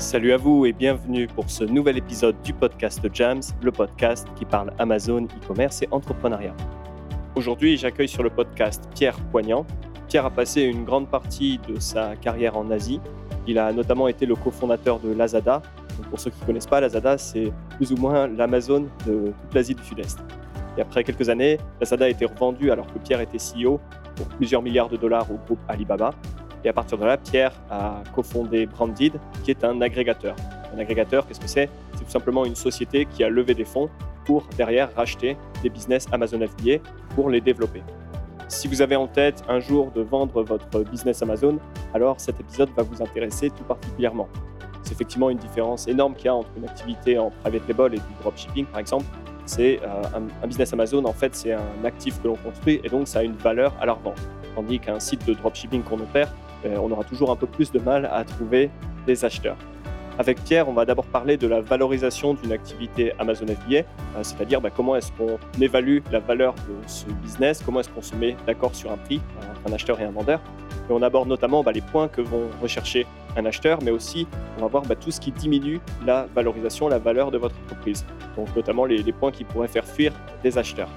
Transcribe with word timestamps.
Salut 0.00 0.32
à 0.32 0.38
vous 0.38 0.64
et 0.64 0.72
bienvenue 0.72 1.26
pour 1.26 1.50
ce 1.50 1.62
nouvel 1.62 1.98
épisode 1.98 2.34
du 2.42 2.54
podcast 2.54 3.06
Jams, 3.12 3.42
le 3.62 3.70
podcast 3.70 4.26
qui 4.34 4.46
parle 4.46 4.72
Amazon, 4.78 5.24
e-commerce 5.24 5.82
et 5.82 5.88
entrepreneuriat. 5.90 6.54
Aujourd'hui, 7.34 7.76
j'accueille 7.76 8.08
sur 8.08 8.22
le 8.22 8.30
podcast 8.30 8.88
Pierre 8.94 9.20
Poignant. 9.30 9.66
Pierre 10.08 10.24
a 10.24 10.30
passé 10.30 10.62
une 10.62 10.84
grande 10.84 11.06
partie 11.10 11.60
de 11.68 11.78
sa 11.78 12.16
carrière 12.16 12.56
en 12.56 12.70
Asie. 12.70 12.98
Il 13.46 13.58
a 13.58 13.74
notamment 13.74 14.08
été 14.08 14.24
le 14.24 14.36
cofondateur 14.36 15.00
de 15.00 15.12
Lazada. 15.12 15.60
pour 16.08 16.18
ceux 16.18 16.30
qui 16.30 16.40
ne 16.40 16.46
connaissent 16.46 16.66
pas, 16.66 16.80
Lazada, 16.80 17.18
c'est 17.18 17.52
plus 17.76 17.92
ou 17.92 17.96
moins 17.98 18.26
l'Amazon 18.26 18.86
de 19.06 19.34
toute 19.42 19.54
l'Asie 19.54 19.74
du 19.74 19.84
Sud-Est. 19.84 20.18
Et 20.78 20.80
après 20.80 21.04
quelques 21.04 21.28
années, 21.28 21.58
Lazada 21.78 22.06
a 22.06 22.08
été 22.08 22.24
revendu 22.24 22.70
alors 22.70 22.86
que 22.86 22.98
Pierre 22.98 23.20
était 23.20 23.36
CEO 23.36 23.78
pour 24.16 24.26
plusieurs 24.28 24.62
milliards 24.62 24.88
de 24.88 24.96
dollars 24.96 25.30
au 25.30 25.36
groupe 25.44 25.60
Alibaba. 25.68 26.14
Et 26.64 26.68
à 26.68 26.72
partir 26.72 26.98
de 26.98 27.04
là, 27.04 27.16
Pierre 27.16 27.52
a 27.70 28.02
cofondé 28.14 28.66
Branded, 28.66 29.12
qui 29.44 29.50
est 29.50 29.64
un 29.64 29.80
agrégateur. 29.80 30.36
Un 30.74 30.78
agrégateur, 30.78 31.26
qu'est-ce 31.26 31.40
que 31.40 31.48
c'est? 31.48 31.68
C'est 31.94 32.04
tout 32.04 32.10
simplement 32.10 32.44
une 32.44 32.54
société 32.54 33.06
qui 33.06 33.24
a 33.24 33.28
levé 33.28 33.54
des 33.54 33.64
fonds 33.64 33.88
pour 34.24 34.44
derrière 34.56 34.94
racheter 34.94 35.36
des 35.62 35.70
business 35.70 36.06
Amazon 36.12 36.40
FBA 36.46 36.78
pour 37.14 37.30
les 37.30 37.40
développer. 37.40 37.82
Si 38.48 38.68
vous 38.68 38.82
avez 38.82 38.96
en 38.96 39.06
tête 39.06 39.42
un 39.48 39.60
jour 39.60 39.90
de 39.92 40.02
vendre 40.02 40.42
votre 40.42 40.80
business 40.82 41.22
Amazon, 41.22 41.58
alors 41.94 42.20
cet 42.20 42.40
épisode 42.40 42.68
va 42.76 42.82
vous 42.82 43.00
intéresser 43.02 43.50
tout 43.50 43.62
particulièrement. 43.64 44.28
C'est 44.82 44.92
effectivement 44.92 45.30
une 45.30 45.38
différence 45.38 45.86
énorme 45.86 46.14
qu'il 46.14 46.26
y 46.26 46.28
a 46.28 46.34
entre 46.34 46.50
une 46.56 46.64
activité 46.64 47.16
en 47.18 47.30
private 47.30 47.68
label 47.68 47.94
et 47.94 47.98
du 47.98 48.14
dropshipping 48.22 48.66
par 48.66 48.80
exemple. 48.80 49.04
C'est 49.46 49.80
euh, 49.82 50.02
un, 50.42 50.46
business 50.46 50.72
Amazon, 50.72 51.04
en 51.04 51.12
fait, 51.12 51.34
c'est 51.34 51.52
un 51.52 51.84
actif 51.84 52.20
que 52.20 52.28
l'on 52.28 52.36
construit 52.36 52.80
et 52.82 52.88
donc 52.88 53.08
ça 53.08 53.20
a 53.20 53.22
une 53.22 53.36
valeur 53.36 53.72
à 53.80 53.86
la 53.86 53.92
revente. 53.94 54.20
Tandis 54.54 54.80
qu'un 54.80 55.00
site 55.00 55.26
de 55.26 55.34
dropshipping 55.34 55.82
qu'on 55.82 56.00
opère, 56.00 56.32
on 56.64 56.90
aura 56.90 57.04
toujours 57.04 57.30
un 57.30 57.36
peu 57.36 57.46
plus 57.46 57.72
de 57.72 57.78
mal 57.78 58.08
à 58.12 58.24
trouver 58.24 58.70
des 59.06 59.24
acheteurs. 59.24 59.56
Avec 60.20 60.44
Pierre, 60.44 60.68
on 60.68 60.74
va 60.74 60.84
d'abord 60.84 61.06
parler 61.06 61.38
de 61.38 61.46
la 61.46 61.62
valorisation 61.62 62.34
d'une 62.34 62.52
activité 62.52 63.14
Amazon 63.18 63.46
FBA, 63.46 63.76
euh, 63.76 63.84
c'est-à-dire 64.20 64.60
bah, 64.60 64.68
comment 64.68 64.94
est-ce 64.94 65.10
qu'on 65.12 65.38
évalue 65.58 66.00
la 66.12 66.18
valeur 66.18 66.54
de 66.54 66.86
ce 66.86 67.06
business, 67.06 67.62
comment 67.64 67.80
est-ce 67.80 67.88
qu'on 67.88 68.02
se 68.02 68.14
met 68.14 68.36
d'accord 68.46 68.74
sur 68.74 68.92
un 68.92 68.98
prix 68.98 69.22
entre 69.38 69.70
un 69.70 69.72
acheteur 69.72 69.98
et 69.98 70.04
un 70.04 70.10
vendeur. 70.10 70.42
Et 70.90 70.92
on 70.92 71.00
aborde 71.00 71.26
notamment 71.26 71.62
bah, 71.62 71.72
les 71.72 71.80
points 71.80 72.08
que 72.08 72.20
vont 72.20 72.48
rechercher 72.60 73.06
un 73.34 73.46
acheteur, 73.46 73.78
mais 73.82 73.92
aussi 73.92 74.26
on 74.58 74.60
va 74.60 74.66
voir 74.66 74.82
bah, 74.82 74.94
tout 74.94 75.10
ce 75.10 75.20
qui 75.20 75.32
diminue 75.32 75.80
la 76.04 76.26
valorisation, 76.34 76.88
la 76.88 76.98
valeur 76.98 77.30
de 77.30 77.38
votre 77.38 77.54
entreprise. 77.64 78.04
Donc 78.36 78.54
notamment 78.54 78.84
les 78.84 79.12
points 79.12 79.32
qui 79.32 79.44
pourraient 79.44 79.68
faire 79.68 79.86
fuir 79.86 80.12
des 80.42 80.58
acheteurs. 80.58 80.90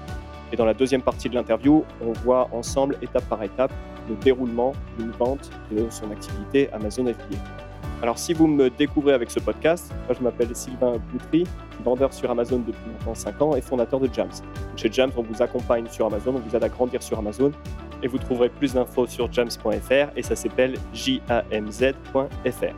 Et 0.52 0.56
dans 0.56 0.66
la 0.66 0.74
deuxième 0.74 1.02
partie 1.02 1.28
de 1.28 1.34
l'interview, 1.34 1.84
on 2.00 2.12
voit 2.12 2.48
ensemble, 2.52 2.96
étape 3.02 3.24
par 3.28 3.42
étape, 3.42 3.72
le 4.08 4.16
déroulement 4.16 4.72
d'une 4.98 5.10
vente 5.10 5.50
de 5.70 5.86
son 5.90 6.10
activité 6.10 6.68
Amazon 6.72 7.04
FBA. 7.04 7.38
Alors 8.02 8.18
si 8.18 8.34
vous 8.34 8.46
me 8.46 8.68
découvrez 8.68 9.14
avec 9.14 9.30
ce 9.30 9.40
podcast, 9.40 9.90
moi 10.06 10.14
je 10.18 10.22
m'appelle 10.22 10.54
Sylvain 10.54 10.94
Boutry, 11.10 11.44
vendeur 11.82 12.12
sur 12.12 12.30
Amazon 12.30 12.58
depuis 12.58 12.90
maintenant 12.92 13.14
5 13.14 13.40
ans 13.40 13.56
et 13.56 13.62
fondateur 13.62 14.00
de 14.00 14.10
Jams. 14.12 14.28
Chez 14.76 14.92
Jams, 14.92 15.12
on 15.16 15.22
vous 15.22 15.42
accompagne 15.42 15.86
sur 15.88 16.06
Amazon, 16.06 16.34
on 16.36 16.40
vous 16.40 16.54
aide 16.54 16.64
à 16.64 16.68
grandir 16.68 17.02
sur 17.02 17.18
Amazon 17.18 17.50
et 18.02 18.08
vous 18.08 18.18
trouverez 18.18 18.50
plus 18.50 18.74
d'infos 18.74 19.06
sur 19.06 19.32
jams.fr 19.32 20.12
et 20.16 20.22
ça 20.22 20.36
s'appelle 20.36 20.74
jamz.fr. 20.92 22.74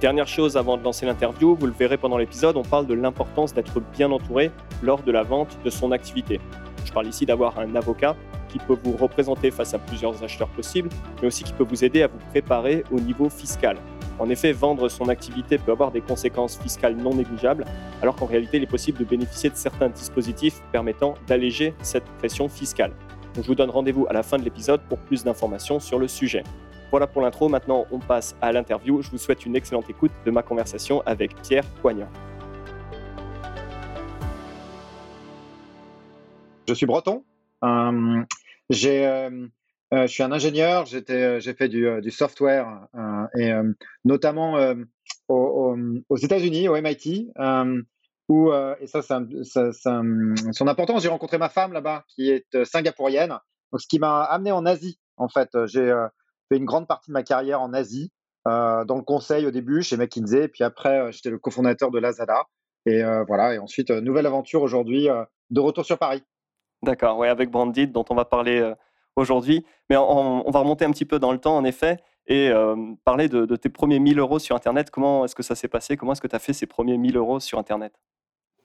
Dernière 0.00 0.28
chose 0.28 0.58
avant 0.58 0.76
de 0.76 0.82
lancer 0.82 1.06
l'interview, 1.06 1.56
vous 1.58 1.66
le 1.66 1.72
verrez 1.72 1.96
pendant 1.96 2.18
l'épisode, 2.18 2.58
on 2.58 2.62
parle 2.62 2.86
de 2.86 2.92
l'importance 2.92 3.54
d'être 3.54 3.80
bien 3.94 4.12
entouré 4.12 4.50
lors 4.82 5.02
de 5.02 5.10
la 5.10 5.22
vente 5.22 5.56
de 5.64 5.70
son 5.70 5.90
activité. 5.90 6.38
Je 6.84 6.92
parle 6.92 7.06
ici 7.06 7.24
d'avoir 7.24 7.58
un 7.58 7.74
avocat 7.76 8.14
qui 8.58 8.66
peut 8.66 8.78
vous 8.82 8.96
représenter 8.96 9.50
face 9.50 9.74
à 9.74 9.78
plusieurs 9.78 10.22
acheteurs 10.22 10.48
possibles, 10.48 10.88
mais 11.20 11.28
aussi 11.28 11.44
qui 11.44 11.52
peut 11.52 11.64
vous 11.64 11.84
aider 11.84 12.02
à 12.02 12.06
vous 12.06 12.18
préparer 12.30 12.84
au 12.90 13.00
niveau 13.00 13.28
fiscal. 13.28 13.76
En 14.18 14.30
effet, 14.30 14.52
vendre 14.52 14.88
son 14.88 15.08
activité 15.08 15.58
peut 15.58 15.72
avoir 15.72 15.90
des 15.90 16.00
conséquences 16.00 16.58
fiscales 16.58 16.96
non 16.96 17.14
négligeables, 17.14 17.66
alors 18.00 18.16
qu'en 18.16 18.26
réalité, 18.26 18.56
il 18.56 18.62
est 18.62 18.70
possible 18.70 18.98
de 18.98 19.04
bénéficier 19.04 19.50
de 19.50 19.56
certains 19.56 19.90
dispositifs 19.90 20.62
permettant 20.72 21.14
d'alléger 21.26 21.74
cette 21.82 22.06
pression 22.18 22.48
fiscale. 22.48 22.92
je 23.34 23.42
vous 23.42 23.54
donne 23.54 23.68
rendez-vous 23.68 24.06
à 24.08 24.14
la 24.14 24.22
fin 24.22 24.38
de 24.38 24.44
l'épisode 24.44 24.80
pour 24.88 24.98
plus 24.98 25.22
d'informations 25.22 25.78
sur 25.80 25.98
le 25.98 26.08
sujet. 26.08 26.42
Voilà 26.90 27.06
pour 27.06 27.20
l'intro, 27.20 27.50
maintenant 27.50 27.84
on 27.90 27.98
passe 27.98 28.34
à 28.40 28.52
l'interview. 28.52 29.02
Je 29.02 29.10
vous 29.10 29.18
souhaite 29.18 29.44
une 29.44 29.56
excellente 29.56 29.90
écoute 29.90 30.12
de 30.24 30.30
ma 30.30 30.42
conversation 30.42 31.02
avec 31.04 31.34
Pierre 31.42 31.66
Poignant. 31.82 32.08
Je 36.66 36.74
suis 36.74 36.86
breton. 36.86 37.22
Euh, 37.64 38.22
j'ai, 38.70 39.06
euh, 39.06 39.46
euh, 39.94 40.02
je 40.02 40.12
suis 40.12 40.22
un 40.22 40.32
ingénieur. 40.32 40.86
J'étais, 40.86 41.40
j'ai 41.40 41.54
fait 41.54 41.68
du, 41.68 41.88
du 42.00 42.10
software 42.10 42.88
et 43.38 43.52
notamment 44.04 44.74
aux, 45.28 46.16
États-Unis, 46.16 46.68
au 46.68 46.80
MIT. 46.80 47.32
Où, 48.28 48.52
et 48.52 48.86
ça, 48.88 49.02
ça, 49.02 49.22
son 49.42 50.66
importance. 50.66 51.02
J'ai 51.02 51.08
rencontré 51.08 51.38
ma 51.38 51.48
femme 51.48 51.72
là-bas, 51.72 52.04
qui 52.08 52.30
est 52.30 52.64
singapourienne. 52.64 53.38
Donc, 53.72 53.80
ce 53.80 53.86
qui 53.86 53.98
m'a 53.98 54.22
amené 54.22 54.52
en 54.52 54.66
Asie, 54.66 54.98
en 55.16 55.28
fait. 55.28 55.50
J'ai 55.66 55.94
fait 56.48 56.58
une 56.58 56.64
grande 56.64 56.88
partie 56.88 57.10
de 57.10 57.12
ma 57.12 57.22
carrière 57.22 57.60
en 57.60 57.72
Asie, 57.72 58.10
dans 58.44 58.96
le 58.96 59.02
conseil 59.02 59.46
au 59.46 59.50
début 59.52 59.82
chez 59.82 59.96
McKinsey, 59.96 60.48
puis 60.48 60.64
après, 60.64 61.12
j'étais 61.12 61.30
le 61.30 61.38
cofondateur 61.38 61.90
de 61.92 62.00
Lazada. 62.00 62.46
Et 62.86 63.02
voilà. 63.28 63.54
Et 63.54 63.58
ensuite, 63.58 63.90
nouvelle 63.90 64.26
aventure 64.26 64.62
aujourd'hui, 64.62 65.08
de 65.50 65.60
retour 65.60 65.84
sur 65.84 65.98
Paris. 65.98 66.24
D'accord, 66.86 67.18
ouais, 67.18 67.28
avec 67.28 67.50
Branded, 67.50 67.90
dont 67.90 68.04
on 68.10 68.14
va 68.14 68.24
parler 68.24 68.60
euh, 68.60 68.72
aujourd'hui. 69.16 69.66
Mais 69.90 69.96
on, 69.96 70.48
va 70.48 70.60
remonter 70.60 70.84
un 70.84 70.92
petit 70.92 71.04
peu 71.04 71.18
dans 71.18 71.32
le 71.32 71.38
temps, 71.38 71.56
en 71.56 71.64
effet, 71.64 71.98
et 72.28 72.48
euh, 72.48 72.76
parler 73.04 73.28
de, 73.28 73.56
tes 73.56 73.68
premiers 73.68 73.98
1000 73.98 74.20
euros 74.20 74.38
sur 74.38 74.54
Internet. 74.54 74.90
Comment 74.90 75.24
est-ce 75.24 75.34
que 75.34 75.42
ça 75.42 75.56
s'est 75.56 75.66
passé? 75.66 75.96
Comment 75.96 76.12
est-ce 76.12 76.20
que 76.20 76.28
tu 76.28 76.36
as 76.36 76.38
fait 76.38 76.52
ces 76.52 76.66
premiers 76.66 76.96
1000 76.96 77.16
euros 77.16 77.40
sur 77.40 77.58
Internet? 77.58 77.92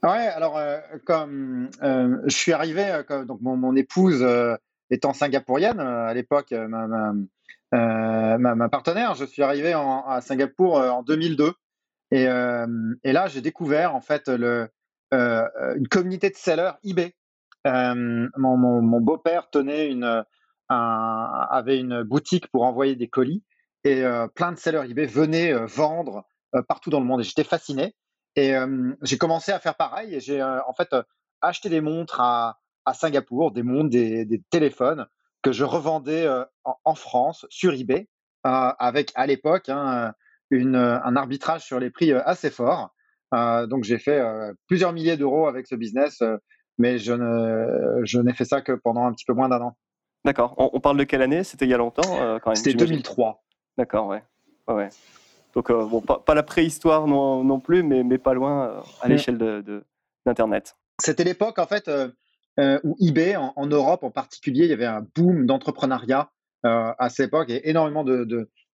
Ouais, 0.04 0.28
alors, 0.28 0.56
euh, 0.58 0.78
comme 1.04 1.72
je 1.82 2.36
suis 2.36 2.54
arrivé, 2.54 3.02
donc 3.26 3.42
mon, 3.42 3.76
épouse 3.76 4.24
étant 4.92 5.14
singapourienne, 5.14 5.80
à 5.80 6.14
l'époque, 6.14 6.52
ma, 7.72 8.70
partenaire, 8.70 9.16
je 9.16 9.26
suis 9.26 9.42
arrivé 9.42 9.74
à 9.74 10.22
Singapour 10.22 10.76
en 10.76 11.02
2002. 11.02 11.54
Et, 12.12 12.26
là, 12.26 13.28
j'ai 13.28 13.42
découvert, 13.42 13.96
en 13.96 14.02
fait, 14.02 14.30
une 14.30 15.88
communauté 15.90 16.30
de 16.30 16.36
sellers 16.36 16.74
eBay 16.84 17.16
mon, 17.66 19.02
beau-père 19.02 19.50
tenait 19.50 19.90
une, 19.90 20.24
avait 20.70 21.80
une 21.80 22.04
boutique 22.04 22.48
pour 22.48 22.64
envoyer 22.64 22.96
des 22.96 23.08
colis 23.08 23.44
et 23.84 24.04
plein 24.36 24.52
de 24.52 24.58
sellers 24.58 24.90
eBay 24.90 25.06
venaient 25.06 25.54
vendre 25.66 26.26
partout 26.68 26.90
dans 26.90 27.00
le 27.00 27.06
monde 27.06 27.22
et 27.22 27.24
j'étais 27.24 27.44
fasciné. 27.44 27.96
Et 28.36 28.54
j'ai 29.02 29.18
commencé 29.18 29.52
à 29.52 29.60
faire 29.60 29.76
pareil 29.76 30.16
et 30.16 30.20
j'ai 30.20 30.42
en 30.42 30.74
fait 30.74 30.96
acheté 31.42 31.70
des 31.70 31.82
montres 31.82 32.20
à, 32.20 32.58
Singapour, 32.94 33.52
des 33.52 33.64
montres, 33.64 33.90
des, 33.90 34.42
téléphones 34.50 35.08
que 35.42 35.52
je 35.52 35.64
revendais 35.64 36.28
en, 36.64 36.96
France 36.96 37.46
sur 37.50 37.74
eBay 37.74 38.08
avec 38.44 39.12
à 39.16 39.28
l'époque 39.28 39.70
hein, 39.70 40.14
un 40.52 41.16
arbitrage 41.16 41.64
sur 41.64 41.80
les 41.80 41.90
prix 41.90 42.14
assez 42.14 42.50
fort. 42.50 42.94
donc 43.34 43.84
j'ai 43.84 44.00
fait 44.00 44.22
plusieurs 44.68 44.94
milliers 44.94 45.18
d'euros 45.18 45.48
avec 45.48 45.68
ce 45.68 45.76
business 45.76 46.22
mais 46.78 46.98
je, 46.98 48.20
n'ai 48.20 48.34
fait 48.34 48.46
ça 48.46 48.62
que 48.62 48.74
pendant 48.74 49.06
un 49.06 49.14
petit 49.14 49.26
peu 49.26 49.34
moins 49.34 49.50
d'un 49.50 49.62
an. 49.62 49.78
D'accord. 50.24 50.54
On, 50.58 50.80
parle 50.80 50.98
de 50.98 51.04
quelle 51.04 51.22
année? 51.22 51.44
C'était 51.44 51.66
il 51.66 51.70
y 51.70 51.74
a 51.74 51.78
longtemps 51.78 52.22
euh, 52.22 52.38
quand 52.40 52.52
même 52.52 52.56
C'était 52.56 52.76
2003. 52.76 53.44
D'accord, 53.78 54.08
ouais. 54.08 54.24
ouais. 54.68 54.90
Donc, 55.56 55.70
euh, 55.72 55.86
bon, 55.86 56.02
pas, 56.02 56.36
la 56.36 56.44
préhistoire 56.44 57.08
non, 57.08 57.44
non, 57.44 57.60
plus, 57.60 57.82
mais, 57.82 58.04
mais 58.04 58.18
pas 58.18 58.34
loin 58.34 58.68
euh, 58.68 58.80
à 59.02 59.08
l'échelle 59.08 59.38
de, 59.38 59.84
d'Internet. 60.26 60.78
C'était 61.02 61.24
l'époque, 61.24 61.58
en 61.58 61.66
fait, 61.66 61.90
où 62.84 62.96
eBay, 63.00 63.36
en, 63.36 63.66
Europe 63.66 64.04
en 64.04 64.12
particulier, 64.12 64.66
il 64.66 64.70
y 64.70 64.74
avait 64.74 64.86
un 64.86 65.06
boom 65.16 65.46
d'entrepreneuriat 65.46 66.30
à 66.64 67.10
cette 67.10 67.28
époque 67.28 67.50
et 67.50 67.68
énormément 67.70 68.04
de, 68.04 68.24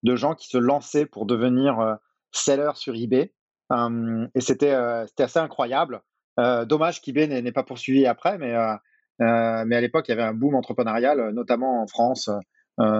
de, 0.03 0.15
gens 0.15 0.35
qui 0.35 0.47
se 0.49 0.57
lançaient 0.57 1.05
pour 1.05 1.25
devenir 1.25 1.97
sellers 2.33 2.75
sur 2.75 2.93
eBay. 2.95 3.31
et 3.71 4.41
c'était, 4.41 4.75
c'était 5.07 5.23
assez 5.23 5.39
incroyable. 5.39 6.01
Euh, 6.39 6.65
dommage 6.65 7.01
qu'eBay 7.01 7.27
n'ait 7.27 7.51
pas 7.51 7.63
poursuivi 7.63 8.05
après, 8.05 8.37
mais, 8.37 8.53
euh, 8.53 8.73
euh, 9.21 9.63
mais 9.65 9.75
à 9.75 9.81
l'époque, 9.81 10.07
il 10.07 10.11
y 10.11 10.13
avait 10.13 10.23
un 10.23 10.33
boom 10.33 10.55
entrepreneurial, 10.55 11.31
notamment 11.31 11.81
en 11.81 11.87
France, 11.87 12.29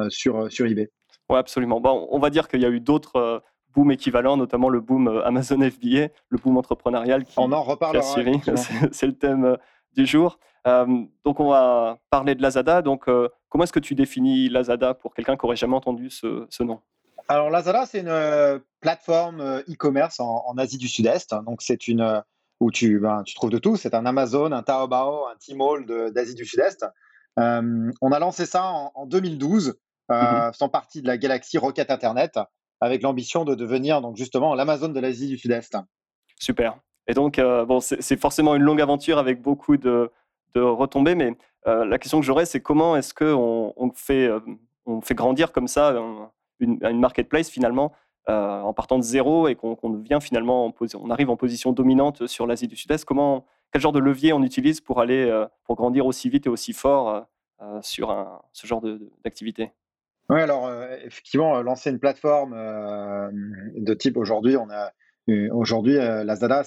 sur, 0.09 0.51
sur 0.51 0.65
eBay. 0.65 0.89
Oui, 1.29 1.37
absolument. 1.37 1.79
Bon, 1.79 2.07
on 2.09 2.19
va 2.19 2.31
dire 2.31 2.47
qu'il 2.47 2.61
y 2.61 2.65
a 2.65 2.69
eu 2.69 2.79
d'autres 2.79 3.43
booms 3.75 3.91
équivalents, 3.91 4.37
notamment 4.37 4.69
le 4.69 4.81
boom 4.81 5.21
Amazon 5.23 5.57
FBA, 5.61 6.07
le 6.29 6.37
boom 6.43 6.57
entrepreneurial 6.57 7.25
qui, 7.25 7.35
on 7.37 7.51
en 7.51 7.61
reparlera, 7.61 8.03
C'est 8.91 9.05
le 9.05 9.13
thème 9.13 9.55
du 9.95 10.07
jour. 10.07 10.39
donc, 10.65 11.39
on 11.39 11.49
va 11.49 11.99
parler 12.09 12.33
de 12.33 12.41
Lazada. 12.41 12.81
Donc, 12.81 13.05
comment 13.49 13.63
est-ce 13.63 13.73
que 13.73 13.79
tu 13.79 13.93
définis 13.93 14.49
Lazada 14.49 14.95
pour 14.95 15.13
quelqu'un 15.13 15.37
qui 15.37 15.45
n'aurait 15.45 15.55
jamais 15.55 15.75
entendu 15.75 16.09
ce, 16.09 16.47
ce 16.49 16.63
nom? 16.63 16.81
Alors, 17.27 17.51
Lazada, 17.51 17.85
c'est 17.85 17.99
une 17.99 18.61
plateforme 18.79 19.61
e-commerce 19.69 20.19
en, 20.19 20.43
en, 20.47 20.57
Asie 20.57 20.79
du 20.79 20.87
Sud-Est. 20.87 21.35
Donc, 21.45 21.61
c'est 21.61 21.87
une 21.87 22.23
où 22.59 22.71
tu, 22.71 22.99
ben, 22.99 23.23
tu 23.23 23.35
trouves 23.35 23.49
de 23.49 23.57
tout. 23.57 23.75
C'est 23.75 23.93
un 23.93 24.05
Amazon, 24.05 24.51
un 24.51 24.63
Taobao, 24.63 25.27
un 25.27 25.35
Tmall 25.39 25.85
d'Asie 26.11 26.35
du 26.35 26.45
Sud-Est. 26.45 26.85
Euh, 27.39 27.91
on 28.01 28.11
a 28.11 28.19
lancé 28.19 28.45
ça 28.45 28.65
en, 28.65 29.05
2012, 29.05 29.77
euh, 30.09 30.13
mmh 30.13 30.53
faisant 30.53 30.69
partie 30.69 31.01
de 31.01 31.07
la 31.07 31.17
galaxie 31.17 31.57
Rocket 31.57 31.91
Internet. 31.91 32.39
avec 32.79 33.01
l'ambition 33.01 33.43
de 33.43 33.55
devenir 33.55 34.01
donc 34.01 34.17
justement 34.17 34.53
l'Amazon 34.53 34.89
de 34.89 34.99
l'Asie 34.99 35.27
du 35.27 35.37
Sud-Est. 35.37 35.77
Super. 36.39 36.79
Et 37.07 37.13
donc, 37.13 37.39
bon, 37.39 37.79
c'est 37.79 38.19
forcément 38.19 38.55
une 38.55 38.63
longue 38.63 38.81
aventure 38.81 39.17
avec 39.17 39.41
beaucoup 39.41 39.77
de, 39.77 40.11
de 40.55 40.61
retombées, 40.61 41.15
mais 41.15 41.37
la 41.65 41.97
question 41.97 42.19
que 42.19 42.25
j'aurais, 42.25 42.45
c'est 42.45 42.61
comment 42.61 42.95
est-ce 42.95 43.13
qu'on 43.13 43.73
on 43.75 43.91
fait, 43.91 44.29
on 44.85 45.01
fait 45.01 45.15
grandir 45.15 45.51
comme 45.51 45.67
ça 45.67 45.95
une, 46.59 46.79
une 46.83 46.99
marketplace 46.99 47.49
finalement 47.49 47.93
euh, 48.29 48.59
en 48.59 48.73
partant 48.73 48.97
de 48.97 49.03
zéro 49.03 49.47
et 49.47 49.55
qu'on 49.55 49.89
devient 49.89 50.19
finalement, 50.21 50.65
en 50.65 50.73
on 50.95 51.09
arrive 51.09 51.29
en 51.29 51.37
position 51.37 51.71
dominante 51.71 52.27
sur 52.27 52.45
l'Asie 52.45 52.67
du 52.67 52.75
Sud-Est. 52.75 53.05
Comment, 53.05 53.45
quel 53.71 53.81
genre 53.81 53.93
de 53.93 53.99
levier 53.99 54.33
on 54.33 54.43
utilise 54.43 54.81
pour 54.81 54.99
aller, 54.99 55.29
euh, 55.29 55.45
pour 55.63 55.77
grandir 55.77 56.05
aussi 56.05 56.29
vite 56.29 56.45
et 56.45 56.49
aussi 56.49 56.73
fort 56.73 57.25
euh, 57.61 57.79
sur 57.81 58.41
ce 58.51 58.67
genre 58.67 58.83
d'activité? 59.23 59.71
Oui, 60.29 60.41
alors 60.41 60.69
effectivement, 61.05 61.61
lancer 61.61 61.89
une 61.89 61.99
plateforme 61.99 62.51
de 62.53 63.93
type 63.93 64.17
aujourd'hui, 64.17 64.57
on 64.57 64.69
a 64.69 64.91
aujourd'hui 65.51 65.93
Lazada, 65.93 66.65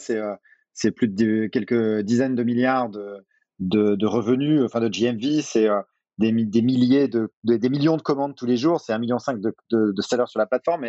c'est 0.72 0.90
plus 0.92 1.08
de 1.08 1.46
quelques 1.46 2.00
dizaines 2.00 2.36
de 2.36 2.42
milliards 2.42 2.88
de, 2.88 3.22
de, 3.58 4.06
revenus, 4.06 4.62
enfin 4.64 4.80
de 4.80 4.88
GMV, 4.88 5.42
c'est 5.42 5.68
des, 6.16 6.32
des, 6.32 6.62
milliers 6.62 7.06
de, 7.08 7.30
des 7.44 7.68
millions 7.68 7.98
de 7.98 8.02
commandes 8.02 8.34
tous 8.34 8.46
les 8.46 8.56
jours, 8.56 8.80
c'est 8.80 8.94
un 8.94 8.98
million 8.98 9.18
cinq 9.18 9.40
de, 9.40 9.54
de, 9.70 10.02
sellers 10.02 10.26
sur 10.26 10.38
la 10.38 10.46
plateforme. 10.46 10.86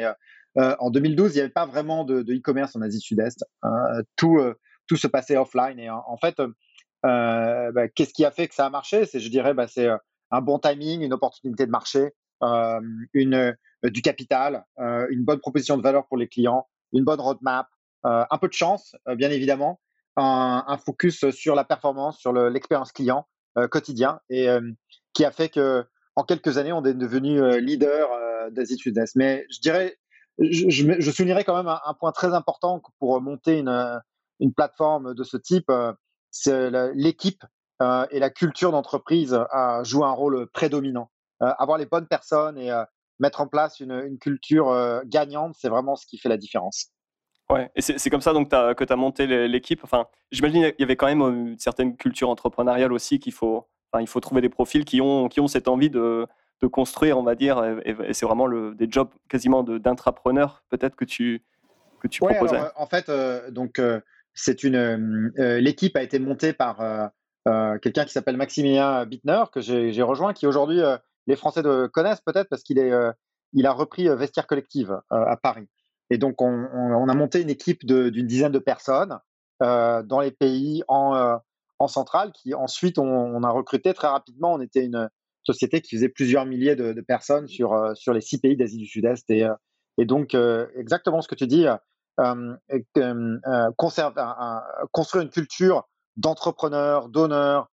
Euh, 0.58 0.76
en 0.80 0.90
2012, 0.90 1.32
il 1.32 1.36
n'y 1.36 1.42
avait 1.42 1.50
pas 1.50 1.66
vraiment 1.66 2.04
de 2.04 2.22
e-commerce 2.22 2.76
en 2.76 2.82
Asie 2.82 3.00
Sud-Est. 3.00 3.46
Tout, 4.16 4.38
euh, 4.38 4.54
tout 4.88 4.98
se 4.98 5.08
passait 5.08 5.38
offline. 5.38 5.80
Et 5.80 5.90
en, 5.90 6.18
fait, 6.18 6.40
euh, 6.40 7.72
bah, 7.72 7.88
qu'est-ce 7.88 8.14
qui 8.14 8.26
a 8.26 8.32
fait 8.32 8.48
que 8.48 8.56
ça 8.56 8.66
a 8.66 8.70
marché? 8.70 9.06
C'est, 9.06 9.20
je 9.20 9.30
dirais, 9.30 9.54
bah, 9.54 9.68
c'est 9.68 9.88
un 10.32 10.42
bon 10.42 10.60
timing, 10.60 11.02
une 11.02 11.14
opportunité 11.14 11.66
de 11.66 11.72
marché, 11.72 12.12
du 13.84 14.02
capital, 14.02 14.66
une 14.78 15.24
bonne 15.24 15.40
proposition 15.40 15.78
de 15.78 15.84
valeur 15.84 16.08
pour 16.08 16.18
les 16.18 16.28
clients, 16.28 16.68
une 16.94 17.04
bonne 17.04 17.22
roadmap, 17.22 17.68
un 18.04 18.38
peu 18.40 18.48
de 18.48 18.54
chance, 18.54 18.96
bien 19.16 19.30
évidemment, 19.30 19.80
un, 20.18 20.78
focus 20.84 21.30
sur 21.30 21.56
la 21.56 21.64
performance, 21.64 22.20
sur 22.20 22.34
l'expérience 22.34 22.92
client 22.92 23.28
quotidien, 23.70 24.20
et 24.30 24.48
qui 25.14 25.24
a 25.24 25.32
fait 25.32 25.50
que 25.50 25.86
en 26.18 26.24
quelques 26.24 26.58
années, 26.58 26.74
on 26.74 26.84
est 26.84 26.94
devenu 26.94 27.60
leader 27.62 28.10
d'Asie 28.52 28.78
Sud-Est. 28.78 29.16
Mais 29.16 29.46
je 29.50 29.60
dirais, 29.60 29.98
je, 30.42 31.12
soulignerais 31.12 31.44
quand 31.44 31.56
même 31.56 31.68
un, 31.68 31.94
point 31.94 32.12
très 32.12 32.34
important 32.34 32.82
pour 33.00 33.22
monter 33.22 33.60
une, 33.60 34.54
plateforme 34.56 35.14
de 35.14 35.24
ce 35.24 35.38
type, 35.38 35.70
euh, 35.70 35.94
c'est 36.32 36.72
l'équipe 36.96 37.44
euh, 37.82 38.08
et 38.10 38.20
la 38.20 38.30
culture 38.30 38.72
d'entreprise 38.72 39.34
euh, 39.34 39.84
jouent 39.84 40.06
un 40.06 40.12
rôle 40.12 40.48
prédominant. 40.52 41.12
avoir 41.40 41.78
les 41.78 41.86
bonnes 41.86 42.08
personnes 42.08 42.58
et 42.58 42.72
mettre 43.20 43.42
en 43.42 43.48
place 43.48 43.80
une, 43.80 43.92
une 43.92 44.18
culture 44.18 45.02
gagnante, 45.06 45.56
c'est 45.58 45.70
vraiment 45.70 45.96
ce 45.96 46.06
qui 46.08 46.18
fait 46.18 46.30
la 46.30 46.38
différence. 46.38 46.92
Ouais, 47.50 47.70
et 47.76 47.82
c'est 47.82 48.10
comme 48.10 48.22
ça 48.22 48.34
donc 48.34 48.50
que 48.50 48.84
tu 48.84 48.94
as 48.94 48.96
monté 48.96 49.28
l'équipe? 49.48 49.84
Enfin, 49.84 50.08
j'imagine 50.32 50.72
qu'il 50.72 50.80
y 50.80 50.84
avait 50.84 50.96
quand 50.96 51.08
même 51.08 51.22
une 51.22 51.60
certaine 51.60 51.98
culture 51.98 52.30
entrepreneuriale 52.30 52.94
aussi 52.94 53.20
qu'il 53.20 53.34
faut, 53.34 53.68
enfin, 53.92 54.02
il 54.02 54.08
faut 54.08 54.22
trouver 54.22 54.42
des 54.42 54.50
profils 54.50 54.86
qui 54.86 55.02
ont, 55.02 55.28
qui 55.28 55.42
ont 55.42 55.48
cette 55.48 55.68
envie 55.68 55.90
de, 55.90 56.28
de 56.62 56.68
construire, 56.68 57.18
on 57.18 57.24
va 57.24 57.36
dire, 57.36 57.64
et, 57.86 58.14
c'est 58.14 58.26
vraiment 58.26 58.46
le, 58.46 58.76
des 58.76 58.88
jobs 58.90 59.10
quasiment 59.30 59.64
d'intrapreneur 59.64 60.64
peut-être 60.70 60.96
que 60.96 61.06
tu, 61.06 61.44
que 62.02 62.08
tu 62.08 62.20
proposais. 62.22 62.60
Euh, 62.60 62.70
en 62.76 62.86
fait, 62.86 63.10
euh, 63.10 63.50
donc 63.52 63.80
euh, 63.80 64.00
c'est 64.34 64.64
une 64.64 65.32
l'équipe 65.38 65.96
a 65.96 66.04
été 66.04 66.20
montée 66.20 66.54
par 66.54 67.12
quelqu'un 67.82 68.06
qui 68.06 68.12
s'appelle 68.12 68.38
Maximilien 68.38 69.06
Bittner 69.06 69.44
que 69.52 69.62
j'ai 69.62 70.02
rejoint, 70.02 70.34
qui 70.34 70.48
aujourd'hui 70.48 70.82
les 71.28 71.36
Français 71.36 71.64
connaissent 71.92 72.22
peut-être 72.22 72.48
parce 72.50 72.64
qu'il 72.64 72.80
est 72.80 72.92
il 73.54 73.66
a 73.66 73.74
repris 73.74 74.08
Vestiaire 74.16 74.48
Collective 74.48 75.02
à 75.10 75.36
Paris. 75.36 75.68
Et 76.10 76.18
donc 76.18 76.42
on, 76.42 76.68
on, 76.74 77.10
a 77.10 77.14
monté 77.14 77.42
une 77.42 77.50
équipe 77.50 77.86
d'une 77.86 78.26
dizaine 78.26 78.54
de 78.54 78.60
personnes 78.60 79.20
dans 79.60 80.22
les 80.22 80.32
pays 80.32 80.82
en 80.88 81.40
en 81.80 81.88
centrale 81.88 82.32
qui 82.32 82.54
ensuite 82.54 83.00
on, 83.00 83.06
on, 83.06 83.44
a 83.44 83.50
recruté 83.50 83.94
très 83.94 84.08
rapidement. 84.08 84.54
On 84.54 84.62
était 84.62 84.86
une 84.86 85.10
société 85.44 85.82
qui 85.82 85.96
faisait 85.96 86.10
plusieurs 86.10 86.46
milliers 86.46 86.76
de, 86.76 87.00
personnes 87.02 87.48
sur, 87.48 87.74
euh, 87.74 87.94
sur 87.96 88.14
les 88.14 88.22
six 88.22 88.40
pays 88.40 88.56
d'Asie 88.56 88.78
du 88.78 88.86
Sud-Est. 88.86 89.30
Et, 89.30 89.44
euh, 89.44 89.54
et 89.98 90.06
donc, 90.06 90.36
euh, 90.36 90.68
exactement 90.76 91.22
ce 91.22 91.28
que 91.28 91.36
tu 91.36 91.48
dis, 91.48 91.66
construire 94.92 95.24
une 95.24 95.30
culture 95.30 95.88
d'entrepreneur, 96.18 97.10
d'honneur, 97.10 97.72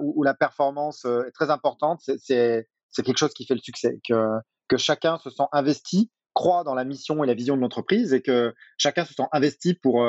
où, 0.00 0.22
la 0.22 0.34
performance 0.34 1.04
est 1.04 1.32
très 1.32 1.50
importante, 1.50 2.00
c'est 2.02 2.66
quelque 2.96 3.18
chose 3.18 3.34
qui 3.34 3.46
fait 3.46 3.54
le 3.54 3.60
succès, 3.60 4.00
que, 4.06 4.38
que 4.68 4.76
chacun 4.76 5.18
se 5.18 5.30
sent 5.30 5.44
investi, 5.52 6.10
croit 6.34 6.64
dans 6.64 6.74
la 6.74 6.84
mission 6.84 7.22
et 7.22 7.26
la 7.26 7.34
vision 7.34 7.56
de 7.56 7.60
l'entreprise 7.60 8.14
et 8.14 8.22
que 8.22 8.54
chacun 8.78 9.04
se 9.04 9.14
sent 9.14 9.26
investi 9.32 9.74
pour, 9.74 10.06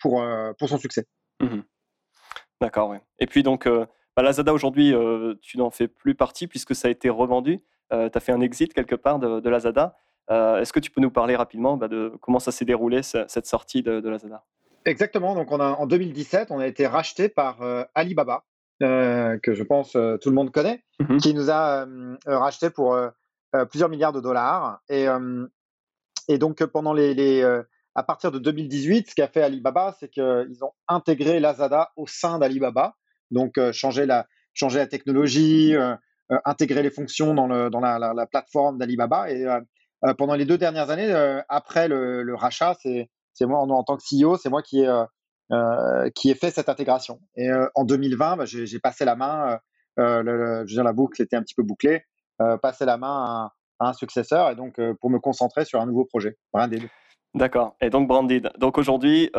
pour, 0.00 0.24
pour 0.58 0.68
son 0.68 0.78
succès. 0.78 1.06
Mmh 1.40 1.60
D'accord, 2.60 2.90
oui. 2.90 2.98
Et 3.18 3.26
puis 3.26 3.42
donc, 3.42 3.66
bah, 4.16 4.22
Lazada 4.22 4.52
aujourd'hui, 4.52 4.94
euh, 4.94 5.34
tu 5.40 5.58
n'en 5.58 5.70
fais 5.70 5.88
plus 5.88 6.14
partie 6.14 6.46
puisque 6.46 6.74
ça 6.74 6.88
a 6.88 6.90
été 6.90 7.08
revendu. 7.08 7.60
Euh, 7.92 8.08
tu 8.08 8.16
as 8.16 8.20
fait 8.20 8.32
un 8.32 8.40
exit 8.40 8.72
quelque 8.72 8.94
part 8.94 9.18
de, 9.18 9.48
Lazada. 9.48 9.96
Euh, 10.30 10.60
est-ce 10.60 10.72
que 10.72 10.80
tu 10.80 10.90
peux 10.90 11.00
nous 11.00 11.10
parler 11.10 11.36
rapidement 11.36 11.76
bah, 11.76 11.88
de 11.88 12.12
comment 12.20 12.38
ça 12.38 12.52
s'est 12.52 12.64
déroulé, 12.64 13.02
cette 13.02 13.46
sortie 13.46 13.82
de, 13.82 14.08
Lazada? 14.08 14.44
Exactement. 14.84 15.34
Donc, 15.34 15.50
on 15.52 15.60
a, 15.60 15.72
en 15.72 15.86
2017, 15.86 16.50
on 16.50 16.58
a 16.58 16.66
été 16.66 16.86
racheté 16.86 17.28
par 17.28 17.58
Alibaba, 17.94 18.44
que 18.80 19.54
je 19.54 19.62
pense 19.62 19.92
tout 19.92 20.28
le 20.28 20.34
monde 20.34 20.50
connaît, 20.50 20.82
mmh 21.00 21.16
qui 21.18 21.34
nous 21.34 21.50
a 21.50 21.86
racheté 22.26 22.70
pour 22.70 22.96
plusieurs 23.70 23.88
milliards 23.88 24.12
de 24.12 24.20
dollars. 24.20 24.80
Et, 24.88 25.06
et 26.28 26.38
donc, 26.38 26.64
pendant 26.66 26.92
les, 26.92 27.42
à 27.94 28.02
partir 28.02 28.30
de 28.30 28.38
2018, 28.38 29.10
ce 29.10 29.14
qu'a 29.14 29.28
fait 29.28 29.42
Alibaba, 29.42 29.94
c'est 29.98 30.08
qu'ils 30.08 30.62
ont 30.62 30.72
intégré 30.88 31.40
Lazada 31.40 31.90
au 31.96 32.06
sein 32.06 32.38
d'Alibaba. 32.38 32.96
Donc, 33.30 33.58
euh, 33.58 33.72
changer, 33.72 34.06
la, 34.06 34.26
changer 34.54 34.78
la 34.78 34.86
technologie, 34.86 35.74
euh, 35.74 35.94
euh, 36.32 36.38
intégrer 36.44 36.82
les 36.82 36.90
fonctions 36.90 37.34
dans, 37.34 37.46
le, 37.46 37.70
dans 37.70 37.80
la, 37.80 37.98
la, 37.98 38.26
plateforme 38.26 38.78
d'Alibaba. 38.78 39.30
Et 39.30 39.46
pendant 40.16 40.34
les 40.34 40.44
deux 40.44 40.58
dernières 40.58 40.90
années, 40.90 41.12
après 41.48 41.88
le, 41.88 42.34
rachat, 42.34 42.74
c'est 42.80 43.46
moi, 43.46 43.58
en, 43.58 43.82
tant 43.82 43.96
que 43.96 44.02
CEO, 44.02 44.36
c'est 44.36 44.48
moi 44.48 44.62
qui 44.62 44.82
ai, 44.82 46.10
qui 46.14 46.30
ai 46.30 46.34
fait 46.34 46.50
cette 46.50 46.68
intégration. 46.68 47.20
Et 47.36 47.50
en 47.74 47.84
2020, 47.84 48.36
bah, 48.36 48.44
j'ai 48.44 48.78
passé 48.78 49.04
la 49.04 49.16
main, 49.16 49.58
je 49.98 50.60
veux 50.60 50.64
dire, 50.66 50.84
la 50.84 50.92
boucle 50.92 51.20
était 51.20 51.36
un 51.36 51.42
petit 51.42 51.54
peu 51.54 51.64
bouclée, 51.64 52.04
passé 52.62 52.84
la 52.84 52.96
main 52.96 53.50
à, 53.80 53.86
un 53.88 53.92
successeur, 53.94 54.50
et 54.50 54.54
donc 54.54 54.80
pour 55.00 55.10
me 55.10 55.18
concentrer 55.18 55.64
sur 55.64 55.80
un 55.80 55.86
nouveau 55.86 56.04
projet, 56.04 56.36
Branded. 56.52 56.88
D'accord. 57.34 57.76
Et 57.80 57.90
donc 57.90 58.06
Branded. 58.06 58.52
Donc 58.58 58.78
aujourd'hui, 58.78 59.30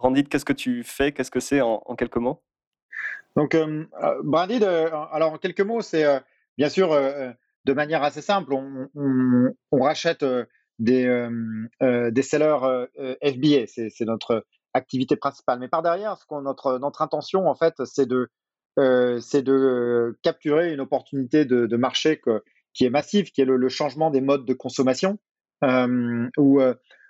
Branded, 0.00 0.28
qu'est-ce 0.28 0.44
que 0.46 0.54
tu 0.54 0.82
fais? 0.84 1.12
Qu'est-ce 1.12 1.30
que 1.30 1.40
c'est 1.40 1.60
en, 1.60 1.80
quelques 1.98 2.16
mots? 2.16 2.42
Donc, 3.36 3.54
euh, 3.54 3.84
euh 4.02 4.22
euh, 4.62 4.90
alors 5.12 5.32
en 5.32 5.38
quelques 5.38 5.60
mots, 5.60 5.82
c'est 5.82 6.04
euh, 6.04 6.18
bien 6.58 6.68
sûr 6.68 6.90
de 7.64 7.72
manière 7.72 8.02
assez 8.02 8.22
simple, 8.22 8.52
on, 8.54 9.54
rachète 9.72 10.24
des, 10.78 11.28
des 11.80 12.22
sellers 12.22 12.86
FBA, 13.22 13.66
c'est 13.66 14.04
notre 14.06 14.44
activité 14.74 15.16
principale. 15.16 15.58
Mais 15.58 15.68
par 15.68 15.82
derrière, 15.82 16.16
ce 16.16 16.24
notre, 16.42 17.02
intention, 17.02 17.48
en 17.48 17.54
fait, 17.54 17.74
c'est 17.84 18.06
de, 18.06 18.30
c'est 19.20 19.42
de 19.42 20.18
capturer 20.22 20.72
une 20.72 20.80
opportunité 20.80 21.44
de, 21.44 21.76
marché 21.76 22.20
qui 22.74 22.84
est 22.84 22.90
massive, 22.90 23.30
qui 23.30 23.42
est 23.42 23.46
le, 23.46 23.68
changement 23.68 24.10
des 24.10 24.20
modes 24.20 24.46
de 24.46 24.54
consommation, 24.54 25.18
où 25.62 26.60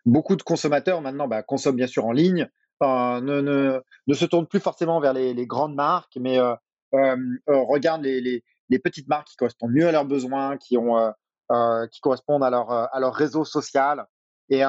beaucoup 0.05 0.37
de 0.37 0.43
consommateurs 0.43 1.01
maintenant 1.01 1.29
bah, 1.29 1.43
consomment 1.43 1.77
bien 1.77 1.87
sûr 1.87 2.07
en 2.07 2.13
ligne, 2.13 2.49
ne, 2.81 3.81
se 4.15 4.25
tourne 4.25 4.47
plus 4.47 4.61
forcément 4.61 5.01
vers 5.01 5.13
les, 5.13 5.47
grandes 5.47 5.75
marques, 5.75 6.17
mais 6.19 6.39
euh, 6.39 6.55
euh, 6.95 7.17
euh 7.49 7.63
regarde 7.63 8.03
les, 8.03 8.43
petites 8.83 9.09
marques 9.09 9.29
qui 9.29 9.37
correspondent 9.37 9.73
mieux 9.73 9.89
à 9.89 9.93
leurs 9.93 10.05
besoins, 10.05 10.57
qui, 10.57 10.77
euh, 10.77 11.11
euh 11.53 11.87
correspondent 12.03 12.45
à 12.45 12.51
leur, 12.51 13.15
réseau 13.15 13.45
social. 13.45 14.07
Et 14.49 14.63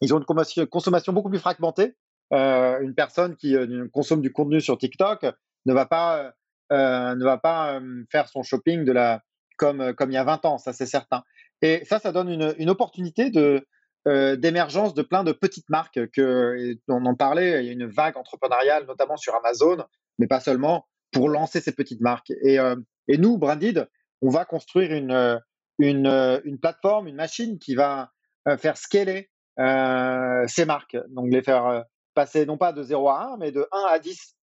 ils 0.00 0.14
ont 0.14 0.18
une 0.18 0.66
consommation 0.66 1.12
beaucoup 1.12 1.30
plus 1.30 1.38
fragmentée. 1.38 1.94
une 2.30 2.94
personne 2.94 3.36
qui 3.36 3.56
consomme 3.92 4.22
du 4.22 4.32
contenu 4.32 4.60
sur 4.60 4.78
TikTok 4.78 5.26
ne 5.66 5.74
va 5.74 5.86
pas, 5.86 6.32
ne 6.70 7.24
va 7.24 7.38
pas 7.38 7.80
faire 8.10 8.28
son 8.28 8.42
shopping 8.42 8.84
de 8.84 8.92
la, 8.92 9.22
comme, 9.56 9.94
il 10.06 10.12
y 10.12 10.16
a 10.16 10.24
20 10.24 10.44
ans, 10.46 10.58
ça 10.58 10.72
c'est 10.72 10.86
certain. 10.86 11.22
Et 11.62 11.84
ça, 11.84 11.98
ça 11.98 12.12
donne 12.12 12.54
une 12.58 12.70
opportunité 12.70 13.30
de, 13.30 13.66
euh, 14.10 14.34
d'émergence 14.34 14.92
de 14.92 15.02
plein 15.02 15.22
de 15.22 15.30
petites 15.30 15.70
marques 15.70 16.10
que 16.10 16.76
on 16.88 17.06
en 17.06 17.14
parlait. 17.14 17.62
Il 17.62 17.66
y 17.66 17.68
a 17.68 17.72
une 17.72 17.86
vague 17.86 18.16
entrepreneuriale, 18.16 18.84
notamment 18.86 19.16
sur 19.16 19.36
Amazon, 19.36 19.84
mais 20.18 20.26
pas 20.26 20.40
seulement, 20.40 20.88
pour 21.12 21.28
lancer 21.28 21.60
ces 21.60 21.70
petites 21.70 22.00
marques. 22.00 22.32
Et, 22.42 22.58
euh, 22.58 22.74
et 23.06 23.18
nous, 23.18 23.38
Branded, 23.38 23.88
on 24.20 24.28
va 24.28 24.44
construire 24.44 24.92
une, 24.92 25.40
une, 25.78 26.58
plateforme, 26.60 27.06
une 27.06 27.14
machine 27.14 27.58
qui 27.60 27.76
va 27.76 28.10
euh, 28.48 28.56
faire 28.56 28.76
scaler 28.76 29.30
ces 29.56 30.64
marques, 30.64 30.96
donc 31.10 31.30
les 31.30 31.42
faire 31.42 31.84
passer 32.14 32.46
non 32.46 32.56
pas 32.56 32.72
de 32.72 32.82
0 32.82 33.08
à 33.10 33.34
1, 33.34 33.36
mais 33.36 33.52
de 33.52 33.68
1 33.70 33.78
à 33.92 33.98
10. 33.98 34.36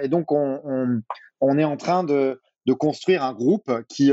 et 0.00 0.08
donc, 0.08 0.32
on, 0.32 0.60
on, 0.64 1.02
on, 1.40 1.58
est 1.58 1.64
en 1.64 1.76
train 1.76 2.04
de, 2.04 2.40
de 2.64 2.72
construire 2.72 3.22
un 3.22 3.34
groupe 3.34 3.70
qui, 3.88 4.12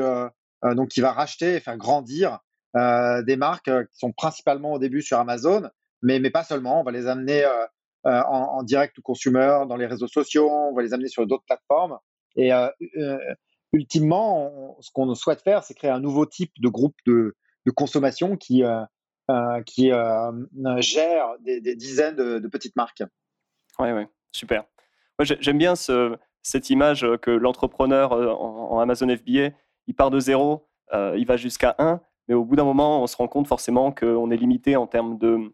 donc, 0.61 0.89
qui 0.89 0.99
va 0.99 1.13
racheter 1.13 1.55
et 1.55 1.59
faire 1.61 1.77
grandir 1.77 2.39
des 2.73 3.35
marques 3.35 3.69
qui 3.87 3.97
sont 3.97 4.11
principalement 4.11 4.73
au 4.73 4.79
début 4.79 5.01
sur 5.01 5.17
Amazon, 5.19 5.69
mais, 6.01 6.19
mais 6.19 6.31
pas 6.31 6.43
seulement. 6.43 6.81
On 6.81 6.83
va 6.83 6.91
les 6.91 7.07
amener 7.07 7.45
en, 8.03 8.11
en, 8.11 8.63
direct 8.63 8.95
to 8.95 9.01
consumer 9.01 9.65
dans 9.67 9.77
les 9.77 9.85
réseaux 9.85 10.07
sociaux, 10.07 10.49
on 10.49 10.73
va 10.73 10.81
les 10.81 10.93
amener 10.93 11.09
sur 11.09 11.25
d'autres 11.27 11.45
plateformes. 11.45 11.97
Et 12.35 12.51
ultimement, 13.71 14.77
ce 14.81 14.91
qu'on 14.91 15.13
souhaite 15.15 15.41
faire, 15.41 15.63
c'est 15.63 15.73
créer 15.73 15.91
un 15.91 15.99
nouveau 15.99 16.25
type 16.25 16.51
de 16.59 16.69
groupe 16.69 16.95
de, 17.05 17.35
de 17.65 17.71
consommation 17.71 18.37
qui, 18.37 18.63
qui 19.65 19.91
gère 20.79 21.25
des, 21.41 21.75
dizaines 21.75 22.15
de, 22.15 22.47
petites 22.47 22.75
marques. 22.75 23.03
Oui, 23.79 23.91
oui, 23.91 24.03
super. 24.31 24.65
J'aime 25.19 25.57
bien 25.57 25.75
ce, 25.75 26.17
cette 26.41 26.69
image 26.69 27.05
que 27.21 27.31
l'entrepreneur 27.31 28.11
en, 28.13 28.79
Amazon 28.79 29.07
FBA, 29.09 29.55
il 29.87 29.95
part 29.95 30.11
de 30.11 30.19
zéro, 30.19 30.67
il 30.91 31.25
va 31.25 31.37
jusqu'à 31.37 31.75
1, 31.79 32.01
mais 32.27 32.35
au 32.35 32.43
bout 32.45 32.55
d'un 32.55 32.63
moment, 32.63 33.03
on 33.03 33.07
se 33.07 33.17
rend 33.17 33.27
compte 33.27 33.47
forcément 33.47 33.91
qu'on 33.91 34.31
est 34.31 34.37
limité 34.37 34.75
en 34.75 34.87
termes 34.87 35.17
de, 35.17 35.53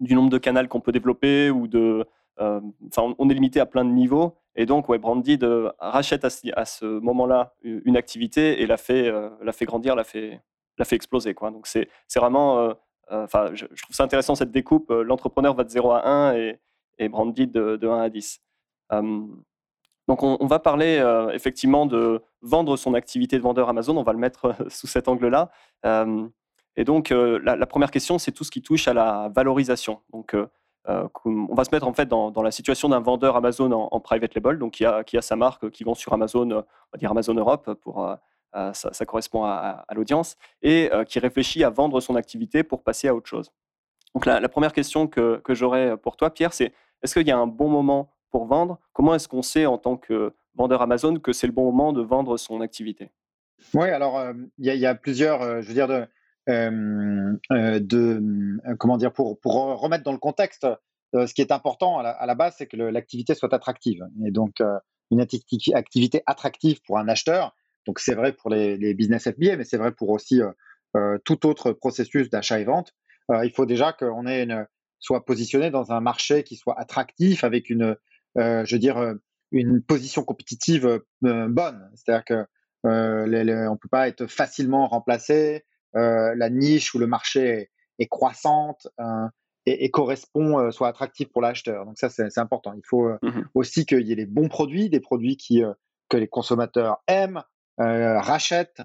du 0.00 0.14
nombre 0.14 0.30
de 0.30 0.38
canaux 0.38 0.66
qu'on 0.68 0.80
peut 0.80 0.92
développer 0.92 1.50
ou 1.50 1.68
de. 1.68 2.06
Enfin, 2.38 3.14
on 3.18 3.30
est 3.30 3.34
limité 3.34 3.60
à 3.60 3.66
plein 3.66 3.84
de 3.84 3.90
niveaux. 3.90 4.36
Et 4.56 4.66
donc, 4.66 4.88
ouais, 4.88 4.98
Branded 4.98 5.44
rachète 5.78 6.24
à, 6.24 6.30
ce 6.64 6.98
moment-là 7.00 7.54
une 7.62 7.96
activité 7.96 8.62
et 8.62 8.66
la 8.66 8.76
fait, 8.76 9.12
la 9.42 9.52
fait 9.52 9.64
grandir, 9.64 9.94
la 9.94 10.02
fait, 10.04 10.40
la 10.76 10.84
fait 10.84 10.96
exploser. 10.96 11.34
Quoi. 11.34 11.50
Donc, 11.50 11.66
c'est 11.66 11.88
vraiment. 12.16 12.74
Enfin, 13.10 13.50
je, 13.54 13.66
trouve 13.66 13.94
ça 13.94 14.04
intéressant 14.04 14.34
cette 14.34 14.50
découpe. 14.50 14.90
L'entrepreneur 14.90 15.54
va 15.54 15.64
de 15.64 15.70
0 15.70 15.92
à 15.92 16.08
1 16.08 16.34
et, 16.34 16.58
et 16.98 17.08
Branded 17.08 17.52
de, 17.52 17.76
de 17.76 17.88
1 17.88 18.00
à 18.00 18.08
10. 18.08 18.40
Donc 20.08 20.22
on, 20.22 20.46
va 20.46 20.58
parler 20.58 20.98
euh, 20.98 21.30
effectivement 21.30 21.86
de 21.86 22.22
vendre 22.40 22.76
son 22.76 22.94
activité 22.94 23.36
de 23.36 23.42
vendeur 23.42 23.68
Amazon, 23.68 23.96
on 23.96 24.02
va 24.02 24.12
le 24.12 24.18
mettre 24.18 24.46
euh, 24.46 24.52
sous 24.68 24.86
cet 24.86 25.06
angle-là. 25.08 25.50
et 26.76 26.84
donc 26.84 27.12
euh, 27.12 27.38
la, 27.44 27.66
première 27.66 27.90
question, 27.90 28.18
c'est 28.18 28.32
tout 28.32 28.44
ce 28.44 28.50
qui 28.50 28.62
touche 28.62 28.88
à 28.88 28.94
la 28.94 29.30
valorisation. 29.34 30.00
Donc 30.12 30.36
on 30.84 31.54
va 31.54 31.64
se 31.64 31.70
mettre 31.70 31.86
en 31.86 31.92
fait 31.92 32.06
dans, 32.06 32.42
la 32.42 32.50
situation 32.50 32.88
d'un 32.88 33.00
vendeur 33.00 33.36
Amazon 33.36 33.70
en, 33.70 34.00
private 34.00 34.34
label, 34.34 34.58
donc 34.58 34.72
qui 34.72 34.84
a, 34.84 35.04
qui 35.04 35.16
a 35.16 35.22
sa 35.22 35.36
marque, 35.36 35.70
qui 35.70 35.84
vend 35.84 35.94
sur 35.94 36.12
Amazon, 36.12 36.50
on 36.50 36.64
va 36.92 36.98
dire 36.98 37.10
Amazon 37.10 37.34
Europe 37.34 37.72
pour 37.74 38.16
ça, 38.52 39.04
correspond 39.06 39.44
à, 39.44 39.84
l'audience, 39.94 40.36
et 40.62 40.90
qui 41.06 41.20
réfléchit 41.20 41.62
à 41.62 41.70
vendre 41.70 42.00
son 42.00 42.16
activité 42.16 42.64
pour 42.64 42.82
passer 42.82 43.06
à 43.06 43.14
autre 43.14 43.28
chose. 43.28 43.52
Donc 44.16 44.26
la, 44.26 44.48
première 44.48 44.72
question 44.72 45.06
que, 45.06 45.40
que 45.44 45.54
j'aurais 45.54 45.96
pour 45.96 46.16
toi, 46.16 46.30
Pierre, 46.30 46.52
c'est 46.52 46.72
est-ce 47.02 47.14
qu'il 47.14 47.28
y 47.28 47.30
a 47.30 47.38
un 47.38 47.46
bon 47.46 47.68
moment 47.68 48.10
pour 48.32 48.46
vendre, 48.46 48.80
comment 48.92 49.14
est-ce 49.14 49.28
qu'on 49.28 49.42
sait 49.42 49.66
en 49.66 49.78
tant 49.78 49.96
que 49.96 50.32
vendeur 50.56 50.82
Amazon 50.82 51.20
que 51.20 51.32
c'est 51.32 51.46
le 51.46 51.52
bon 51.52 51.66
moment 51.66 51.92
de 51.92 52.02
vendre 52.02 52.36
son 52.36 52.60
activité? 52.60 53.10
Oui, 53.74 53.88
alors 53.88 54.18
euh, 54.18 54.32
il 54.58 54.74
y, 54.74 54.86
a 54.86 54.94
plusieurs, 54.94 55.42
euh, 55.42 55.62
je 55.62 55.68
veux 55.68 55.74
dire, 55.74 55.86
de, 55.86 56.06
euh, 56.48 57.36
comment 58.78 58.96
dire, 58.96 59.12
pour, 59.12 59.38
remettre 59.44 60.02
dans 60.02 60.12
le 60.12 60.18
contexte, 60.18 60.66
ce 61.14 61.34
qui 61.34 61.42
est 61.42 61.52
important 61.52 61.98
à 61.98 62.26
la, 62.26 62.34
base, 62.34 62.54
c'est 62.56 62.66
que 62.66 62.76
l'activité 62.76 63.34
soit 63.34 63.52
attractive. 63.52 64.02
Et 64.26 64.30
donc, 64.30 64.62
une 65.10 65.20
activité 65.20 66.22
attractive 66.26 66.80
pour 66.86 66.98
un 66.98 67.06
acheteur, 67.06 67.54
donc 67.86 67.98
c'est 67.98 68.14
vrai 68.14 68.32
pour 68.32 68.48
les, 68.48 68.94
business 68.94 69.28
FBA, 69.30 69.56
mais 69.56 69.64
c'est 69.64 69.76
vrai 69.76 69.92
pour 69.92 70.08
aussi 70.08 70.40
tout 71.24 71.46
autre 71.46 71.72
processus 71.72 72.30
d'achat 72.30 72.60
et 72.60 72.64
vente. 72.64 72.94
il 73.28 73.52
faut 73.54 73.66
déjà 73.66 73.92
qu'on 73.92 74.26
ait 74.26 74.44
une, 74.44 74.66
soit 75.02 75.24
positionné 75.26 75.70
dans 75.70 75.92
un 75.92 76.00
marché 76.00 76.44
qui 76.44 76.56
soit 76.56 76.80
attractif 76.80 77.44
avec 77.44 77.68
une 77.68 77.96
je 78.36 78.74
veux 78.74 78.78
dire, 78.78 78.98
euh, 78.98 79.14
une 79.50 79.82
position 79.82 80.22
compétitive 80.22 81.00
euh, 81.24 81.48
bonne. 81.48 81.90
C'est-à-dire 81.94 82.24
que 82.24 82.46
les, 83.26 83.66
on 83.68 83.76
peut 83.76 83.88
pas 83.88 84.08
être 84.08 84.26
facilement 84.26 84.88
remplacé. 84.88 85.64
la 85.94 86.50
niche 86.50 86.94
ou 86.94 86.98
le 86.98 87.06
marché 87.06 87.70
est, 87.98 88.08
croissante 88.08 88.88
et, 89.66 89.90
correspond, 89.90 90.72
soit 90.72 90.88
attractif 90.88 91.30
pour 91.30 91.42
l'acheteur. 91.42 91.84
Donc 91.84 91.96
ça, 91.96 92.08
c'est 92.08 92.38
important. 92.38 92.72
Il 92.74 92.82
faut 92.84 93.08
mmh 93.22 93.42
aussi 93.54 93.86
qu'il 93.86 94.04
y 94.08 94.12
ait 94.12 94.16
les 94.16 94.26
bons 94.26 94.48
produits, 94.48 94.90
des 94.90 94.98
produits 94.98 95.36
qui, 95.36 95.62
que 96.08 96.16
les 96.16 96.26
consommateurs 96.26 97.04
aiment, 97.06 97.44
rachètent, 97.78 98.82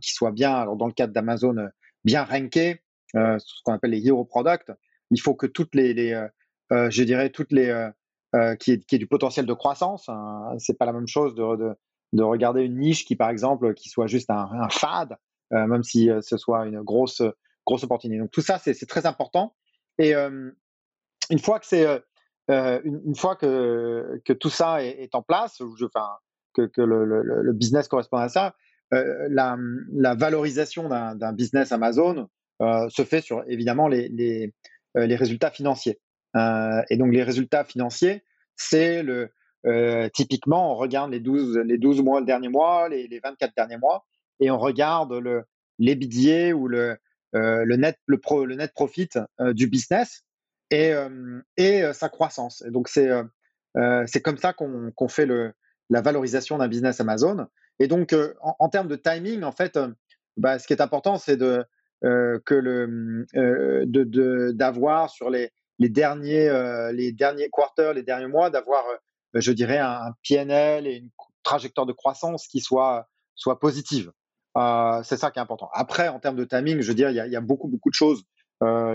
qui 0.00 0.14
soient 0.14 0.32
bien, 0.32 0.54
alors 0.54 0.76
dans 0.76 0.86
le 0.86 0.94
cadre 0.94 1.12
d'Amazon, 1.12 1.68
bien 2.04 2.24
rankés, 2.24 2.80
ce 3.12 3.62
qu'on 3.64 3.74
appelle 3.74 3.90
les 3.90 4.06
hero 4.06 4.24
products. 4.24 4.72
Il 5.10 5.20
faut 5.20 5.34
que 5.34 5.46
toutes 5.46 5.74
les, 5.74 5.92
les 5.92 6.26
je 6.70 7.02
dirais, 7.02 7.28
toutes 7.28 7.52
les, 7.52 7.90
euh, 8.36 8.54
qui, 8.54 8.70
est, 8.72 8.84
qui, 8.86 8.94
est, 8.94 8.98
du 8.98 9.08
potentiel 9.08 9.44
de 9.44 9.52
croissance. 9.52 10.08
Hein. 10.08 10.54
C'est 10.58 10.78
pas 10.78 10.86
la 10.86 10.92
même 10.92 11.08
chose 11.08 11.34
de, 11.34 11.56
de, 11.56 11.74
de, 12.12 12.22
regarder 12.22 12.62
une 12.62 12.78
niche 12.78 13.04
qui, 13.04 13.16
par 13.16 13.28
exemple, 13.28 13.74
qui 13.74 13.88
soit 13.88 14.06
juste 14.06 14.30
un, 14.30 14.48
un 14.52 14.68
fade, 14.68 15.16
euh, 15.52 15.66
même 15.66 15.82
si 15.82 16.08
euh, 16.08 16.20
ce 16.20 16.36
soit 16.36 16.64
une 16.66 16.80
grosse, 16.80 17.22
grosse 17.66 17.82
opportunité. 17.82 18.20
Donc 18.20 18.30
tout 18.30 18.40
ça, 18.40 18.58
c'est 18.58 18.86
très 18.86 19.04
important. 19.04 19.56
Et 19.98 20.14
une 20.14 21.38
fois 21.38 21.58
que 21.58 21.66
c'est 21.66 21.86
une, 22.48 23.14
fois 23.16 23.34
que, 23.34 24.22
que 24.24 24.32
tout 24.32 24.48
ça 24.48 24.82
est, 24.84 25.14
en 25.14 25.22
place, 25.22 25.60
enfin, 25.60 26.10
que, 26.54 26.70
le, 26.80 27.52
business 27.52 27.88
correspond 27.88 28.18
à 28.18 28.28
ça, 28.28 28.54
la, 28.92 29.58
la, 29.92 30.14
valorisation 30.14 30.88
d'un 30.88 31.32
business 31.32 31.72
Amazon 31.72 32.28
se 32.60 33.04
fait 33.04 33.20
sur 33.20 33.44
évidemment 33.48 33.88
les, 33.88 34.08
les, 34.08 34.54
les 34.94 35.16
résultats 35.16 35.50
financiers. 35.50 36.00
Euh, 36.36 36.82
et 36.90 36.96
donc 36.96 37.12
les 37.12 37.22
résultats 37.22 37.64
financiers, 37.64 38.24
c'est 38.56 39.02
le 39.02 39.30
euh, 39.66 40.08
typiquement 40.14 40.72
on 40.72 40.76
regarde 40.76 41.10
les 41.10 41.20
12 41.20 41.58
les 41.64 41.76
12 41.76 42.02
mois 42.02 42.20
le 42.20 42.26
dernier 42.26 42.48
mois, 42.48 42.88
les, 42.88 43.08
les 43.08 43.20
24 43.20 43.54
derniers 43.54 43.76
mois 43.76 44.06
et 44.38 44.50
on 44.50 44.58
regarde 44.58 45.12
le 45.12 45.44
l'ébitier 45.78 46.52
ou 46.52 46.66
le 46.68 46.96
euh, 47.34 47.64
le 47.64 47.76
net 47.76 47.98
le, 48.06 48.18
pro, 48.18 48.46
le 48.46 48.54
net 48.54 48.72
profit 48.72 49.08
du 49.40 49.66
business 49.66 50.24
et 50.70 50.92
et 51.56 51.92
sa 51.92 52.08
croissance. 52.08 52.62
Et 52.66 52.70
donc 52.70 52.88
c'est 52.88 53.10
c'est 54.06 54.22
comme 54.22 54.38
ça 54.38 54.52
qu'on 54.52 54.92
qu'on 54.94 55.08
fait 55.08 55.26
le 55.26 55.52
la 55.90 56.00
valorisation 56.00 56.58
d'un 56.58 56.68
business 56.68 57.00
Amazon. 57.00 57.46
Et 57.80 57.88
donc, 57.88 58.14
en, 58.42 58.68
termes 58.68 58.86
de 58.86 58.94
timing, 58.94 59.42
en 59.42 59.50
fait, 59.50 59.76
bah, 60.36 60.60
ce 60.60 60.66
qui 60.68 60.72
est 60.72 60.80
important, 60.80 61.16
c'est 61.16 61.36
de, 61.36 61.64
que 62.02 62.54
le, 62.54 63.26
de, 63.34 64.52
d'avoir 64.52 65.10
sur 65.10 65.30
les, 65.30 65.50
les 65.80 65.88
derniers, 65.88 66.48
euh, 66.48 66.92
les 66.92 67.10
derniers 67.10 67.48
quarters, 67.50 67.94
les 67.94 68.02
derniers 68.02 68.28
mois, 68.28 68.50
d'avoir, 68.50 68.84
euh, 68.86 69.40
je 69.40 69.50
dirais, 69.50 69.78
un, 69.78 70.12
PNL 70.28 70.86
et 70.86 70.96
une 70.96 71.10
trajectoire 71.42 71.86
de 71.86 71.92
croissance 71.92 72.46
qui 72.46 72.60
soit, 72.60 73.08
soit 73.34 73.58
positive. 73.58 74.12
Euh, 74.58 75.02
c'est 75.02 75.16
ça 75.16 75.30
qui 75.30 75.38
est 75.38 75.42
important. 75.42 75.70
Après, 75.72 76.08
en 76.08 76.20
termes 76.20 76.36
de 76.36 76.44
timing, 76.44 76.80
je 76.82 76.88
veux 76.88 76.94
dire, 76.94 77.10
il 77.10 77.16
y 77.16 77.36
a, 77.36 77.40
beaucoup, 77.40 77.66
beaucoup 77.66 77.88
de 77.88 77.94
choses 77.94 78.22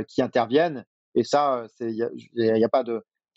qui 0.07 0.21
interviennent. 0.21 0.85
Et 1.15 1.23
ça, 1.23 1.65
il 1.79 2.07
n'y 2.35 2.63
a, 2.63 2.65
a, 2.65 2.69
pas 2.69 2.83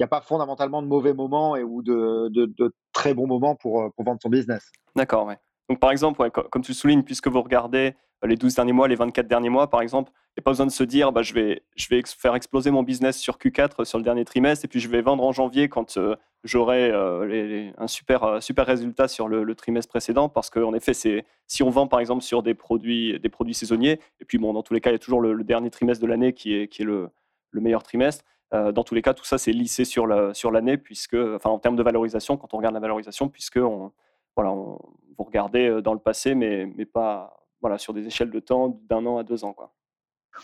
a 0.00 0.07
pas 0.07 0.21
fondamentalement 0.21 0.83
de 0.83 0.87
mauvais 0.87 1.14
moments 1.14 1.57
et, 1.57 1.62
ou 1.62 1.83
de, 1.83 2.28
de, 2.28 2.75
très 2.93 3.14
bons 3.14 3.26
moments 3.26 3.57
pour, 3.57 3.90
pour 3.95 4.05
vendre 4.05 4.19
son 4.21 4.28
business. 4.28 4.71
D'accord, 4.95 5.26
ouais. 5.26 5.38
Donc, 5.71 5.81
par 5.81 5.90
exemple, 5.90 6.28
comme 6.31 6.62
tu 6.62 6.73
le 6.73 6.76
soulignes, 6.76 7.02
puisque 7.02 7.28
vous 7.28 7.40
regardez 7.40 7.95
les 8.27 8.37
12 8.37 8.55
derniers 8.55 8.73
mois, 8.73 8.89
les 8.89 8.97
24 8.97 9.29
derniers 9.29 9.49
mois, 9.49 9.71
par 9.71 9.81
exemple, 9.81 10.11
il 10.39 10.41
n'y 10.41 10.43
a 10.43 10.45
pas 10.45 10.51
besoin 10.51 10.67
de 10.67 10.73
se 10.73 10.85
dire 10.85 11.13
bah, 11.13 11.23
je, 11.23 11.35
vais, 11.35 11.63
faire 11.77 12.35
exploser 12.35 12.71
mon 12.71 12.83
business 12.83 13.19
sur 13.19 13.39
Q4 13.39 13.85
sur 13.85 13.99
le 13.99 14.05
dernier 14.05 14.25
trimestre 14.25 14.65
et 14.65 14.69
puis 14.69 14.81
je 14.81 14.89
vais 14.89 15.03
vendre 15.03 15.25
en 15.25 15.33
janvier 15.33 15.69
quand 15.69 15.97
euh, 15.97 16.17
j'aurai 16.45 16.91
euh, 16.91 17.71
un 17.77 17.87
super, 17.87 18.25
euh, 18.25 18.41
super 18.41 18.67
résultat 18.67 19.09
sur 19.09 19.29
le, 19.29 19.55
trimestre 19.55 19.89
précédent. 19.89 20.29
Parce 20.29 20.51
qu'en 20.51 20.75
effet, 20.75 20.93
si 20.95 21.63
on 21.63 21.71
vend 21.71 21.87
par 21.87 22.01
exemple 22.01 22.23
sur 22.23 22.43
des 22.43 22.55
produits, 22.55 23.21
saisonniers, 23.53 24.01
et 24.21 24.25
puis 24.25 24.39
bon, 24.39 24.53
dans 24.53 24.63
tous 24.63 24.75
les 24.75 24.81
cas, 24.81 24.91
il 24.91 24.95
y 24.95 24.97
a 24.97 25.01
toujours 25.01 25.21
le, 25.21 25.43
dernier 25.45 25.71
trimestre 25.71 26.03
de 26.03 26.09
l'année 26.09 26.33
qui 26.33 26.55
est, 26.55 26.79
le, 26.81 27.11
le 27.51 27.61
meilleur 27.61 27.83
trimestre. 27.83 28.25
dans 28.53 28.85
tous 28.85 28.95
les 28.95 29.03
cas, 29.03 29.15
tout 29.15 29.25
ça, 29.25 29.39
c'est 29.39 29.53
lissé 29.53 29.85
sur 29.85 30.07
l'année, 30.07 30.77
puisque, 30.77 31.15
enfin, 31.15 31.51
en 31.51 31.59
termes 31.59 31.77
de 31.77 31.83
valorisation, 31.83 32.37
quand 32.37 32.55
on 32.55 32.59
regarde 32.59 32.75
la 32.75 32.81
valorisation, 32.81 33.29
puisque 33.29 33.59
on, 33.59 33.93
vous 34.37 35.25
regardez 35.25 35.83
dans 35.83 35.95
le 35.95 35.99
passé, 35.99 36.37
mais 36.37 36.67
pas, 36.85 37.39
voilà, 37.61 37.79
sur 37.79 37.95
des 37.95 38.07
échelles 38.07 38.31
de 38.31 38.41
temps 38.41 38.81
d'un 38.88 39.05
an 39.07 39.19
à 39.19 39.25
deux 39.25 39.45
ans. 39.45 39.53
Quoi. 39.53 39.75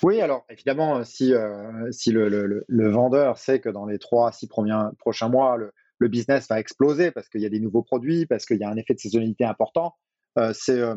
Oui, 0.03 0.21
alors 0.21 0.45
évidemment, 0.49 1.05
si, 1.05 1.33
euh, 1.33 1.91
si 1.93 2.11
le, 2.11 2.29
le, 2.67 2.91
vendeur 2.91 3.39
sait 3.39 3.61
que 3.61 3.69
dans 3.69 3.87
les 3.87 3.99
trois, 3.99 4.33
six 4.33 4.49
premiers, 4.49 4.77
prochains 4.99 5.29
mois, 5.29 5.57
le, 5.57 5.73
le 5.99 6.09
business 6.09 6.49
va 6.49 6.59
exploser 6.59 7.11
parce 7.11 7.29
qu'il 7.29 7.41
y 7.41 7.47
a 7.47 7.49
des 7.49 7.61
nouveaux 7.61 7.83
produits, 7.83 8.27
parce 8.27 8.45
qu'il 8.45 8.59
y 8.59 8.65
a 8.65 8.69
un 8.69 8.77
effet 8.77 8.95
de 8.95 8.99
saisonnalité 8.99 9.45
important, 9.45 9.95
euh, 10.39 10.53
c'est 10.53 10.81
euh, 10.81 10.97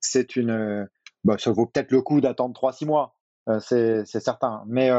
c'est 0.00 0.34
une. 0.36 0.88
Bah, 1.24 1.36
ça 1.38 1.52
vaut 1.52 1.66
peut-être 1.66 1.92
le 1.92 2.02
coup 2.02 2.20
d'attendre 2.20 2.52
trois, 2.52 2.72
six 2.72 2.84
mois, 2.84 3.14
c'est 3.60 4.04
certain. 4.04 4.64
Mais, 4.66 4.90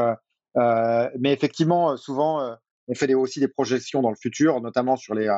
mais 0.56 1.32
effectivement, 1.34 1.98
souvent, 1.98 2.56
on 2.88 2.94
fait 2.94 3.12
aussi 3.12 3.40
des 3.40 3.48
projections 3.48 4.00
dans 4.00 4.08
le 4.08 4.16
futur, 4.16 4.62
notamment 4.62 4.96
sur 4.96 5.14
les 5.14 5.28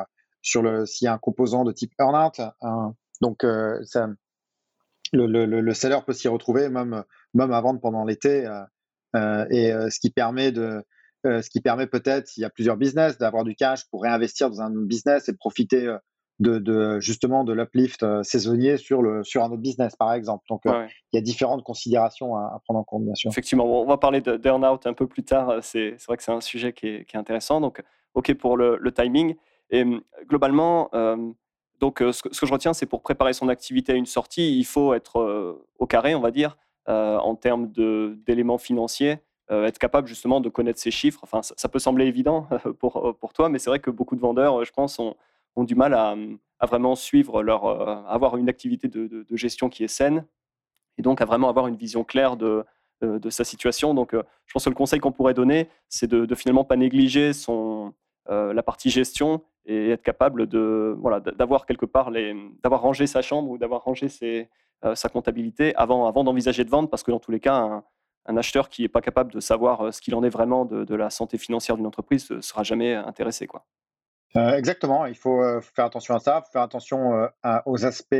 sur 0.41 0.61
le 0.61 0.85
s'il 0.85 1.07
y 1.07 1.09
a 1.09 1.13
un 1.13 1.17
composant 1.17 1.65
de 1.65 1.73
type 1.73 1.91
earnout. 1.99 2.39
Hein, 2.61 2.93
donc, 3.19 3.45
ça, 3.83 4.07
le, 5.13 5.45
le, 5.45 5.73
seller 5.73 5.99
peut 6.05 6.13
s'y 6.13 6.27
retrouver 6.27 6.69
même, 6.69 7.03
même 7.33 7.51
à 7.51 7.61
vendre 7.61 7.79
pendant 7.79 8.05
l'été. 8.05 8.45
Euh, 8.45 8.61
euh, 9.15 9.45
et 9.49 9.71
euh, 9.71 9.89
ce 9.89 9.99
qui 9.99 10.09
permet 10.09 10.51
de, 10.51 10.83
ce 11.23 11.49
qui 11.49 11.61
permet 11.61 11.87
peut-être, 11.87 12.27
s'il 12.27 12.41
y 12.41 12.45
a 12.45 12.49
plusieurs 12.49 12.77
business, 12.77 13.17
d'avoir 13.17 13.43
du 13.43 13.55
cash 13.55 13.85
pour 13.89 14.03
réinvestir 14.03 14.49
dans 14.49 14.61
un 14.61 14.69
business 14.69 15.27
et 15.27 15.35
profiter 15.35 15.93
de, 16.39 16.99
justement 17.01 17.43
de 17.43 17.51
l'uplift 17.51 18.05
saisonnier 18.23 18.77
sur, 18.77 19.01
le, 19.01 19.23
sur 19.23 19.43
un 19.43 19.47
autre 19.47 19.61
business, 19.61 19.95
par 19.97 20.13
exemple. 20.13 20.45
Donc, 20.47 20.61
il 20.65 20.89
y 21.13 21.17
a 21.17 21.21
différentes 21.21 21.63
considérations 21.63 22.37
à, 22.37 22.61
prendre 22.63 22.79
en 22.79 22.83
compte, 22.83 23.03
bien 23.03 23.15
sûr. 23.15 23.29
Effectivement, 23.29 23.65
on 23.65 23.85
va 23.85 23.97
parler 23.97 24.21
de 24.21 24.37
d'earn-out 24.37 24.87
un 24.87 24.93
peu 24.93 25.07
plus 25.07 25.23
tard. 25.23 25.57
C'est 25.61 25.97
vrai 26.07 26.15
que 26.15 26.23
c'est 26.23 26.31
un 26.31 26.39
sujet 26.39 26.71
qui 26.71 26.87
est, 26.87 27.05
qui 27.05 27.17
est, 27.17 27.19
intéressant. 27.19 27.59
Donc, 27.59 27.83
OK 28.13 28.33
pour 28.35 28.55
le, 28.55 28.77
le 28.79 28.91
timing. 28.93 29.35
Et 29.69 29.81
hum, 29.81 30.01
globalement, 30.29 30.89
donc, 31.79 31.99
ce 31.99 32.23
que, 32.23 32.33
ce, 32.33 32.41
que, 32.41 32.45
je 32.45 32.51
retiens, 32.51 32.73
c'est 32.73 32.85
pour 32.85 33.01
préparer 33.01 33.33
son 33.33 33.49
activité 33.49 33.91
à 33.91 33.95
une 33.95 34.05
sortie, 34.05 34.57
il 34.57 34.65
faut 34.65 34.93
être 34.93 35.59
au 35.77 35.85
carré, 35.87 36.15
on 36.15 36.21
va 36.21 36.31
dire, 36.31 36.57
en 36.87 37.35
termes 37.35 37.71
d'éléments 37.71 38.57
financiers. 38.57 39.19
Euh, 39.49 39.65
être 39.65 39.79
capable 39.79 40.09
justement 40.09 40.41
de 40.41 40.49
connaître 40.49 40.79
ces 40.79 40.91
chiffres. 40.91 41.21
Enfin, 41.23 41.39
ça, 41.41 41.69
peut 41.69 41.79
sembler 41.79 42.05
évident 42.05 42.49
pour, 42.79 42.97
euh, 42.97 43.13
pour 43.13 43.31
toi, 43.31 43.47
mais 43.47 43.59
c'est 43.59 43.69
vrai 43.69 43.79
que 43.79 43.89
beaucoup 43.89 44.17
de 44.17 44.19
vendeurs, 44.19 44.65
je 44.65 44.71
pense, 44.73 44.99
ont, 44.99 45.15
du 45.59 45.73
mal 45.73 45.93
à, 45.93 46.15
vraiment 46.67 46.95
suivre 46.95 47.41
leur, 47.41 47.65
euh, 47.65 48.03
avoir 48.07 48.37
une 48.37 48.49
activité 48.49 48.89
de, 48.89 49.07
de, 49.07 49.35
gestion 49.35 49.69
qui 49.69 49.83
est 49.83 49.87
saine 49.87 50.23
et 50.99 51.01
donc 51.01 51.19
à 51.19 51.25
vraiment 51.25 51.49
avoir 51.49 51.65
une 51.65 51.77
vision 51.77 52.03
claire 52.03 52.37
de, 52.37 52.63
de, 53.01 53.29
sa 53.31 53.43
situation. 53.43 53.95
Donc, 53.95 54.11
je 54.13 54.53
pense 54.53 54.65
que 54.65 54.69
le 54.69 54.75
conseil 54.75 54.99
qu'on 54.99 55.11
pourrait 55.11 55.33
donner, 55.33 55.67
c'est 55.89 56.07
de, 56.07 56.35
finalement 56.35 56.63
pas 56.63 56.75
négliger 56.75 57.33
son, 57.33 57.93
la 58.29 58.63
partie 58.63 58.89
gestion 58.89 59.41
et 59.65 59.89
être 59.91 60.03
capable 60.03 60.47
de 60.47 60.95
voilà 60.99 61.19
d'avoir 61.19 61.65
quelque 61.65 61.85
part 61.85 62.11
d'avoir 62.63 62.81
rangé 62.81 63.07
sa 63.07 63.21
chambre 63.21 63.49
ou 63.49 63.57
d'avoir 63.57 63.83
rangé 63.83 64.09
ses, 64.09 64.49
sa 64.95 65.09
comptabilité 65.09 65.75
avant 65.75 66.07
avant 66.07 66.23
d'envisager 66.23 66.63
de 66.63 66.69
vendre 66.69 66.89
parce 66.89 67.03
que 67.03 67.11
dans 67.11 67.19
tous 67.19 67.31
les 67.31 67.39
cas 67.39 67.83
un, 68.27 68.37
acheteur 68.37 68.69
qui 68.69 68.81
n'est 68.81 68.89
pas 68.89 69.01
capable 69.01 69.31
de 69.31 69.39
savoir 69.39 69.81
euh, 69.81 69.91
ce 69.91 70.01
qu'il 70.01 70.13
en 70.15 70.23
est 70.23 70.29
vraiment 70.29 70.65
de, 70.65 70.95
la 70.95 71.09
santé 71.09 71.37
financière 71.37 71.77
d'une 71.77 71.87
entreprise 71.87 72.29
ne 72.29 72.41
sera 72.41 72.63
jamais 72.63 72.93
intéressé. 72.93 73.47
Quoi. 73.47 73.65
Euh, 74.35 74.57
exactement, 74.57 75.05
il 75.05 75.15
faut 75.15 75.41
euh, 75.41 75.61
faire 75.61 75.85
attention 75.85 76.15
à 76.15 76.19
ça, 76.19 76.43
faire 76.51 76.61
attention 76.61 77.29
aux 77.65 77.85
aspects 77.85 78.15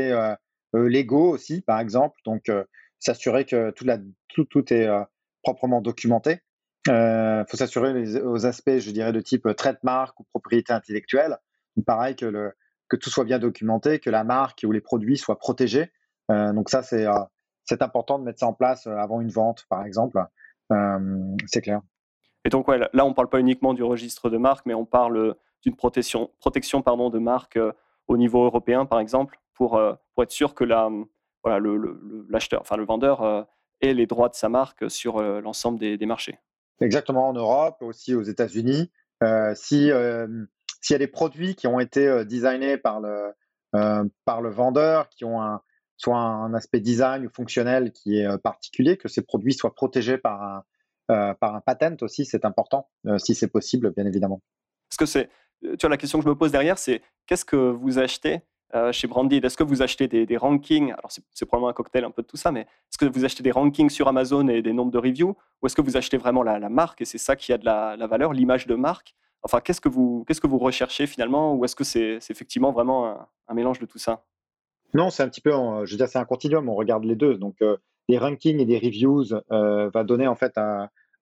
légaux 0.72 1.30
aussi, 1.30 1.60
par 1.60 1.80
exemple, 1.80 2.18
donc 2.24 2.50
s'assurer 2.98 3.44
que 3.44 3.70
tout 3.70 4.72
est 4.72 4.88
proprement 5.42 5.80
documenté. 5.80 6.40
Il 6.86 7.44
faut 7.48 7.56
s'assurer 7.56 8.22
aux 8.22 8.46
aspects, 8.46 8.78
je 8.78 8.90
dirais, 8.90 9.12
de 9.12 9.20
type 9.20 9.48
trait 9.56 9.72
de 9.72 9.78
marque 9.82 10.18
ou 10.20 10.24
propriété 10.24 10.72
intellectuelle. 10.72 11.36
pareil, 11.86 12.16
que, 12.16 12.24
le, 12.24 12.52
que 12.88 12.96
tout 12.96 13.10
soit 13.10 13.24
bien 13.24 13.38
documenté, 13.38 13.98
que 13.98 14.10
la 14.10 14.24
marque 14.24 14.64
ou 14.66 14.72
les 14.72 14.80
produits 14.80 15.18
soient 15.18 15.38
protégés. 15.38 15.92
donc 16.28 16.70
ça, 16.70 16.82
c'est 16.82 17.82
important 17.82 18.18
de 18.18 18.24
mettre 18.24 18.40
ça 18.40 18.46
en 18.46 18.54
place 18.54 18.86
euh, 18.86 18.96
avant 18.96 19.20
une 19.20 19.30
vente, 19.30 19.66
par 19.68 19.84
exemple. 19.84 20.22
Euh, 20.72 21.36
c'est 21.46 21.60
clair. 21.60 21.80
Et 22.44 22.50
donc, 22.50 22.68
là, 22.68 23.04
on 23.04 23.10
ne 23.10 23.14
parle 23.14 23.28
pas 23.28 23.40
uniquement 23.40 23.74
du 23.74 23.82
registre 23.82 24.30
de 24.30 24.38
marque, 24.38 24.64
mais 24.64 24.74
on 24.74 24.86
parle 24.86 25.34
d'une 25.62 25.76
protection, 25.76 26.30
protection 26.40 26.82
pardon, 26.82 27.10
de 27.10 27.18
marque 27.18 27.56
euh, 27.56 27.72
au 28.06 28.16
niveau 28.16 28.44
européen, 28.44 28.86
par 28.86 29.00
exemple, 29.00 29.38
pour, 29.54 29.80
pour 30.14 30.22
être 30.22 30.30
sûr 30.30 30.54
que 30.54 30.64
la, 30.64 30.88
voilà, 31.44 31.60
l'acheteur, 32.30 32.62
enfin 32.62 32.76
le 32.76 32.86
vendeur, 32.86 33.46
ait 33.82 33.92
les 33.92 34.06
droits 34.06 34.30
de 34.30 34.34
sa 34.34 34.48
marque 34.48 34.90
sur 34.90 35.20
l'ensemble 35.20 35.78
des, 35.78 36.06
marchés. 36.06 36.38
Exactement, 36.80 37.28
en 37.28 37.32
Europe, 37.32 37.76
aussi 37.80 38.14
aux 38.14 38.22
États-Unis. 38.22 38.90
si 39.54 39.90
s'il 40.80 40.94
y 40.94 40.94
a 40.94 40.98
des 40.98 41.08
produits 41.08 41.56
qui 41.56 41.66
ont 41.66 41.80
été 41.80 42.24
designés 42.24 42.78
par 42.78 43.00
le, 43.00 43.32
par 44.24 44.40
le 44.40 44.50
vendeur, 44.50 45.08
qui 45.08 45.24
ont 45.24 45.42
un, 45.42 45.60
soit 45.98 46.16
un 46.16 46.54
aspect 46.54 46.80
design 46.80 47.26
ou 47.26 47.28
fonctionnel 47.28 47.92
qui 47.92 48.18
est 48.18 48.26
euh, 48.26 48.38
particulier, 48.38 48.96
que 48.96 49.08
ces 49.08 49.22
produits 49.22 49.52
soient 49.52 49.74
protégés 49.74 50.16
par 50.16 50.42
un, 50.42 50.64
euh, 51.10 51.34
par 51.34 51.54
un 51.54 51.60
patent 51.60 52.02
aussi, 52.02 52.24
c'est 52.24 52.44
important, 52.44 52.88
euh, 53.06 53.18
si 53.18 53.34
c'est 53.34 53.48
possible, 53.48 53.92
bien 53.94 54.06
évidemment. 54.06 54.40
Parce 54.88 54.96
que 54.96 55.06
c'est, 55.06 55.28
tu 55.60 55.76
vois, 55.80 55.90
la 55.90 55.96
question 55.96 56.20
que 56.20 56.24
je 56.24 56.30
me 56.30 56.36
pose 56.36 56.52
derrière, 56.52 56.78
c'est 56.78 57.02
qu'est-ce 57.26 57.44
que 57.44 57.56
vous 57.56 57.98
achetez 57.98 58.40
chez 58.92 59.06
Branded 59.06 59.44
Est-ce 59.44 59.56
que 59.56 59.64
vous 59.64 59.82
achetez 59.82 60.08
des, 60.08 60.36
rankings? 60.36 60.92
Alors, 60.92 61.10
c'est, 61.10 61.46
probablement 61.46 61.70
un 61.70 61.72
cocktail 61.72 62.04
un 62.04 62.10
peu 62.10 62.22
de 62.22 62.26
tout 62.26 62.36
ça, 62.36 62.52
mais 62.52 62.62
est-ce 62.62 62.98
que 62.98 63.06
vous 63.06 63.24
achetez 63.24 63.42
des 63.42 63.50
rankings 63.50 63.90
sur 63.90 64.08
Amazon 64.08 64.48
et 64.48 64.62
des 64.62 64.72
nombres 64.72 64.90
de 64.90 64.98
reviews? 64.98 65.36
Ou 65.62 65.66
est-ce 65.66 65.74
que 65.74 65.82
vous 65.82 65.96
achetez 65.96 66.16
vraiment 66.16 66.42
la, 66.42 66.68
marque 66.68 67.00
et 67.00 67.04
c'est 67.04 67.18
ça 67.18 67.36
qui 67.36 67.52
a 67.52 67.58
de 67.58 67.64
la, 67.64 67.96
valeur, 68.06 68.32
l'image 68.32 68.66
de 68.66 68.74
marque? 68.74 69.14
Enfin, 69.42 69.60
qu'est-ce 69.60 69.80
que, 69.80 69.88
vous, 69.88 70.24
recherchez 70.58 71.06
finalement? 71.06 71.54
Ou 71.54 71.64
est-ce 71.64 71.76
que 71.76 71.84
c'est, 71.84 72.18
effectivement 72.28 72.72
vraiment 72.72 73.18
un 73.48 73.54
mélange 73.54 73.78
de 73.78 73.86
tout 73.86 73.98
ça? 73.98 74.24
Non, 74.94 75.10
c'est 75.10 75.22
un 75.22 75.28
petit 75.28 75.40
peu, 75.40 75.50
je 75.84 75.90
veux 75.90 75.96
dire, 75.96 76.08
c'est 76.08 76.18
un 76.18 76.24
continuum, 76.24 76.68
on 76.68 76.74
regarde 76.74 77.04
les 77.04 77.16
deux. 77.16 77.36
Donc, 77.36 77.56
euh, 77.62 77.76
les 78.08 78.18
rankings 78.18 78.60
et 78.60 78.64
des 78.64 78.78
reviews 78.78 79.34
euh, 79.52 79.90
va 79.90 80.04
donner 80.04 80.26
en 80.26 80.34
fait 80.34 80.58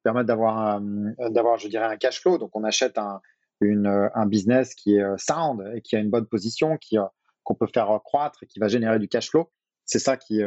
permettre 0.03 0.27
d'avoir, 0.27 0.79
je 0.81 1.69
dirais, 1.69 1.87
un 1.87 1.97
cash 1.97 2.21
flow. 2.21 2.39
Donc, 2.39 2.55
on 2.55 2.63
achète 2.63 2.97
un, 2.99 3.21
un 3.61 4.27
business 4.27 4.75
qui 4.75 4.97
est 4.97 5.03
euh, 5.03 5.17
sound 5.19 5.65
et 5.75 5.81
qui 5.81 5.97
a 5.97 5.99
une 5.99 6.11
bonne 6.11 6.27
position, 6.27 6.77
qui, 6.77 6.97
qu'on 7.47 7.55
peut 7.55 7.69
faire 7.73 8.01
croître 8.05 8.43
et 8.43 8.47
qui 8.47 8.59
va 8.59 8.69
générer 8.69 8.99
du 8.99 9.09
cash 9.09 9.31
flow. 9.31 9.51
C'est 9.87 9.99
ça 9.99 10.19
qui, 10.19 10.43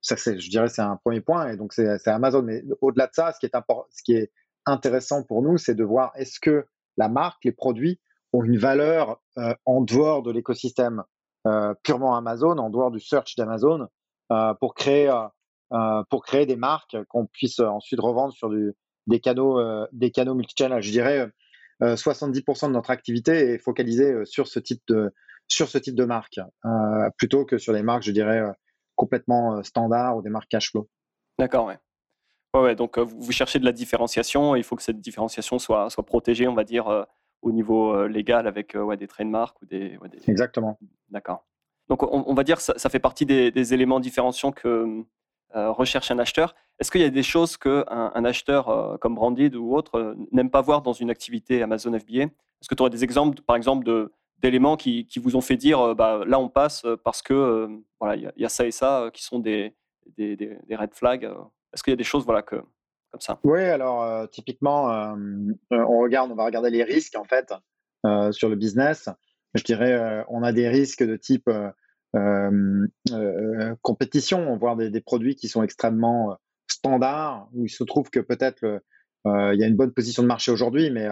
ça, 0.00 0.16
c'est, 0.16 0.38
je 0.38 0.48
dirais, 0.48 0.68
c'est 0.68 0.80
un 0.80 0.96
premier 0.96 1.20
point. 1.20 1.48
Et 1.48 1.56
donc, 1.56 1.74
c'est, 1.74 2.06
Amazon. 2.06 2.42
Mais 2.42 2.62
au-delà 2.80 3.08
de 3.08 3.12
ça, 3.12 3.32
ce 3.32 3.38
qui 3.38 3.46
est, 3.46 3.52
ce 3.90 4.02
qui 4.02 4.14
est 4.14 4.32
intéressant 4.64 5.22
pour 5.22 5.42
nous, 5.42 5.58
c'est 5.58 5.74
de 5.74 5.84
voir 5.84 6.12
est-ce 6.14 6.40
que 6.40 6.66
la 6.96 7.08
marque, 7.08 7.44
les 7.44 7.52
produits 7.52 8.00
ont 8.32 8.42
une 8.44 8.56
valeur 8.56 9.20
en 9.66 9.82
dehors 9.82 10.22
de 10.22 10.30
l'écosystème 10.30 11.02
euh, 11.46 11.74
purement 11.84 12.16
Amazon, 12.16 12.58
en 12.58 12.70
dehors 12.70 12.90
du 12.90 12.98
search 12.98 13.36
d'Amazon, 13.36 13.86
euh, 14.32 14.54
pour 14.54 14.74
créer 14.74 15.08
euh, 15.72 16.02
pour 16.10 16.24
créer 16.24 16.44
des 16.44 16.56
marques 16.56 16.96
qu'on 17.08 17.26
puisse 17.26 17.60
ensuite 17.60 18.00
revendre 18.00 18.32
sur 18.32 18.50
des 19.06 19.20
canaux 19.20 19.60
des 19.92 20.10
canaux 20.10 20.34
multichannel. 20.34 20.82
Je 20.82 20.90
dirais 20.90 21.28
70% 21.80 22.68
de 22.68 22.72
notre 22.72 22.90
activité 22.90 23.52
est 23.52 23.58
focalisée 23.58 24.24
sur 24.24 24.48
ce 24.48 24.58
type 24.58 24.82
de 24.88 25.12
sur 25.48 25.68
ce 25.68 25.78
type 25.78 25.94
de 25.94 26.04
marque 26.04 26.40
plutôt 27.16 27.44
que 27.44 27.58
sur 27.58 27.72
les 27.72 27.82
marques, 27.82 28.02
je 28.02 28.12
dirais 28.12 28.42
complètement 28.94 29.62
standard 29.62 30.16
ou 30.16 30.22
des 30.22 30.30
marques 30.30 30.48
cash 30.48 30.70
flow. 30.70 30.88
D'accord, 31.38 31.66
ouais. 31.66 31.78
Ouais, 32.54 32.74
donc 32.74 32.98
vous 32.98 33.32
cherchez 33.32 33.58
de 33.58 33.64
la 33.64 33.72
différenciation. 33.72 34.56
il 34.56 34.64
faut 34.64 34.76
que 34.76 34.82
cette 34.82 35.00
différenciation 35.00 35.58
soit 35.58 35.90
soit 35.90 36.06
protégée, 36.06 36.48
on 36.48 36.54
va 36.54 36.64
dire 36.64 37.06
au 37.42 37.52
niveau 37.52 37.94
euh, 37.94 38.08
légal 38.08 38.46
avec 38.46 38.74
euh, 38.74 38.82
ouais, 38.82 38.96
des 38.96 39.06
trademarks 39.06 39.60
ou 39.62 39.66
des, 39.66 39.98
Exactement. 40.26 40.78
D'accord. 41.08 41.46
Donc 41.88 42.02
on, 42.02 42.34
va 42.34 42.42
dire 42.42 42.56
que 42.56 42.62
ça, 42.62 42.90
fait 42.90 42.98
partie 42.98 43.24
des, 43.26 43.72
éléments 43.74 44.00
différenciants 44.00 44.50
que 44.50 45.04
euh, 45.54 45.70
recherche 45.70 46.10
un 46.10 46.18
acheteur. 46.18 46.56
Est-ce 46.80 46.90
qu'il 46.90 47.00
y 47.00 47.04
a 47.04 47.10
des 47.10 47.22
choses 47.22 47.56
qu'un 47.56 47.84
un 47.86 48.24
acheteur 48.24 48.98
comme 49.00 49.14
Branded 49.14 49.54
ou 49.54 49.76
autre 49.76 50.16
n'aime 50.32 50.50
pas 50.50 50.62
voir 50.62 50.82
dans 50.82 50.92
une 50.92 51.10
activité 51.10 51.62
Amazon 51.62 51.96
FBA 51.96 52.22
Est-ce 52.22 52.68
que 52.68 52.74
tu 52.74 52.82
aurais 52.82 52.90
des 52.90 53.04
exemples, 53.04 53.40
par 53.42 53.54
exemple, 53.54 53.84
de, 53.84 54.12
d'éléments 54.38 54.76
qui, 54.76 55.06
qui, 55.06 55.18
vous 55.18 55.36
ont 55.36 55.40
fait 55.40 55.56
dire 55.56 55.94
bah, 55.94 56.22
là 56.26 56.38
on 56.38 56.48
passe 56.48 56.84
parce 57.04 57.22
que 57.22 57.68
voilà 58.00 58.16
il 58.16 58.32
y, 58.36 58.44
a 58.44 58.48
ça 58.48 58.66
et 58.66 58.70
ça 58.70 59.10
qui 59.12 59.24
sont 59.24 59.38
des, 59.38 59.74
des, 60.18 60.58
red 60.72 60.94
flags 60.94 61.24
Est-ce 61.72 61.82
qu'il 61.82 61.92
y 61.92 61.94
a 61.94 61.96
des 61.96 62.04
choses 62.04 62.24
voilà 62.24 62.42
que 62.42 62.56
oui, 63.44 63.60
alors 63.60 64.02
euh, 64.02 64.26
typiquement, 64.26 64.90
euh, 64.90 65.14
euh, 65.72 65.84
on 65.88 66.00
regarde, 66.00 66.30
on 66.30 66.34
va 66.34 66.44
regarder 66.44 66.70
les 66.70 66.84
risques 66.84 67.16
en 67.16 67.24
fait 67.24 67.52
sur 68.30 68.48
le 68.48 68.54
business. 68.54 69.08
Je 69.54 69.64
dirais, 69.64 70.24
on 70.28 70.44
a 70.44 70.52
des 70.52 70.68
risques 70.68 71.02
de 71.02 71.16
type 71.16 71.50
compétition, 73.82 74.56
voire 74.56 74.76
des, 74.76 75.00
produits 75.00 75.34
qui 75.34 75.48
sont 75.48 75.64
extrêmement 75.64 76.36
standards, 76.68 77.48
où 77.52 77.64
il 77.64 77.68
se 77.68 77.82
trouve 77.82 78.08
que 78.10 78.20
peut-être 78.20 78.80
il 79.24 79.58
y 79.58 79.64
a 79.64 79.66
une 79.66 79.74
bonne 79.74 79.92
position 79.92 80.22
de 80.22 80.28
marché 80.28 80.52
aujourd'hui, 80.52 80.90
mais 80.92 81.08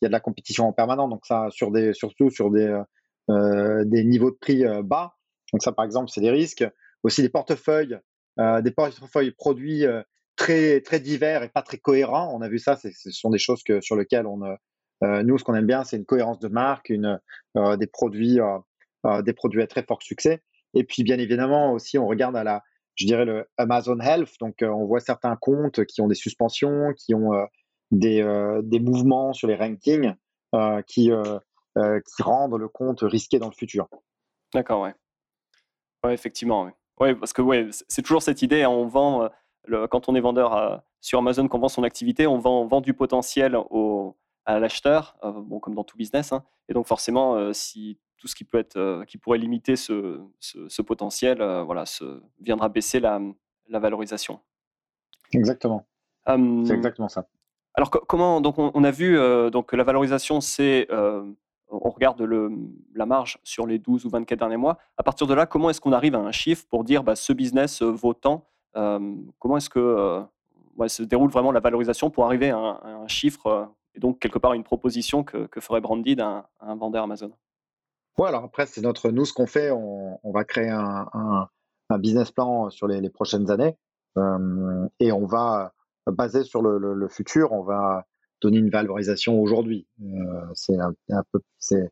il 0.00 0.04
y 0.04 0.06
a 0.06 0.08
de 0.08 0.12
la 0.12 0.20
compétition 0.20 0.66
en 0.66 0.72
permanence. 0.72 1.10
Donc 1.10 1.26
ça, 1.26 1.48
sur 1.50 1.70
des, 1.70 1.92
surtout 1.92 2.30
sur 2.30 2.50
des, 2.50 2.80
des 3.28 4.04
niveaux 4.04 4.30
de 4.30 4.36
prix 4.36 4.64
bas. 4.84 5.14
Donc 5.52 5.62
ça, 5.62 5.72
par 5.72 5.84
exemple, 5.84 6.10
c'est 6.10 6.20
des 6.20 6.30
risques. 6.30 6.66
Aussi 7.02 7.22
des 7.22 7.28
portefeuilles, 7.28 7.98
des 8.38 8.70
portefeuilles 8.70 9.30
produits 9.30 9.84
très, 10.34 10.80
très 10.80 11.00
divers 11.00 11.42
et 11.42 11.48
pas 11.48 11.62
très 11.62 11.78
cohérents. 11.78 12.32
On 12.34 12.40
a 12.42 12.48
vu 12.48 12.58
ça, 12.58 12.76
ce 12.76 13.10
sont 13.10 13.30
des 13.30 13.38
choses 13.38 13.62
que, 13.62 13.80
sur 13.80 13.96
lesquelles 13.96 14.26
on, 14.26 14.40
euh, 15.04 15.22
nous, 15.22 15.38
ce 15.38 15.44
qu'on 15.44 15.54
aime 15.54 15.66
bien, 15.66 15.84
c'est 15.84 15.96
une 15.96 16.04
cohérence 16.04 16.38
de 16.38 16.48
marque, 16.48 16.88
une, 16.88 17.20
euh, 17.56 17.76
des, 17.76 17.86
produits, 17.86 18.40
euh, 18.40 19.22
des 19.22 19.32
produits 19.32 19.62
à 19.62 19.66
très 19.66 19.82
fort 19.82 20.02
succès. 20.02 20.42
Et 20.74 20.84
puis, 20.84 21.02
bien 21.02 21.18
évidemment, 21.18 21.72
aussi, 21.72 21.98
on 21.98 22.06
regarde 22.06 22.36
à 22.36 22.44
la, 22.44 22.62
je 22.94 23.06
dirais, 23.06 23.24
le 23.24 23.46
Amazon 23.56 23.98
Health. 24.00 24.32
Donc, 24.40 24.56
on 24.62 24.86
voit 24.86 25.00
certains 25.00 25.36
comptes 25.36 25.84
qui 25.84 26.00
ont 26.00 26.08
des 26.08 26.14
suspensions, 26.14 26.92
qui 26.96 27.14
ont 27.14 27.32
des, 27.90 28.22
des 28.62 28.80
mouvements 28.80 29.32
sur 29.32 29.48
les 29.48 29.56
rankings 29.56 30.14
qui, 30.86 31.10
qui 31.10 32.22
rendent 32.22 32.58
le 32.58 32.68
compte 32.68 33.00
risqué 33.02 33.38
dans 33.38 33.48
le 33.48 33.54
futur. 33.54 33.88
D'accord, 34.54 34.82
ouais. 34.82 34.94
Ouais, 36.04 36.14
effectivement. 36.14 36.64
Ouais. 36.64 36.74
ouais 37.00 37.14
parce 37.14 37.32
que 37.32 37.42
ouais, 37.42 37.68
c'est 37.88 38.02
toujours 38.02 38.22
cette 38.22 38.42
idée, 38.42 38.62
hein, 38.62 38.70
on 38.70 38.86
vend 38.86 39.28
quand 39.90 40.08
on 40.08 40.14
est 40.14 40.20
vendeur 40.20 40.82
sur 41.00 41.20
Amazon, 41.20 41.46
qu'on 41.48 41.58
vend 41.58 41.68
son 41.68 41.84
activité, 41.84 42.26
on 42.26 42.38
vend, 42.38 42.80
du 42.80 42.94
potentiel 42.94 43.56
au, 43.56 44.16
à 44.44 44.58
l'acheteur, 44.58 45.16
euh, 45.22 45.32
bon, 45.32 45.60
comme 45.60 45.74
dans 45.74 45.84
tout 45.84 45.96
business. 45.96 46.32
Hein. 46.32 46.44
Et 46.68 46.74
donc 46.74 46.86
forcément, 46.86 47.36
euh, 47.36 47.52
si 47.52 47.98
tout 48.16 48.26
ce 48.26 48.34
qui, 48.34 48.44
peut 48.44 48.58
être, 48.58 48.76
euh, 48.76 49.04
qui 49.04 49.18
pourrait 49.18 49.38
limiter 49.38 49.76
ce, 49.76 50.20
ce, 50.40 50.82
potentiel 50.82 51.38
voilà, 51.64 51.86
se, 51.86 52.22
viendra 52.40 52.68
baisser 52.68 52.98
la, 52.98 53.20
la 53.68 53.78
valorisation. 53.78 54.40
Exactement. 55.32 55.86
c'est 56.26 56.74
exactement 56.74 57.08
ça. 57.08 57.28
Alors 57.76 57.90
comment 57.90 58.40
donc 58.40 58.58
on, 58.58 58.84
a 58.84 58.90
vu 58.90 59.18
donc 59.50 59.72
la 59.74 59.84
valorisation 59.84 60.40
c'est 60.40 60.88
on 61.68 61.90
regarde 61.90 62.22
la 62.94 63.06
marge 63.06 63.38
sur 63.44 63.66
les 63.66 63.78
12 63.78 64.06
ou 64.06 64.08
24 64.08 64.38
derniers 64.38 64.56
mois. 64.56 64.78
À 64.96 65.02
partir 65.02 65.26
de 65.26 65.34
là, 65.34 65.46
comment 65.46 65.68
est-ce 65.68 65.80
qu'on 65.80 65.92
arrive 65.92 66.14
à 66.14 66.18
un 66.18 66.32
chiffre 66.32 66.64
pour 66.68 66.84
dire 66.84 67.02
bah, 67.02 67.16
ce 67.16 67.32
business 67.32 67.82
vaut 67.82 68.14
tant 68.14 68.46
Comment 68.74 69.56
est-ce 69.56 69.70
que 69.70 70.24
se 70.88 71.02
déroule 71.02 71.30
vraiment 71.30 71.52
la 71.52 71.60
valorisation 71.60 72.10
pour 72.10 72.26
arriver 72.26 72.50
à 72.50 72.58
un, 72.58 73.08
chiffre 73.08 73.68
et 73.94 74.00
donc 74.00 74.18
quelque 74.18 74.38
part 74.38 74.52
une 74.52 74.64
proposition 74.64 75.24
que, 75.24 75.48
ferait 75.60 75.80
Branded 75.80 76.20
à, 76.20 76.48
un 76.60 76.76
vendeur 76.76 77.04
Amazon? 77.04 77.32
Ouais, 78.18 78.28
alors 78.28 78.44
après, 78.44 78.66
c'est 78.66 78.80
notre, 78.80 79.10
nous, 79.10 79.24
ce 79.24 79.32
qu'on 79.32 79.46
fait, 79.46 79.70
on, 79.70 80.32
va 80.32 80.44
créer 80.44 80.70
un, 80.70 81.48
business 81.98 82.30
plan 82.30 82.70
sur 82.70 82.86
les, 82.86 83.10
prochaines 83.10 83.50
années 83.50 83.76
et 85.00 85.12
on 85.12 85.26
va 85.26 85.72
baser 86.12 86.44
sur 86.44 86.62
le, 86.62 87.08
futur, 87.08 87.52
on 87.52 87.62
va 87.62 88.06
donner 88.40 88.58
une 88.58 88.70
valorisation 88.70 89.40
aujourd'hui. 89.40 89.86
peu, 91.32 91.40
c'est, 91.58 91.90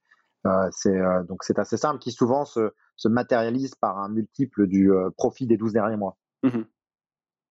c'est 0.70 1.00
donc 1.28 1.42
c'est 1.42 1.58
assez 1.58 1.76
simple, 1.76 1.98
qui 1.98 2.12
souvent 2.12 2.44
se, 2.44 2.70
matérialise 3.04 3.74
par 3.74 3.98
un 3.98 4.08
multiple 4.08 4.66
du 4.66 4.90
profit 5.16 5.46
des 5.46 5.56
12 5.56 5.72
derniers 5.72 5.96
mois. 5.96 6.16
Mmh 6.42 6.62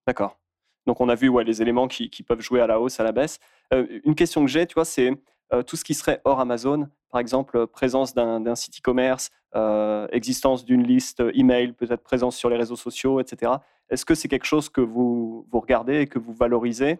D'accord. 0.07 0.37
Donc 0.85 0.99
on 1.01 1.09
a 1.09 1.15
vu 1.15 1.29
ouais, 1.29 1.43
les 1.43 1.61
éléments 1.61 1.87
qui, 1.87 2.09
peuvent 2.23 2.41
jouer 2.41 2.61
à 2.61 2.67
la 2.67 2.79
hausse, 2.79 2.99
à 2.99 3.03
la 3.03 3.11
baisse. 3.11 3.39
Euh, 3.73 3.87
une 4.03 4.15
question 4.15 4.43
que 4.43 4.51
j'ai, 4.51 4.65
tu 4.65 4.73
vois, 4.73 4.85
c'est 4.85 5.11
euh, 5.53 5.63
tout 5.63 5.75
ce 5.75 5.83
qui 5.83 5.93
serait 5.93 6.21
hors 6.25 6.39
Amazon, 6.39 6.89
par 7.13 7.21
exemple 7.21 7.67
présence 7.67 8.15
d'un 8.15 8.55
site 8.55 8.79
e-commerce, 8.79 9.29
euh, 9.55 10.07
existence 10.11 10.65
d'une 10.65 10.81
liste 10.81 11.21
email, 11.35 11.71
peut-être 11.73 12.01
présence 12.01 12.35
sur 12.35 12.49
les 12.49 12.57
réseaux 12.57 12.75
sociaux, 12.75 13.19
etc. 13.19 13.51
Est-ce 13.91 14.03
que 14.03 14.15
c'est 14.15 14.27
quelque 14.27 14.47
chose 14.47 14.67
que 14.67 14.81
vous, 14.81 15.47
vous 15.51 15.59
regardez 15.59 15.99
et 15.99 16.07
que 16.07 16.17
vous 16.17 16.33
valorisez? 16.33 16.97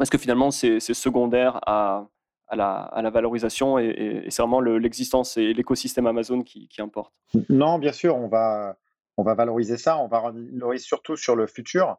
Est-ce 0.00 0.10
que 0.10 0.16
finalement 0.16 0.50
c'est 0.50 0.80
secondaire 0.80 1.60
à, 1.66 2.08
à, 2.48 2.56
la, 2.56 3.10
valorisation 3.10 3.78
et, 3.78 4.24
c'est 4.30 4.40
vraiment 4.40 4.62
l'existence 4.62 5.36
et 5.36 5.52
l'écosystème 5.52 6.06
Amazon 6.06 6.42
qui, 6.42 6.68
importe? 6.78 7.12
Non, 7.50 7.78
bien 7.78 7.92
sûr, 7.92 8.16
on 8.16 8.28
va, 8.28 8.78
on 9.18 9.22
va 9.22 9.34
valoriser 9.34 9.76
ça, 9.76 9.98
on 9.98 10.08
va 10.08 10.22
valoriser 10.22 10.82
surtout 10.82 11.16
sur 11.16 11.36
le 11.36 11.46
futur. 11.46 11.98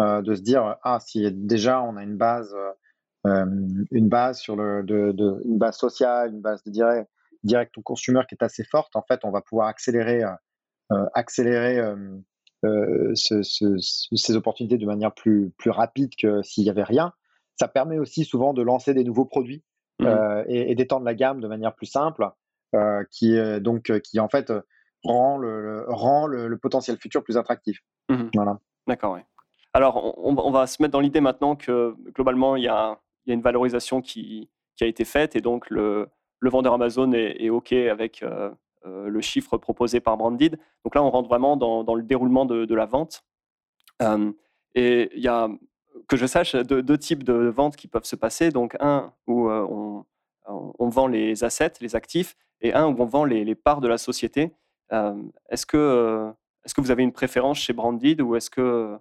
Euh, 0.00 0.22
de 0.22 0.34
se 0.34 0.40
dire 0.40 0.76
ah 0.82 0.98
si 0.98 1.30
déjà 1.30 1.80
on 1.80 1.96
a 1.96 2.02
une 2.02 2.16
base 2.16 2.52
euh, 2.52 2.70
euh, 2.70 2.72
une 3.24 4.08
base 4.08 4.38
sur 4.38 4.56
le 4.56 4.82
de, 4.82 5.40
une 5.44 5.58
base 5.58 5.76
sociale 5.76 6.30
une 6.30 6.40
base 6.40 6.62
de 6.64 6.70
direct 6.70 7.10
direct 7.42 7.76
au 7.78 7.82
consumer 7.82 8.20
qui 8.28 8.34
est 8.34 8.44
assez 8.44 8.64
forte 8.64 8.96
en 8.96 9.02
fait 9.02 9.20
on 9.24 9.30
va 9.30 9.40
pouvoir 9.40 9.68
accélérer 9.68 10.22
accélérer 11.14 11.80
ces 13.14 14.36
opportunités 14.36 14.76
de 14.76 14.86
manière 14.86 15.14
plus 15.14 15.52
plus 15.56 15.70
rapide 15.70 16.10
que 16.20 16.42
s'il 16.42 16.64
y 16.64 16.70
avait 16.70 16.82
rien 16.82 17.12
ça 17.58 17.66
permet 17.66 17.98
aussi 17.98 18.24
souvent 18.24 18.52
de 18.52 18.62
lancer 18.62 18.92
des 18.92 19.04
nouveaux 19.04 19.26
produits 19.26 19.64
mmh 20.00 20.06
et, 20.48 20.74
d'étendre 20.74 21.06
la 21.06 21.14
gamme 21.14 21.40
de 21.40 21.48
manière 21.48 21.74
plus 21.74 21.86
simple 21.86 22.28
qui 23.10 23.38
donc 23.60 23.90
qui 24.00 24.20
en 24.20 24.28
fait 24.28 24.52
rend 25.04 25.38
le, 25.38 25.84
rend 25.88 26.26
le, 26.26 26.58
potentiel 26.58 26.96
futur 26.96 27.22
plus 27.22 27.36
attractif. 27.36 27.80
Mmh 28.08 28.30
voilà. 28.34 28.58
D'accord. 28.86 29.18
Alors, 29.72 30.14
on, 30.18 30.50
va 30.52 30.66
se 30.66 30.80
mettre 30.82 30.92
dans 30.92 31.00
l'idée 31.00 31.20
maintenant 31.20 31.56
que 31.56 31.94
globalement, 32.14 32.54
il 32.56 32.62
y 32.64 32.68
a, 32.68 32.98
une 33.32 33.40
valorisation 33.40 34.00
qui, 34.00 34.48
a 34.80 34.86
été 34.86 35.04
faite 35.04 35.36
et 35.36 35.40
donc 35.40 35.70
le, 35.70 36.08
vendeur 36.42 36.74
Amazon 36.74 37.12
est, 37.12 37.48
OK 37.48 37.72
avec 37.72 38.22
euh, 38.22 38.50
euh, 38.84 39.08
le 39.08 39.20
chiffre 39.20 39.56
proposé 39.56 40.00
par 40.00 40.16
Branded. 40.16 40.58
Donc 40.84 40.94
là, 40.94 41.02
on 41.02 41.10
rentre 41.10 41.28
vraiment 41.28 41.56
dans, 41.56 41.94
le 41.94 42.02
déroulement 42.02 42.44
de, 42.44 42.74
la 42.74 42.84
vente. 42.84 43.24
Euh, 44.02 44.32
et 44.74 45.10
il 45.14 45.22
y 45.22 45.28
a, 45.28 45.48
que 46.08 46.16
je 46.16 46.26
sache, 46.26 46.54
deux, 46.54 46.98
types 46.98 47.22
de 47.22 47.32
ventes 47.32 47.76
qui 47.76 47.88
peuvent 47.88 48.04
se 48.04 48.16
passer. 48.16 48.50
Donc, 48.50 48.76
un 48.80 49.12
où 49.26 49.48
on, 49.48 50.88
vend 50.88 51.06
les 51.06 51.44
assets, 51.44 51.74
les 51.80 51.96
actifs, 51.96 52.36
et 52.60 52.74
un 52.74 52.86
où 52.86 52.96
on 52.98 53.06
vend 53.06 53.24
les, 53.24 53.54
parts 53.54 53.80
de 53.80 53.88
la 53.88 53.96
société. 53.96 54.52
est-ce 55.48 55.64
que, 55.64 56.30
est-ce 56.64 56.74
que 56.74 56.80
vous 56.80 56.90
avez 56.90 57.04
une 57.04 57.12
préférence 57.12 57.58
chez 57.58 57.72
Branded 57.72 58.20
ou 58.20 58.36
est-ce 58.36 58.50
que 58.50 58.98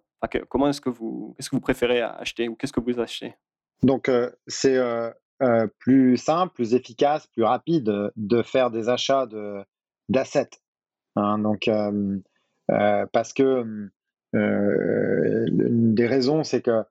comment 0.50 0.70
est-ce 0.70 0.82
que 0.82 0.90
vous, 0.90 1.34
qu'est-ce 1.36 1.50
que 1.50 1.56
vous 1.56 1.62
préférez 1.62 2.02
acheter 2.02 2.48
ou 2.48 2.56
qu'est-ce 2.56 2.74
que 2.74 2.80
vous 2.80 3.00
achetez? 3.00 3.36
Donc, 3.84 4.08
euh, 4.08 4.32
c'est 4.48 4.78
euh, 4.78 5.12
euh, 5.42 5.68
plus 5.80 6.18
simple, 6.18 6.54
plus 6.54 6.74
efficace, 6.74 7.28
plus 7.28 7.44
rapide 7.44 8.12
de 8.16 8.42
faire 8.42 8.72
des 8.72 8.90
achats 8.90 9.28
d'assets. 10.10 10.50
Hein. 11.16 11.38
donc, 11.38 11.70
parce 12.68 13.34
que 13.34 13.90
une 14.34 15.94
des 15.94 16.08
raisons, 16.08 16.44
c'est 16.44 16.62
que 16.62 16.84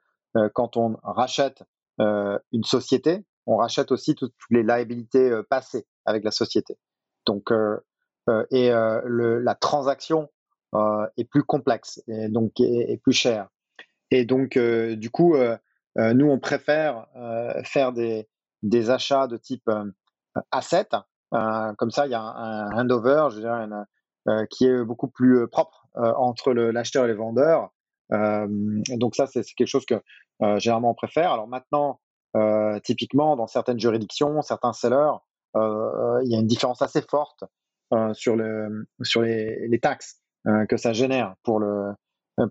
quand 0.54 0.76
on 0.76 0.96
rachète 1.02 1.62
une 1.98 2.64
société, 2.64 3.24
on 3.46 3.56
rachète 3.56 3.90
aussi 3.90 4.14
toutes 4.14 4.34
les 4.50 4.62
liabilités 4.62 5.40
passées 5.48 5.86
avec 6.04 6.24
la 6.24 6.30
société. 6.30 6.76
Donc, 7.26 7.50
et 8.50 8.70
la 8.70 9.54
transaction 9.58 10.28
est 11.16 11.24
plus 11.24 11.42
complexe 11.42 12.02
et 12.06 12.28
donc 12.28 12.60
est, 12.60 13.00
plus 13.02 13.14
cher. 13.14 13.48
Et 14.10 14.26
donc, 14.26 14.58
du 14.58 15.10
coup, 15.10 15.36
nous, 15.96 16.30
on 16.30 16.38
préfère 16.38 17.06
faire 17.64 17.92
des, 17.92 18.26
achats 18.90 19.26
de 19.26 19.36
type 19.36 19.70
asset. 20.50 20.88
comme 21.30 21.90
ça, 21.90 22.06
il 22.06 22.10
y 22.10 22.14
a 22.14 22.22
un, 22.22 22.70
handover, 22.72 23.28
je 23.30 23.40
dirais, 23.40 23.66
qui 24.50 24.66
est 24.66 24.84
beaucoup 24.84 25.08
plus 25.08 25.46
propre 25.48 25.86
entre 25.94 26.52
l'acheteur 26.52 27.04
et 27.04 27.08
le 27.08 27.16
vendeur. 27.16 27.70
donc 28.10 29.14
ça, 29.14 29.26
c'est 29.26 29.42
quelque 29.54 29.66
chose 29.66 29.86
que 29.86 30.00
généralement 30.58 30.90
on 30.90 30.94
préfère. 30.94 31.32
Alors 31.32 31.48
maintenant, 31.48 32.00
typiquement, 32.84 33.36
dans 33.36 33.46
certaines 33.46 33.78
juridictions, 33.78 34.40
certains 34.42 34.72
sellers, 34.72 35.16
il 35.54 36.28
y 36.28 36.36
a 36.36 36.38
une 36.38 36.46
différence 36.46 36.80
assez 36.80 37.02
forte 37.02 37.44
sur, 38.14 38.36
le, 38.36 38.86
sur 39.02 39.20
les, 39.20 39.68
les 39.68 39.78
taxes. 39.78 40.22
Euh, 40.48 40.66
que 40.66 40.76
ça 40.76 40.92
génère 40.92 41.36
euh, 41.48 41.92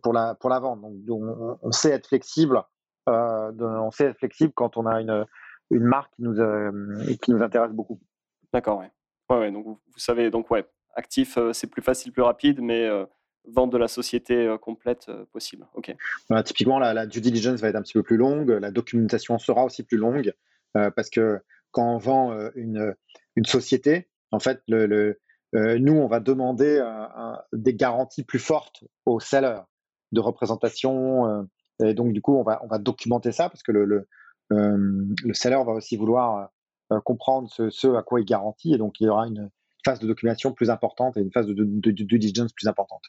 pour 0.01 0.13
la 0.13 0.59
vente. 0.59 0.81
Donc, 0.81 1.23
on, 1.61 1.71
sait 1.71 1.89
être 1.89 2.07
flexible. 2.07 2.63
Euh, 3.09 3.51
on 3.59 3.91
sait 3.91 4.05
être 4.05 4.17
flexible 4.17 4.53
quand 4.53 4.77
on 4.77 4.85
a 4.85 5.01
une, 5.01 5.25
une 5.71 5.83
marque 5.83 6.13
qui 6.15 6.23
nous, 6.23 6.35
qui 7.21 7.31
nous 7.31 7.41
intéresse 7.41 7.71
beaucoup. 7.71 7.99
D'accord, 8.53 8.79
ouais. 8.79 8.91
Ouais, 9.29 9.39
ouais. 9.39 9.51
Donc, 9.51 9.65
vous, 9.65 9.79
savez, 9.97 10.29
donc, 10.29 10.51
ouais, 10.51 10.65
actif, 10.95 11.37
c'est 11.53 11.67
plus 11.67 11.81
facile, 11.81 12.11
plus 12.11 12.21
rapide, 12.21 12.61
mais 12.61 12.89
vente 13.45 13.71
de 13.71 13.77
la 13.77 13.87
société 13.87 14.55
complète 14.61 15.09
possible. 15.31 15.67
Ok. 15.73 15.95
typiquement, 16.45 16.79
la, 16.79 16.93
la, 16.93 17.07
due 17.07 17.21
diligence 17.21 17.59
va 17.61 17.69
être 17.69 17.75
un 17.75 17.81
petit 17.81 17.93
peu 17.93 18.03
plus 18.03 18.17
longue, 18.17 18.49
la 18.49 18.71
documentation 18.71 19.39
sera 19.39 19.63
aussi 19.63 19.83
plus 19.83 19.97
longue, 19.97 20.33
parce 20.73 21.09
que 21.09 21.39
quand 21.71 21.95
on 21.95 21.97
vend 21.97 22.37
une, 22.55 22.93
une 23.35 23.45
société, 23.45 24.09
en 24.31 24.39
fait, 24.39 24.61
le, 24.67 24.85
le, 24.85 25.19
euh, 25.55 25.77
nous, 25.79 25.93
on 25.93 26.07
va 26.07 26.19
demander 26.19 26.83
des 27.53 27.73
garanties 27.73 28.23
plus 28.23 28.39
fortes 28.39 28.83
aux 29.05 29.19
sellers 29.19 29.61
de 30.11 30.19
représentation. 30.19 31.47
Euh, 31.81 31.87
et 31.87 31.93
donc, 31.93 32.13
du 32.13 32.21
coup, 32.21 32.35
on 32.35 32.43
va, 32.43 32.59
documenter 32.79 33.31
ça 33.31 33.49
parce 33.49 33.63
que 33.63 33.71
le, 33.71 33.85
le, 33.85 34.07
euh, 34.51 35.63
va 35.65 35.71
aussi 35.71 35.97
vouloir 35.97 36.49
comprendre 37.05 37.49
ce, 37.49 37.95
à 37.95 38.03
quoi 38.03 38.19
il 38.19 38.25
garantit. 38.25 38.73
Et 38.73 38.77
donc, 38.77 38.99
il 38.99 39.05
y 39.05 39.09
aura 39.09 39.27
une 39.27 39.49
phase 39.85 39.99
de 39.99 40.07
documentation 40.07 40.51
plus 40.51 40.69
importante 40.69 41.17
et 41.17 41.21
une 41.21 41.31
phase 41.31 41.47
de 41.47 41.63
due 41.63 42.19
diligence 42.19 42.51
plus 42.53 42.67
importante. 42.67 43.01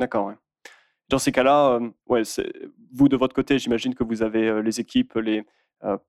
D'accord, 0.00 0.32
Dans 1.08 1.18
ces 1.18 1.32
cas-là, 1.32 1.78
ouais, 2.08 2.22
vous, 2.92 3.08
de 3.08 3.16
votre 3.16 3.34
côté, 3.34 3.58
j'imagine 3.58 3.94
que 3.94 4.02
vous 4.02 4.22
avez 4.22 4.60
les 4.62 4.80
équipes 4.80 5.16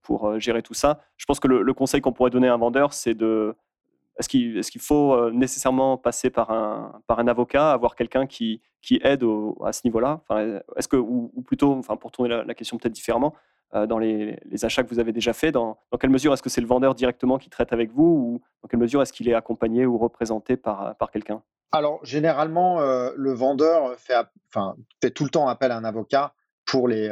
pour 0.01 0.39
gérer 0.39 0.63
tout 0.63 0.73
ça. 0.73 1.01
Je 1.17 1.25
pense 1.25 1.39
que 1.39 1.47
le 1.47 1.73
conseil 1.73 2.01
qu'on 2.01 2.13
pourrait 2.13 2.31
donner 2.31 2.47
à 2.47 2.55
un 2.55 2.57
vendeur, 2.57 2.93
c'est 2.93 3.13
de 3.13 3.55
est-ce 4.19 4.71
qu'il 4.71 4.81
faut 4.81 5.13
euh, 5.13 5.31
nécessairement 5.31 5.97
passer 5.97 6.29
par 6.29 6.51
un, 6.51 7.01
par 7.07 7.19
un 7.19 7.27
avocat, 7.27 7.71
avoir 7.71 7.95
quelqu'un 7.95 8.27
qui, 8.27 8.61
qui 8.81 8.99
aide 9.03 9.23
à 9.63 9.71
ce 9.71 9.81
niveau-là? 9.85 10.21
Enfin, 10.27 10.59
ou, 10.97 11.41
plutôt, 11.45 11.73
enfin, 11.73 11.95
pour 11.95 12.11
tourner 12.11 12.43
la, 12.45 12.53
question 12.53 12.77
peut-être 12.77 12.93
différemment, 12.93 13.33
euh, 13.75 13.87
dans 13.87 13.97
les, 13.97 14.37
achats 14.63 14.83
que 14.83 14.89
vous 14.89 14.99
avez 14.99 15.13
déjà 15.13 15.31
faits, 15.31 15.53
dans, 15.53 15.77
quelle 15.99 16.09
mesure 16.09 16.33
est-ce 16.33 16.43
que 16.43 16.49
c'est 16.49 16.59
le 16.59 16.67
vendeur 16.67 16.95
directement 16.95 17.37
qui 17.37 17.49
traite 17.49 17.71
avec 17.71 17.91
vous 17.91 18.03
ou 18.03 18.41
dans 18.61 18.67
quelle 18.67 18.79
mesure 18.79 19.01
est-ce 19.01 19.13
qu'il 19.13 19.29
est 19.29 19.33
accompagné 19.33 19.85
ou 19.85 19.97
représenté 19.97 20.57
par, 20.57 20.95
par 20.97 21.11
quelqu'un? 21.11 21.41
Alors, 21.71 22.03
généralement, 22.03 22.81
euh, 22.81 23.11
le 23.15 23.31
vendeur 23.31 23.95
fait, 23.97 25.11
tout 25.11 25.23
le 25.23 25.29
temps 25.29 25.47
appel 25.47 25.71
à 25.71 25.77
un 25.77 25.85
avocat 25.85 26.33
pour 26.65 26.89
les, 26.89 27.07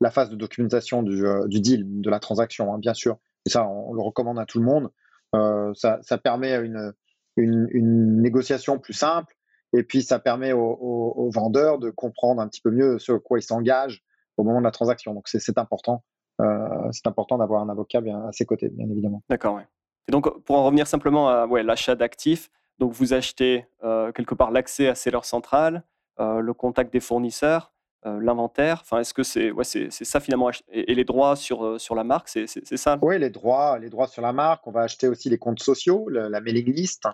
la 0.00 0.10
phase 0.10 0.28
de 0.28 0.36
documentation 0.36 1.02
du, 1.02 1.24
du 1.46 1.60
deal, 1.60 2.00
de 2.00 2.10
la 2.10 2.20
transaction, 2.20 2.74
hein, 2.74 2.78
bien 2.78 2.94
sûr. 2.94 3.16
Et 3.46 3.50
ça, 3.50 3.66
on 3.66 3.94
le 3.94 4.02
recommande 4.02 4.38
à 4.38 4.44
tout 4.44 4.58
le 4.58 4.64
monde. 4.64 4.90
Euh, 5.34 5.72
ça, 5.74 6.18
permet 6.18 6.54
une, 6.56 6.92
négociation 7.36 8.78
plus 8.78 8.94
simple 8.94 9.34
et 9.72 9.82
puis 9.82 10.02
ça 10.02 10.18
permet 10.18 10.52
aux, 10.52 11.30
vendeurs 11.32 11.78
de 11.78 11.90
comprendre 11.90 12.40
un 12.40 12.48
petit 12.48 12.60
peu 12.60 12.70
mieux 12.70 12.98
ce 12.98 13.12
quoi 13.12 13.38
ils 13.38 13.42
s'engagent 13.42 14.02
au 14.36 14.44
moment 14.44 14.60
de 14.60 14.64
la 14.64 14.70
transaction. 14.70 15.14
Donc 15.14 15.28
c'est 15.28 15.58
important. 15.58 16.04
Euh, 16.40 16.88
c'est 16.92 17.06
important 17.06 17.38
d'avoir 17.38 17.62
un 17.62 17.68
avocat 17.68 18.00
bien 18.00 18.26
à 18.26 18.32
ses 18.32 18.46
côtés, 18.46 18.68
bien 18.68 18.88
évidemment. 18.88 19.22
D'accord. 19.28 19.60
Et 20.08 20.12
donc, 20.12 20.42
pour 20.44 20.56
en 20.56 20.64
revenir 20.64 20.86
simplement 20.86 21.28
à 21.28 21.46
l'achat 21.62 21.94
d'actifs, 21.94 22.50
donc 22.78 22.92
vous 22.92 23.12
achetez 23.12 23.66
euh, 23.82 24.12
quelque 24.12 24.34
part 24.34 24.50
l'accès 24.50 24.88
à 24.88 24.94
Seller 24.94 25.20
Central, 25.22 25.84
le 26.18 26.52
contact 26.52 26.92
des 26.92 27.00
fournisseurs. 27.00 27.72
L'inventaire 28.04 28.80
Enfin, 28.82 29.00
est-ce 29.00 29.12
que 29.12 29.22
c'est 29.22 29.50
ouais, 29.50 29.64
c'est 29.64 29.90
ça 29.90 30.20
finalement 30.20 30.50
et, 30.70 30.94
les 30.94 31.04
droits 31.04 31.36
sur, 31.36 31.80
sur 31.80 31.94
la 31.94 32.04
marque, 32.04 32.28
c'est 32.28 32.46
ça? 32.46 32.98
Oui, 33.02 33.18
les 33.18 33.30
droits, 33.30 33.78
les 33.78 33.90
droits 33.90 34.06
sur 34.06 34.22
la 34.22 34.32
marque. 34.32 34.66
On 34.66 34.70
va 34.70 34.82
acheter 34.82 35.08
aussi 35.08 35.28
les 35.30 35.38
comptes 35.38 35.60
sociaux, 35.60 36.08
la 36.08 36.40
mailing 36.40 36.72
list, 36.72 37.04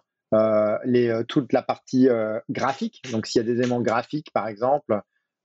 les, 0.84 1.22
toute 1.28 1.52
la 1.52 1.62
partie 1.62 2.08
graphique. 2.50 3.02
Donc, 3.12 3.26
s'il 3.26 3.40
y 3.40 3.44
a 3.44 3.46
des 3.46 3.58
éléments 3.58 3.80
graphiques, 3.80 4.30
par 4.32 4.46
exemple, 4.48 5.00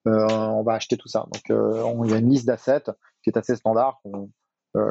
on 0.05 0.63
va 0.63 0.73
acheter 0.73 0.97
tout 0.97 1.07
ça. 1.07 1.25
Donc, 1.31 1.43
il 2.05 2.11
y 2.11 2.13
a 2.13 2.17
une 2.17 2.29
liste 2.29 2.45
d'assets 2.45 2.91
qui 3.23 3.29
est 3.29 3.37
assez 3.37 3.55
standard 3.55 4.01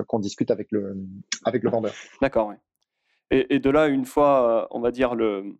qu'on 0.07 0.19
discute 0.19 0.51
avec 0.51 0.69
le, 0.71 0.97
avec 1.45 1.63
le 1.63 1.71
vendeur. 1.71 1.93
D'accord, 2.23 2.49
oui. 2.49 2.55
Et, 3.31 3.57
et, 3.57 3.59
de 3.59 3.69
là, 3.69 3.89
une 3.89 4.07
fois, 4.07 4.67
on 4.71 4.81
va 4.81 4.91
dire, 4.91 5.15
le, 5.15 5.59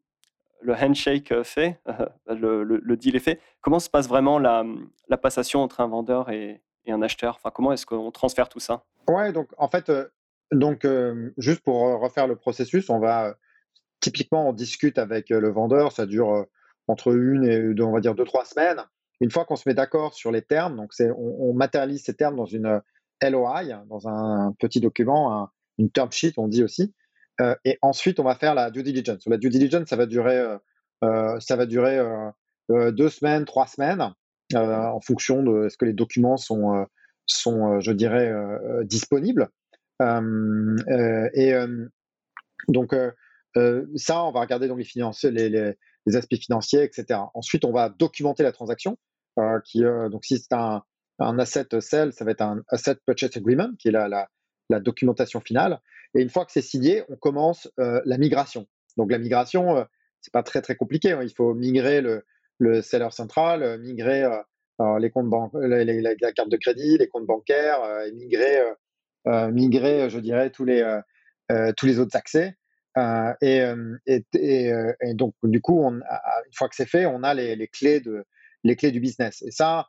le 0.61 0.75
handshake 0.75 1.33
euh, 1.33 1.45
fait, 1.45 1.81
le, 2.27 2.63
le, 2.65 2.97
deal 2.97 3.17
est 3.17 3.21
fait, 3.21 3.41
comment 3.61 3.79
se 3.79 3.91
passe 3.91 4.09
vraiment 4.09 4.39
la, 4.39 4.65
la 5.09 5.17
passation 5.17 5.63
entre 5.63 5.81
un 5.81 5.89
vendeur 5.89 6.31
et, 6.31 6.63
un 6.89 7.03
acheteur? 7.03 7.37
Enfin, 7.37 7.51
Comment 7.55 7.73
est-ce 7.73 7.85
qu'on 7.85 8.11
transfère 8.11 8.49
tout 8.49 8.61
ça? 8.61 8.85
Ouais, 9.09 9.31
donc 9.31 9.51
en 9.59 9.69
fait, 9.69 9.91
euh, 9.91 10.07
donc, 10.53 10.87
euh, 10.87 11.35
juste 11.37 11.61
pour 11.61 11.81
refaire 12.01 12.27
le 12.27 12.35
processus, 12.35 12.89
on 12.89 12.99
va 12.99 13.37
typiquement, 14.01 14.49
on 14.49 14.53
discute 14.55 14.97
avec 14.97 15.29
le 15.29 15.51
vendeur, 15.51 15.93
ça 15.93 16.07
dure 16.07 16.47
entre 16.87 17.15
une 17.15 17.45
et 17.45 17.75
deux, 17.75 17.83
on 17.83 17.93
va 17.93 18.01
dire 18.01 18.15
deux, 18.15 18.25
trois 18.25 18.47
semaines. 18.47 18.83
Une 19.21 19.31
fois 19.31 19.45
qu'on 19.45 19.57
se 19.57 19.69
met 19.69 19.75
d'accord 19.75 20.15
sur 20.15 20.31
les 20.31 20.41
termes, 20.41 20.77
donc 20.77 20.93
on, 21.19 21.53
matérialise 21.53 22.05
ces 22.05 22.15
termes 22.15 22.37
dans 22.37 22.47
une 22.47 22.81
LOI, 23.23 23.65
dans 23.87 24.09
un 24.09 24.55
petit 24.59 24.81
document, 24.81 25.51
une 25.77 25.91
term 25.91 26.11
sheet, 26.11 26.35
on 26.39 26.49
dit 26.49 26.63
aussi. 26.63 26.95
Euh, 27.41 27.55
et 27.65 27.79
ensuite, 27.83 28.21
on 28.21 28.25
va 28.25 28.35
faire 28.35 28.55
la 28.55 28.71
due 28.71 28.83
diligence. 28.83 29.27
La 29.27 29.39
due 29.39 29.51
diligence, 29.51 29.89
ça 29.89 29.97
va 29.97 30.07
durer, 30.07 30.39
euh, 30.39 30.59
euh, 31.05 31.41
ça 31.41 31.57
va 31.57 31.67
durer 31.67 32.01
deux 32.71 33.09
semaines, 33.09 33.45
trois 33.45 33.67
semaines, 33.67 34.13
en 34.55 35.01
fonction 35.01 35.43
de 35.43 35.69
ce 35.69 35.77
que 35.77 35.85
les 35.85 35.93
documents 35.93 36.37
sont, 36.37 36.87
sont 37.27 37.81
je 37.81 37.93
dirais, 37.93 38.33
disponibles. 38.85 39.49
et 40.01 41.55
donc, 42.69 42.95
ça, 43.97 44.25
on 44.25 44.33
va 44.33 44.41
regarder 44.41 44.69
donc 44.69 44.79
les, 44.79 44.85
financiers, 44.85 45.31
les, 45.31 46.17
aspects 46.17 46.37
financiers, 46.37 46.83
etc. 46.83 47.21
Ensuite, 47.35 47.65
on 47.65 47.73
va 47.73 47.89
documenter 47.89 48.43
la 48.43 48.53
transaction. 48.53 48.99
donc, 49.37 50.25
si 50.25 50.39
c'est 50.39 50.53
un, 50.53 50.83
asset 51.21 51.69
sell, 51.81 52.13
ça 52.13 52.25
va 52.25 52.33
être 52.33 52.43
un 52.43 52.63
asset 52.69 52.97
purchase 53.07 53.37
agreement, 53.37 53.71
qui 53.79 53.89
est 53.89 53.93
la, 53.93 54.29
la 54.69 54.81
documentation 54.81 55.41
finale. 55.41 55.81
Et 56.15 56.23
une 56.23 56.31
fois 56.31 56.45
que 56.45 56.53
c'est 56.53 56.63
signé, 56.63 57.05
on 57.09 57.17
commence 57.17 57.71
euh, 57.79 58.01
la 58.05 58.19
migration. 58.19 58.67
Donc 58.97 59.11
la 59.11 59.19
migration, 59.19 59.77
euh, 59.77 59.85
c'est 60.21 60.33
pas 60.33 60.43
très 60.43 60.63
très 60.63 60.77
compliqué. 60.77 61.13
Hein. 61.13 61.21
Il 61.23 61.35
faut 61.35 61.55
migrer 61.55 62.01
le, 62.01 62.25
le 62.59 62.83
seller 62.83 63.11
central, 63.11 63.63
euh, 63.63 63.79
migrer 63.79 64.25
les 65.01 65.11
comptes 65.11 65.29
banques, 65.29 65.53
la, 65.55 66.15
carte 66.33 66.51
de 66.51 66.57
crédit, 66.57 66.99
les 66.99 67.09
comptes 67.09 67.27
bancaires, 67.27 67.81
migrer, 68.15 68.63
migrer, 69.27 70.09
je 70.09 70.21
dirais, 70.21 70.51
tous 70.51 70.65
les 70.65 71.01
tous 71.77 71.87
les 71.87 71.99
autres 71.99 72.15
accès. 72.15 72.55
Et, 73.43 73.65
donc 75.15 75.35
du 75.43 75.61
coup, 75.61 75.85
une 75.85 76.05
fois 76.55 76.69
que 76.69 76.77
c'est 76.77 76.87
fait, 76.87 77.07
on 77.07 77.25
a 77.25 77.35
les, 77.35 77.57
les, 77.57 77.67
clés 77.67 77.99
de 77.99 78.25
les 78.63 78.77
clés 78.77 78.93
du 78.93 79.01
business. 79.01 79.43
Et 79.43 79.51
ça, 79.51 79.89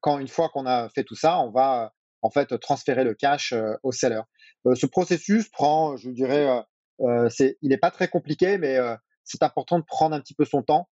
quand 0.00 0.20
une 0.20 0.28
fois 0.28 0.48
qu'on 0.50 0.64
a 0.64 0.88
fait 0.90 1.02
tout 1.02 1.16
ça, 1.16 1.40
on 1.40 1.50
va 1.50 1.92
en 2.22 2.30
fait 2.30 2.56
transférer 2.60 3.02
le 3.02 3.14
cash 3.14 3.52
au 3.82 3.90
seller. 3.90 4.22
Euh, 4.66 4.74
ce 4.74 4.86
processus 4.86 5.48
prend, 5.48 5.96
je 5.96 6.10
dirais, 6.10 6.48
euh, 6.48 6.60
euh, 7.00 7.28
c'est, 7.30 7.56
il 7.62 7.70
n'est 7.70 7.78
pas 7.78 7.90
très 7.90 8.08
compliqué, 8.08 8.58
mais 8.58 8.78
c'est 9.24 9.42
important 9.42 9.78
de 9.78 9.84
prendre 9.84 10.14
un 10.14 10.20
petit 10.20 10.34
peu 10.34 10.44
son 10.44 10.62
temps 10.62 10.88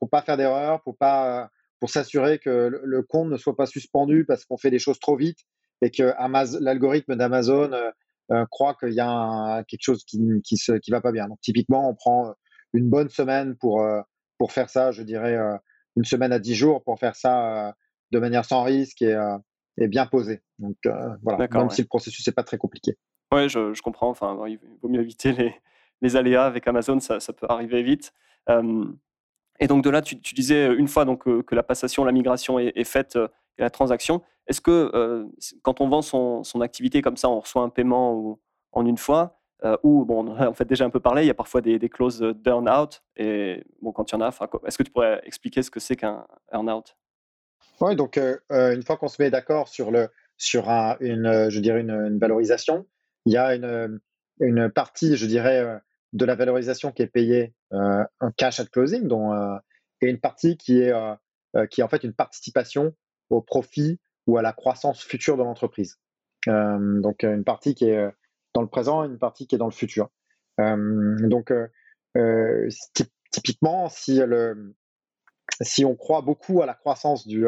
pour 0.00 0.10
pas 0.10 0.22
faire 0.22 0.36
d'erreur, 0.36 0.82
pour 0.82 0.96
pas, 0.96 1.50
pour 1.80 1.90
s'assurer 1.90 2.38
que 2.38 2.70
le, 2.82 3.02
compte 3.02 3.28
ne 3.28 3.36
soit 3.36 3.56
pas 3.56 3.66
suspendu 3.66 4.24
parce 4.26 4.44
qu'on 4.44 4.56
fait 4.56 4.70
des 4.70 4.78
choses 4.78 4.98
trop 4.98 5.16
vite 5.16 5.38
et 5.82 5.90
que 5.90 6.14
l'algorithme 6.60 7.16
d'Amazon 7.16 7.70
croit 8.50 8.74
qu'il 8.74 8.92
y 8.92 9.00
a 9.00 9.64
quelque 9.64 9.82
chose 9.82 10.04
qui 10.04 10.20
qui, 10.44 10.56
se, 10.56 10.72
qui 10.72 10.90
va 10.90 11.00
pas 11.00 11.12
bien. 11.12 11.28
Donc 11.28 11.40
typiquement, 11.40 11.88
on 11.88 11.94
prend 11.94 12.34
une 12.72 12.88
bonne 12.88 13.08
semaine 13.08 13.56
pour 13.56 13.84
pour 14.38 14.52
faire 14.52 14.70
ça, 14.70 14.92
je 14.92 15.02
dirais 15.02 15.36
une 15.96 16.04
semaine 16.04 16.32
à 16.32 16.38
dix 16.38 16.54
jours 16.54 16.84
pour 16.84 16.98
faire 16.98 17.16
ça 17.16 17.74
de 18.12 18.18
manière 18.18 18.44
sans 18.44 18.62
risque 18.62 19.02
et, 19.02 19.16
et 19.80 19.88
bien 19.88 20.06
posée. 20.06 20.42
Donc 20.58 20.76
voilà, 21.22 21.48
même 21.50 21.70
si 21.70 21.82
le 21.82 21.88
processus 21.88 22.26
n'est 22.26 22.32
pas 22.32 22.42
très 22.42 22.58
compliqué. 22.58 22.96
Oui, 23.32 23.48
je, 23.48 23.80
comprends. 23.82 24.08
Enfin, 24.10 24.36
il 24.46 24.58
vaut 24.80 24.88
mieux 24.88 25.00
éviter 25.00 25.32
les, 25.32 25.54
les 26.02 26.16
aléas 26.16 26.46
avec 26.46 26.66
Amazon, 26.66 27.00
ça, 27.00 27.20
ça 27.20 27.32
peut 27.32 27.46
arriver 27.48 27.82
vite. 27.82 28.12
et 29.60 29.66
donc 29.66 29.84
de 29.84 29.90
là, 29.90 30.02
tu, 30.02 30.16
disais 30.34 30.72
une 30.74 30.88
fois 30.88 31.04
donc 31.04 31.24
que 31.24 31.54
la 31.54 31.62
passation, 31.62 32.04
la 32.04 32.12
migration 32.12 32.58
est, 32.58 32.84
faite 32.84 33.16
et 33.58 33.62
la 33.62 33.70
transaction. 33.70 34.22
Est-ce 34.46 34.60
que 34.60 35.28
quand 35.62 35.80
on 35.80 35.88
vend 35.88 36.02
son, 36.02 36.42
son, 36.44 36.60
activité 36.60 37.02
comme 37.02 37.16
ça, 37.16 37.28
on 37.28 37.40
reçoit 37.40 37.62
un 37.62 37.68
paiement 37.68 38.14
ou, 38.14 38.40
en 38.72 38.86
une 38.86 38.98
fois 38.98 39.38
ou 39.82 40.04
bon, 40.04 40.24
on 40.24 40.36
a 40.36 40.48
en 40.48 40.54
fait 40.54 40.66
déjà 40.66 40.84
un 40.84 40.90
peu 40.90 41.00
parlé, 41.00 41.24
il 41.24 41.26
y 41.26 41.30
a 41.30 41.34
parfois 41.34 41.60
des, 41.60 41.78
des 41.78 41.88
clauses 41.88 42.20
d'earn-out. 42.20 43.02
Et 43.16 43.64
bon, 43.82 43.92
quand 43.92 44.10
il 44.10 44.14
y 44.14 44.18
en 44.18 44.20
a, 44.20 44.28
est-ce 44.28 44.78
que 44.78 44.82
tu 44.84 44.92
pourrais 44.92 45.20
expliquer 45.24 45.62
ce 45.62 45.70
que 45.70 45.80
c'est 45.80 45.96
qu'un 45.96 46.24
earn-out 46.52 46.96
Oui, 47.80 47.96
donc 47.96 48.18
une 48.50 48.82
fois 48.82 48.96
qu'on 48.96 49.08
se 49.08 49.22
met 49.22 49.30
d'accord 49.30 49.68
sur, 49.68 49.90
le, 49.90 50.08
sur 50.36 50.68
un, 50.68 50.96
une, 51.00 51.48
je 51.50 51.60
dirais 51.60 51.80
une, 51.80 51.90
une 51.90 52.18
valorisation, 52.18 52.86
il 53.24 53.32
y 53.32 53.36
a 53.36 53.54
une, 53.54 54.00
une 54.40 54.70
partie, 54.70 55.16
je 55.16 55.26
dirais, 55.26 55.60
euh, 55.60 55.78
de 56.12 56.24
la 56.24 56.34
valorisation 56.34 56.92
qui 56.92 57.02
est 57.02 57.08
payée 57.08 57.54
euh, 57.72 58.04
en 58.20 58.30
cash 58.30 58.60
at 58.60 58.66
closing, 58.66 59.06
dont, 59.06 59.32
euh, 59.32 59.56
et 60.00 60.08
une 60.08 60.20
partie 60.20 60.56
qui 60.56 60.78
est, 60.78 60.92
qui 61.70 61.80
est 61.80 61.84
en 61.84 61.88
fait 61.88 62.04
une 62.04 62.12
participation 62.12 62.94
au 63.30 63.42
profit 63.42 63.98
ou 64.26 64.38
à 64.38 64.42
la 64.42 64.52
croissance 64.52 65.02
future 65.02 65.36
de 65.36 65.42
l'entreprise. 65.42 65.98
donc 66.46 67.24
une 67.24 67.42
partie 67.42 67.74
qui 67.74 67.86
est 67.86 68.08
dans 68.54 68.62
le 68.62 68.68
présent 68.68 69.02
et 69.02 69.08
une 69.08 69.18
partie 69.18 69.48
qui 69.48 69.56
est 69.56 69.58
dans 69.58 69.66
le 69.66 69.72
futur. 69.72 70.08
donc 70.56 71.52
typiquement, 73.32 73.88
si, 73.88 74.20
le, 74.20 74.76
si 75.60 75.84
on 75.84 75.94
croit 75.96 76.22
beaucoup 76.22 76.62
à 76.62 76.66
la 76.66 76.74
croissance 76.74 77.26
du, 77.26 77.46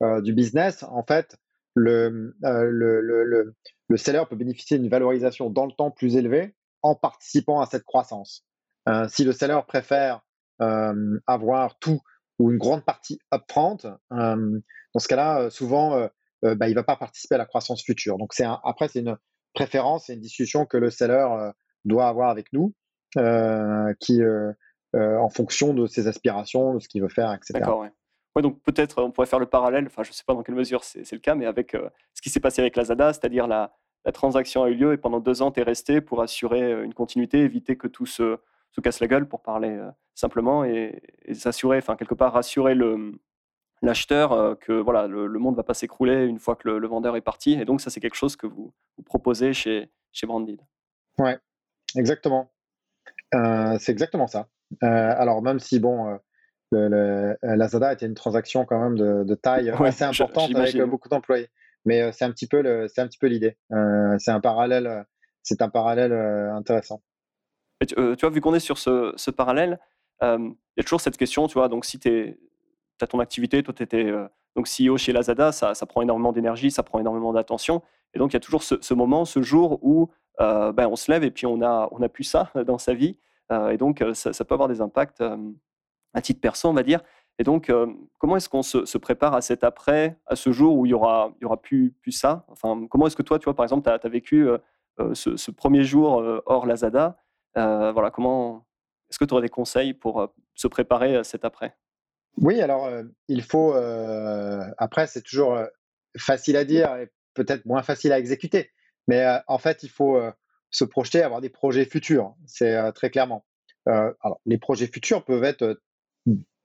du 0.00 0.32
business, 0.32 0.82
en 0.84 1.04
fait, 1.04 1.36
le, 1.74 2.34
le, 2.40 3.00
le, 3.00 3.54
le 3.88 3.96
seller 3.96 4.24
peut 4.28 4.36
bénéficier 4.36 4.78
d'une 4.78 4.90
valorisation 4.90 5.50
dans 5.50 5.66
le 5.66 5.72
temps 5.72 5.90
plus 5.90 6.16
élevée 6.16 6.54
en 6.82 6.94
participant 6.94 7.60
à 7.60 7.66
cette 7.66 7.84
croissance. 7.84 8.44
Euh, 8.88 9.06
si 9.08 9.24
le 9.24 9.32
seller 9.32 9.60
préfère 9.68 10.22
euh, 10.60 11.20
avoir 11.26 11.78
tout 11.78 12.00
ou 12.38 12.50
une 12.50 12.58
grande 12.58 12.84
partie 12.84 13.20
upfront, 13.32 13.78
euh, 13.84 14.60
dans 14.94 14.98
ce 14.98 15.08
cas-là, 15.08 15.50
souvent, 15.50 16.08
bah, 16.42 16.68
il 16.68 16.70
ne 16.70 16.74
va 16.74 16.82
pas 16.82 16.96
participer 16.96 17.36
à 17.36 17.38
la 17.38 17.46
croissance 17.46 17.82
future. 17.82 18.18
Donc, 18.18 18.34
c'est 18.34 18.44
après, 18.44 18.88
c'est 18.88 19.00
une 19.00 19.16
préférence 19.54 20.10
et 20.10 20.14
une 20.14 20.20
discussion 20.20 20.66
que 20.66 20.76
le 20.76 20.90
seller 20.90 21.52
doit 21.84 22.08
avoir 22.08 22.30
avec 22.30 22.52
nous, 22.52 22.74
qui, 24.00 24.20
en 24.94 25.28
fonction 25.30 25.72
de 25.74 25.86
ses 25.86 26.06
aspirations, 26.06 26.74
de 26.74 26.78
ce 26.78 26.88
qu'il 26.88 27.02
veut 27.02 27.08
faire, 27.08 27.32
etc. 27.32 27.54
D'accord, 27.54 27.80
ouais. 27.80 28.42
donc 28.42 28.60
peut-être 28.62 29.02
on 29.02 29.10
pourrait 29.10 29.26
faire 29.26 29.38
le 29.38 29.46
parallèle, 29.46 29.86
enfin 29.86 30.02
je 30.02 30.10
ne 30.10 30.14
sais 30.14 30.24
pas 30.26 30.34
dans 30.34 30.42
quelle 30.42 30.54
mesure 30.54 30.84
c'est 30.84 31.10
le 31.12 31.18
cas, 31.18 31.34
mais 31.34 31.46
avec 31.46 31.76
ce 32.14 32.22
qui 32.22 32.28
s'est 32.28 32.40
passé 32.40 32.60
avec 32.60 32.76
Lazada, 32.76 33.12
c'est-à-dire 33.12 33.46
la, 33.46 33.72
la 34.04 34.12
transaction 34.12 34.64
a 34.64 34.70
eu 34.70 34.74
lieu 34.74 34.92
et 34.92 34.96
pendant 34.96 35.20
deux 35.20 35.42
ans, 35.42 35.52
tu 35.52 35.60
es 35.60 35.62
resté 35.62 36.00
pour 36.00 36.22
assurer 36.22 36.62
euh, 36.62 36.84
une 36.84 36.94
continuité, 36.94 37.38
éviter 37.40 37.76
que 37.76 37.86
tout 37.86 38.06
se, 38.06 38.38
se 38.72 38.80
casse 38.80 39.00
la 39.00 39.06
gueule, 39.06 39.28
pour 39.28 39.42
parler 39.42 39.70
euh, 39.70 39.90
simplement, 40.14 40.64
et, 40.64 41.02
s'assurer, 41.32 41.78
enfin, 41.78 41.96
quelque 41.96 42.14
part, 42.14 42.32
rassurer 42.32 42.74
le, 42.74 43.12
l'acheteur 43.80 44.32
euh, 44.32 44.54
que 44.54 44.72
voilà, 44.72 45.06
le, 45.06 45.28
monde 45.38 45.54
ne 45.54 45.56
va 45.56 45.62
pas 45.62 45.74
s'écrouler 45.74 46.24
une 46.24 46.38
fois 46.38 46.56
que 46.56 46.68
le, 46.68 46.86
vendeur 46.86 47.16
est 47.16 47.20
parti. 47.20 47.52
Et 47.52 47.64
donc, 47.64 47.80
ça, 47.80 47.90
c'est 47.90 48.00
quelque 48.00 48.16
chose 48.16 48.36
que 48.36 48.46
vous, 48.46 48.72
vous 48.96 49.02
proposez 49.04 49.52
chez, 49.52 49.90
chez 50.10 50.26
Branded. 50.26 50.60
Ouais, 51.18 51.38
exactement. 51.96 52.50
c'est 53.78 53.92
exactement 53.92 54.26
ça. 54.26 54.48
Alors, 54.80 55.42
même 55.42 55.58
si, 55.58 55.80
bon, 55.80 56.18
le, 56.70 57.36
Lazada 57.42 57.92
était 57.92 58.06
une 58.06 58.14
transaction 58.14 58.64
quand 58.64 58.78
même 58.80 58.96
de, 58.98 59.34
taille 59.34 59.70
assez 59.70 60.04
importante 60.04 60.54
avec 60.54 60.80
beaucoup 60.82 61.08
d'employés. 61.08 61.48
Mais 61.84 62.02
euh, 62.02 62.10
c'est 62.12 62.24
un 62.24 62.30
petit 62.30 62.46
peu 62.46 62.62
le, 62.62 62.88
c'est 62.88 63.00
un 63.00 63.08
petit 63.08 63.18
peu 63.18 63.26
l'idée. 63.26 63.56
Euh, 63.72 64.16
c'est 64.18 64.30
un 64.30 64.40
parallèle, 64.40 64.86
euh, 64.86 65.02
c'est 65.42 65.62
un 65.62 65.68
parallèle 65.68 66.12
intéressant. 66.12 67.02
tu, 67.86 67.94
vois, 67.96 68.30
vu 68.30 68.40
qu'on 68.40 68.54
est 68.54 68.60
sur 68.60 68.78
ce, 68.78 69.12
ce 69.16 69.30
parallèle, 69.30 69.78
il 70.22 70.54
y 70.76 70.80
a 70.80 70.82
toujours 70.84 71.00
cette 71.00 71.16
question, 71.16 71.48
tu 71.48 71.54
vois. 71.54 71.68
Donc, 71.68 71.84
si 71.84 71.98
tu 71.98 72.38
as 73.00 73.06
ton 73.08 73.18
activité, 73.18 73.62
toi, 73.62 73.74
tu 73.74 73.82
étais 73.82 74.12
donc 74.54 74.68
CEO 74.68 74.96
chez 74.96 75.12
Lazada, 75.12 75.50
ça, 75.50 75.74
ça 75.74 75.86
prend 75.86 76.02
énormément 76.02 76.30
d'énergie, 76.30 76.70
ça 76.70 76.84
prend 76.84 77.00
énormément 77.00 77.32
d'attention. 77.32 77.82
Et 78.14 78.20
donc, 78.20 78.32
il 78.32 78.34
y 78.34 78.36
a 78.36 78.40
toujours 78.40 78.62
ce, 78.62 78.76
ce 78.80 78.94
moment, 78.94 79.24
ce 79.24 79.42
jour 79.42 79.80
où 79.82 80.10
ben, 80.38 80.86
on 80.86 80.94
se 80.94 81.10
lève 81.10 81.24
et 81.24 81.32
puis 81.32 81.46
on 81.46 81.60
a, 81.60 81.88
on 81.90 82.00
a 82.02 82.08
plus 82.08 82.24
ça 82.24 82.52
dans 82.66 82.78
sa 82.78 82.94
vie. 82.94 83.18
Et 83.70 83.76
donc, 83.76 84.04
ça, 84.14 84.44
peut 84.44 84.54
avoir 84.54 84.68
des 84.68 84.80
impacts 84.80 85.22
à 86.14 86.20
titre 86.20 86.40
perso, 86.40 86.68
on 86.68 86.74
va 86.74 86.82
dire. 86.82 87.00
Et 87.38 87.44
donc, 87.44 87.70
euh, 87.70 87.86
comment 88.18 88.36
est-ce 88.36 88.48
qu'on 88.48 88.62
se, 88.62 88.98
prépare 88.98 89.34
à 89.34 89.40
cet 89.40 89.64
après, 89.64 90.18
à 90.26 90.36
ce 90.36 90.52
jour 90.52 90.76
où 90.76 90.86
il 90.86 90.90
y 90.90 90.94
aura, 90.94 91.32
y 91.40 91.44
aura 91.44 91.60
plus, 91.60 91.94
ça? 92.10 92.44
Enfin, 92.48 92.86
comment 92.90 93.06
est-ce 93.06 93.16
que 93.16 93.22
toi, 93.22 93.38
tu 93.38 93.44
vois, 93.44 93.56
par 93.56 93.64
exemple, 93.64 93.88
tu 93.88 94.06
as, 94.06 94.10
vécu 94.10 94.48
euh, 94.48 94.58
euh, 95.00 95.14
ce, 95.14 95.50
premier 95.50 95.84
jour 95.84 96.22
hors 96.46 96.66
Lazada 96.66 97.16
Voilà, 97.54 98.12
est-ce 99.10 99.18
que 99.18 99.24
tu 99.24 99.32
aurais 99.32 99.42
des 99.42 99.48
conseils 99.48 99.94
pour 99.94 100.32
se 100.54 100.68
préparer 100.68 101.16
à 101.16 101.24
cet 101.24 101.44
après? 101.44 101.76
Oui, 102.38 102.60
alors 102.62 102.88
il 103.28 103.42
faut. 103.42 103.74
après, 104.78 105.06
c'est 105.06 105.22
toujours 105.22 105.58
facile 106.18 106.56
à 106.56 106.64
dire 106.64 106.94
et 106.96 107.10
peut-être 107.34 107.64
moins 107.64 107.82
facile 107.82 108.12
à 108.12 108.18
exécuter. 108.18 108.70
Mais 109.08 109.26
en 109.48 109.58
fait, 109.58 109.82
il 109.82 109.90
faut 109.90 110.20
se 110.72 110.84
projeter, 110.84 111.22
avoir 111.22 111.40
des 111.40 111.48
projets 111.48 111.84
futurs. 111.84 112.34
C'est 112.46 112.92
très 112.92 113.10
clairement. 113.10 113.44
alors, 113.86 114.40
les 114.46 114.58
projets 114.58 114.88
futurs 114.88 115.24
peuvent 115.24 115.44
être 115.44 115.80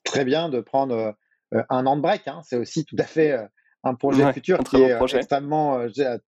très 0.04 0.26
bien 0.26 0.50
de 0.50 0.60
prendre 0.60 1.16
un 1.52 1.86
an 1.86 1.96
de 1.96 2.02
break. 2.02 2.28
Hein. 2.28 2.42
C'est 2.44 2.58
aussi 2.58 2.86
tout 2.86 2.96
à 2.98 3.04
fait 3.04 3.38
un 3.84 3.94
projet 3.94 4.34
futur 4.34 4.60
qui 4.60 4.78
est 4.78 4.98
extrêmement 5.16 5.86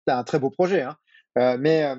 un 0.08 0.24
très 0.24 0.40
beau 0.40 0.50
projet. 0.50 0.84
Hein. 0.84 1.58
mais 1.58 1.92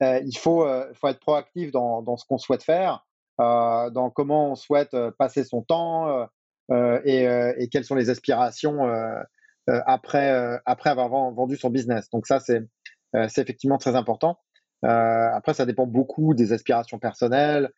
il 0.00 0.36
faut, 0.38 0.66
faut 0.94 1.08
être 1.08 1.20
proactif 1.20 1.70
dans, 1.70 2.00
dans 2.02 2.16
ce 2.16 2.24
qu'on 2.24 2.38
souhaite 2.38 2.62
faire, 2.62 3.04
dans 3.38 4.10
comment 4.14 4.52
on 4.52 4.54
souhaite 4.54 4.96
passer 5.18 5.44
son 5.44 5.62
temps, 5.62 6.28
euh, 6.70 7.00
euh, 7.06 7.52
et, 7.56 7.68
quelles 7.68 7.84
sont 7.84 7.94
les 7.94 8.10
aspirations 8.10 8.88
euh, 8.88 9.22
après, 9.66 10.60
après 10.66 10.90
avoir 10.90 11.08
vendu 11.08 11.56
son 11.56 11.70
business. 11.70 12.08
Donc 12.10 12.26
ça, 12.26 12.40
c'est 12.40 12.62
effectivement 13.14 13.78
très 13.78 13.96
important. 13.96 14.38
Après, 14.84 15.54
ça 15.54 15.66
dépend 15.66 15.86
beaucoup 15.86 16.34
des 16.34 16.52
aspirations 16.52 16.98
personnelles, 16.98 17.70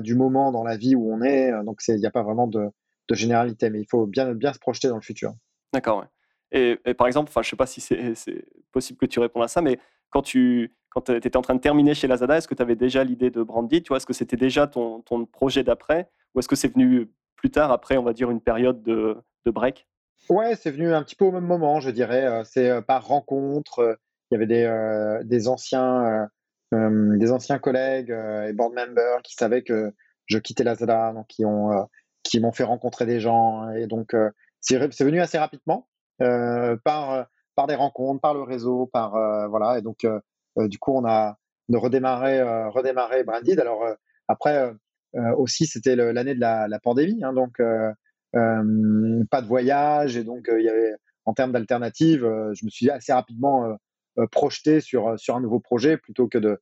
du 0.00 0.16
moment 0.16 0.50
dans 0.50 0.64
la 0.64 0.76
vie 0.76 0.96
où 0.96 1.12
on 1.12 1.22
est. 1.22 1.52
Donc 1.64 1.80
il 1.86 1.96
n'y 1.96 2.06
a 2.06 2.10
pas 2.10 2.22
vraiment 2.22 2.46
de, 2.46 2.70
généralité, 3.12 3.70
mais 3.70 3.80
il 3.80 3.86
faut 3.86 4.06
bien, 4.06 4.34
bien 4.34 4.52
se 4.52 4.58
projeter 4.58 4.88
dans 4.88 4.96
le 4.96 5.02
futur. 5.02 5.34
D'accord. 5.72 6.04
Et, 6.52 6.76
par 6.96 7.06
exemple, 7.06 7.30
je 7.32 7.38
ne 7.38 7.44
sais 7.44 7.56
pas 7.56 7.66
si 7.66 7.80
c'est 7.80 8.14
possible 8.72 8.98
que 8.98 9.06
tu 9.06 9.20
répondes 9.20 9.44
à 9.44 9.48
ça, 9.48 9.62
mais 9.62 9.78
quand 10.10 10.22
tu 10.22 10.72
quand 10.90 11.08
étais 11.08 11.36
en 11.36 11.42
train 11.42 11.54
de 11.54 11.60
terminer 11.60 11.94
chez 11.94 12.08
Lazada, 12.08 12.36
est-ce 12.36 12.48
que 12.48 12.54
tu 12.54 12.62
avais 12.62 12.74
déjà 12.74 13.04
l'idée 13.04 13.30
de 13.30 13.42
Brandy 13.42 13.76
Est-ce 13.76 14.06
que 14.06 14.12
c'était 14.12 14.36
déjà 14.36 14.66
ton, 14.66 15.00
ton 15.02 15.24
projet 15.24 15.62
d'après? 15.62 16.10
Ou 16.34 16.40
est-ce 16.40 16.48
que 16.48 16.56
c'est 16.56 16.72
venu 16.72 17.10
plus 17.36 17.50
tard, 17.50 17.70
après, 17.72 17.96
on 17.96 18.02
va 18.02 18.12
dire, 18.12 18.30
une 18.30 18.40
période 18.40 18.82
de, 18.82 19.16
break? 19.46 19.86
Ouais, 20.28 20.54
c'est 20.56 20.70
venu 20.70 20.92
un 20.92 21.02
petit 21.02 21.16
peu 21.16 21.24
au 21.24 21.32
même 21.32 21.46
moment, 21.46 21.80
je 21.80 21.90
dirais. 21.90 22.26
Euh, 22.26 22.44
c'est 22.44 22.68
euh, 22.68 22.80
par 22.82 23.06
rencontre. 23.06 23.78
Euh, 23.78 23.94
il 24.30 24.34
y 24.34 24.36
avait 24.36 24.46
des, 24.46 25.20
des 25.24 25.48
anciens, 25.48 26.28
des 26.72 27.32
anciens 27.32 27.58
collègues 27.58 28.10
et 28.10 28.52
board 28.52 28.74
members 28.74 29.22
qui 29.22 29.34
savaient 29.34 29.62
que 29.62 29.92
je 30.26 30.38
quittais 30.38 30.62
Lazada, 30.62 31.12
donc 31.12 31.26
qui 31.26 31.44
ont, 31.44 31.88
qui 32.22 32.38
m'ont 32.40 32.52
fait 32.52 32.64
rencontrer 32.64 33.06
des 33.06 33.20
gens. 33.20 33.70
Et 33.70 33.86
donc, 33.86 34.14
c'est 34.60 34.78
venu 34.78 35.20
assez 35.20 35.38
rapidement 35.38 35.88
par, 36.18 37.26
des 37.66 37.74
rencontres, 37.74 38.20
par 38.20 38.34
le 38.34 38.42
réseau, 38.42 38.86
par 38.86 39.12
voilà. 39.48 39.78
Et 39.78 39.82
donc, 39.82 40.06
du 40.56 40.78
coup, 40.78 40.92
on 40.94 41.04
a 41.04 41.36
redémarré, 41.72 42.42
redémarré 42.68 43.24
Branded. 43.24 43.58
Alors 43.58 43.84
après, 44.28 44.72
euh, 45.16 45.34
aussi, 45.36 45.66
c'était 45.66 45.96
l'année 45.96 46.34
de 46.34 46.40
la, 46.40 46.80
pandémie, 46.80 47.22
hein, 47.24 47.32
donc 47.32 47.58
euh, 47.60 47.92
euh, 48.36 49.24
pas 49.30 49.42
de 49.42 49.46
voyage 49.46 50.16
et 50.16 50.24
donc 50.24 50.48
en 51.24 51.34
termes 51.34 51.52
d'alternatives, 51.52 52.20
je 52.20 52.64
me 52.64 52.70
suis 52.70 52.90
assez 52.90 53.12
rapidement 53.12 53.76
projeté 54.26 54.80
sur, 54.80 55.18
sur 55.18 55.36
un 55.36 55.40
nouveau 55.40 55.60
projet 55.60 55.96
plutôt 55.96 56.28
que 56.28 56.38
de. 56.38 56.60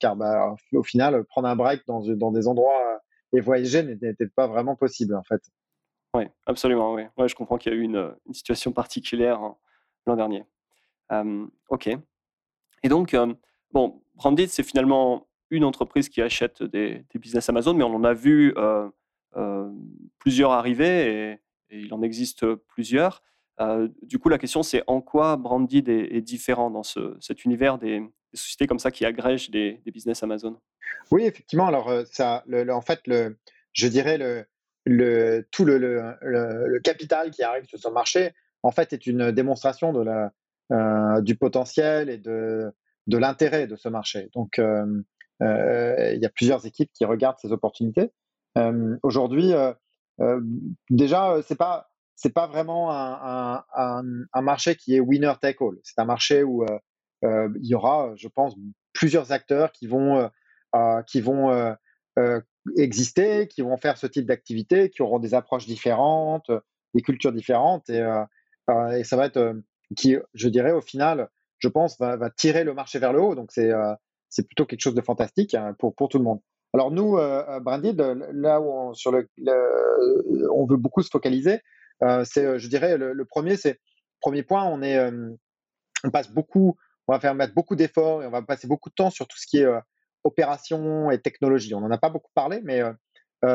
car 0.00 0.16
bah, 0.16 0.54
au 0.72 0.82
final, 0.82 1.24
prendre 1.24 1.48
un 1.48 1.56
break 1.56 1.82
dans, 1.86 2.00
dans 2.00 2.30
des 2.30 2.48
endroits 2.48 3.00
et 3.32 3.40
voyager 3.40 3.82
n'était 3.82 4.28
pas 4.28 4.46
vraiment 4.46 4.76
possible 4.76 5.14
en 5.14 5.22
fait. 5.22 5.42
Oui, 6.14 6.24
absolument. 6.46 6.94
Ouais, 6.94 7.10
je 7.26 7.34
comprends 7.34 7.58
qu'il 7.58 7.72
y 7.72 7.74
a 7.74 7.78
eu 7.78 7.82
une, 7.82 8.14
une 8.26 8.34
situation 8.34 8.72
particulière 8.72 9.40
hein, 9.40 9.56
l'an 10.06 10.16
dernier. 10.16 10.44
ok. 11.68 11.88
Et 12.82 12.88
donc, 12.88 13.16
bon, 13.72 14.02
Branded, 14.14 14.48
c'est 14.48 14.62
finalement 14.62 15.26
une 15.50 15.64
entreprise 15.64 16.08
qui 16.08 16.22
achète 16.22 16.62
des, 16.62 17.04
business 17.14 17.48
Amazon, 17.48 17.74
mais 17.74 17.84
on 17.84 17.94
en 17.94 18.04
a 18.04 18.14
vu 18.14 18.54
euh, 18.56 18.88
euh, 19.36 19.70
plusieurs 20.18 20.52
arriver 20.52 21.32
et, 21.32 21.40
il 21.68 21.92
en 21.92 22.00
existe 22.00 22.46
plusieurs. 22.54 23.22
Euh, 23.60 23.88
du 24.02 24.18
coup, 24.18 24.28
la 24.28 24.38
question, 24.38 24.62
c'est 24.62 24.82
en 24.86 25.00
quoi 25.00 25.36
Branded 25.36 25.88
est, 25.88 26.20
différent 26.20 26.70
dans 26.70 26.82
cet 26.82 27.44
univers 27.44 27.78
des, 27.78 28.02
sociétés 28.34 28.66
comme 28.66 28.78
ça 28.78 28.90
qui 28.90 29.04
agrègent 29.04 29.50
des, 29.50 29.80
business 29.86 30.22
Amazon? 30.22 30.58
Oui, 31.10 31.24
effectivement. 31.24 31.66
Alors, 31.66 31.90
ça, 32.10 32.44
en 32.70 32.80
fait, 32.80 33.00
je 33.72 33.88
dirais 33.88 34.46
le, 34.84 35.48
tout 35.50 35.64
le, 35.64 36.80
capital 36.84 37.30
qui 37.30 37.42
arrive 37.42 37.64
sur 37.64 37.78
ce 37.78 37.88
marché, 37.88 38.32
en 38.62 38.70
fait, 38.70 38.92
est 38.92 39.06
une 39.06 39.32
démonstration 39.32 39.92
la, 39.92 41.20
du 41.22 41.36
potentiel 41.36 42.10
et 42.10 42.18
de, 42.18 42.72
l'intérêt 43.06 43.66
de 43.66 43.76
ce 43.76 43.88
marché. 43.88 44.28
Donc, 44.34 44.60
euh, 45.42 46.12
il 46.14 46.20
y 46.20 46.26
a 46.26 46.30
plusieurs 46.30 46.66
équipes 46.66 46.90
qui 46.92 47.04
regardent 47.04 47.38
ces 47.38 47.52
opportunités. 47.52 48.10
Euh, 48.56 48.96
aujourd'hui, 49.02 49.52
euh, 50.20 50.40
déjà, 50.90 51.40
c'est 51.42 51.56
pas 51.56 51.90
c'est 52.16 52.32
pas 52.32 52.46
vraiment 52.46 52.90
un, 52.90 53.62
un, 53.74 54.42
marché 54.42 54.74
qui 54.74 54.96
est 54.96 55.00
winner 55.00 55.34
take 55.40 55.58
all. 55.60 55.76
C'est 55.82 56.00
un 56.00 56.04
marché 56.04 56.42
où 56.42 56.64
il 57.22 57.66
y 57.66 57.74
aura, 57.74 58.12
je 58.16 58.28
pense, 58.28 58.54
plusieurs 58.92 59.32
acteurs 59.32 59.70
qui 59.72 59.86
vont 59.86 60.30
qui 61.06 61.20
vont 61.20 61.76
exister, 62.76 63.48
qui 63.48 63.62
vont 63.62 63.76
faire 63.76 63.98
ce 63.98 64.06
type 64.06 64.26
d'activité, 64.26 64.90
qui 64.90 65.02
auront 65.02 65.18
des 65.18 65.34
approches 65.34 65.66
différentes, 65.66 66.50
des 66.94 67.02
cultures 67.02 67.32
différentes, 67.32 67.88
et, 67.90 68.02
ça 69.04 69.16
va 69.16 69.26
être 69.26 69.54
qui, 69.96 70.16
je 70.34 70.48
dirais, 70.48 70.72
au 70.72 70.80
final, 70.80 71.28
je 71.58 71.68
pense, 71.68 71.98
va, 72.00 72.30
tirer 72.30 72.64
le 72.64 72.74
marché 72.74 72.98
vers 72.98 73.12
le 73.12 73.20
haut. 73.20 73.34
Donc 73.34 73.52
c'est 73.52 73.70
c'est 74.28 74.46
plutôt 74.46 74.66
quelque 74.66 74.80
chose 74.80 74.94
de 74.94 75.00
fantastique 75.02 75.54
hein, 75.54 75.74
pour, 75.78 75.94
pour 75.94 76.08
tout 76.08 76.18
le 76.18 76.24
monde. 76.24 76.40
Alors 76.74 76.90
nous, 76.90 77.16
euh, 77.16 77.60
Branded, 77.60 78.00
là 78.32 78.60
où 78.60 78.70
on, 78.70 78.94
sur 78.94 79.12
le, 79.12 79.28
on 80.52 80.66
veut 80.66 80.76
beaucoup 80.76 81.02
se 81.02 81.08
focaliser, 81.10 81.54
euh, 81.54 81.58
c'est, 82.24 82.44
euh, 82.44 82.58
je 82.58 82.68
dirais, 82.68 82.96
le, 82.96 83.24
premier, 83.24 83.56
c'est 83.56 83.80
premier 84.20 84.42
point, 84.42 84.64
on 84.64 84.82
est, 84.82 84.98
euh, 84.98 85.30
on 86.04 86.10
passe 86.10 86.30
beaucoup, 86.30 86.76
on 87.08 87.12
va 87.12 87.20
faire 87.20 87.34
mettre 87.34 87.54
beaucoup 87.54 87.76
d'efforts 87.76 88.22
et 88.22 88.26
on 88.26 88.30
va 88.30 88.42
passer 88.42 88.66
beaucoup 88.66 88.88
de 88.88 88.94
temps 88.94 89.10
sur 89.10 89.26
tout 89.26 89.38
ce 89.38 89.46
qui 89.46 89.58
est 89.58 89.68
opération 90.24 91.10
et 91.10 91.20
technologie. 91.20 91.74
On 91.74 91.80
n'en 91.80 91.90
a 91.90 91.98
pas 91.98 92.10
beaucoup 92.10 92.32
parlé, 92.34 92.60
mais 92.64 92.82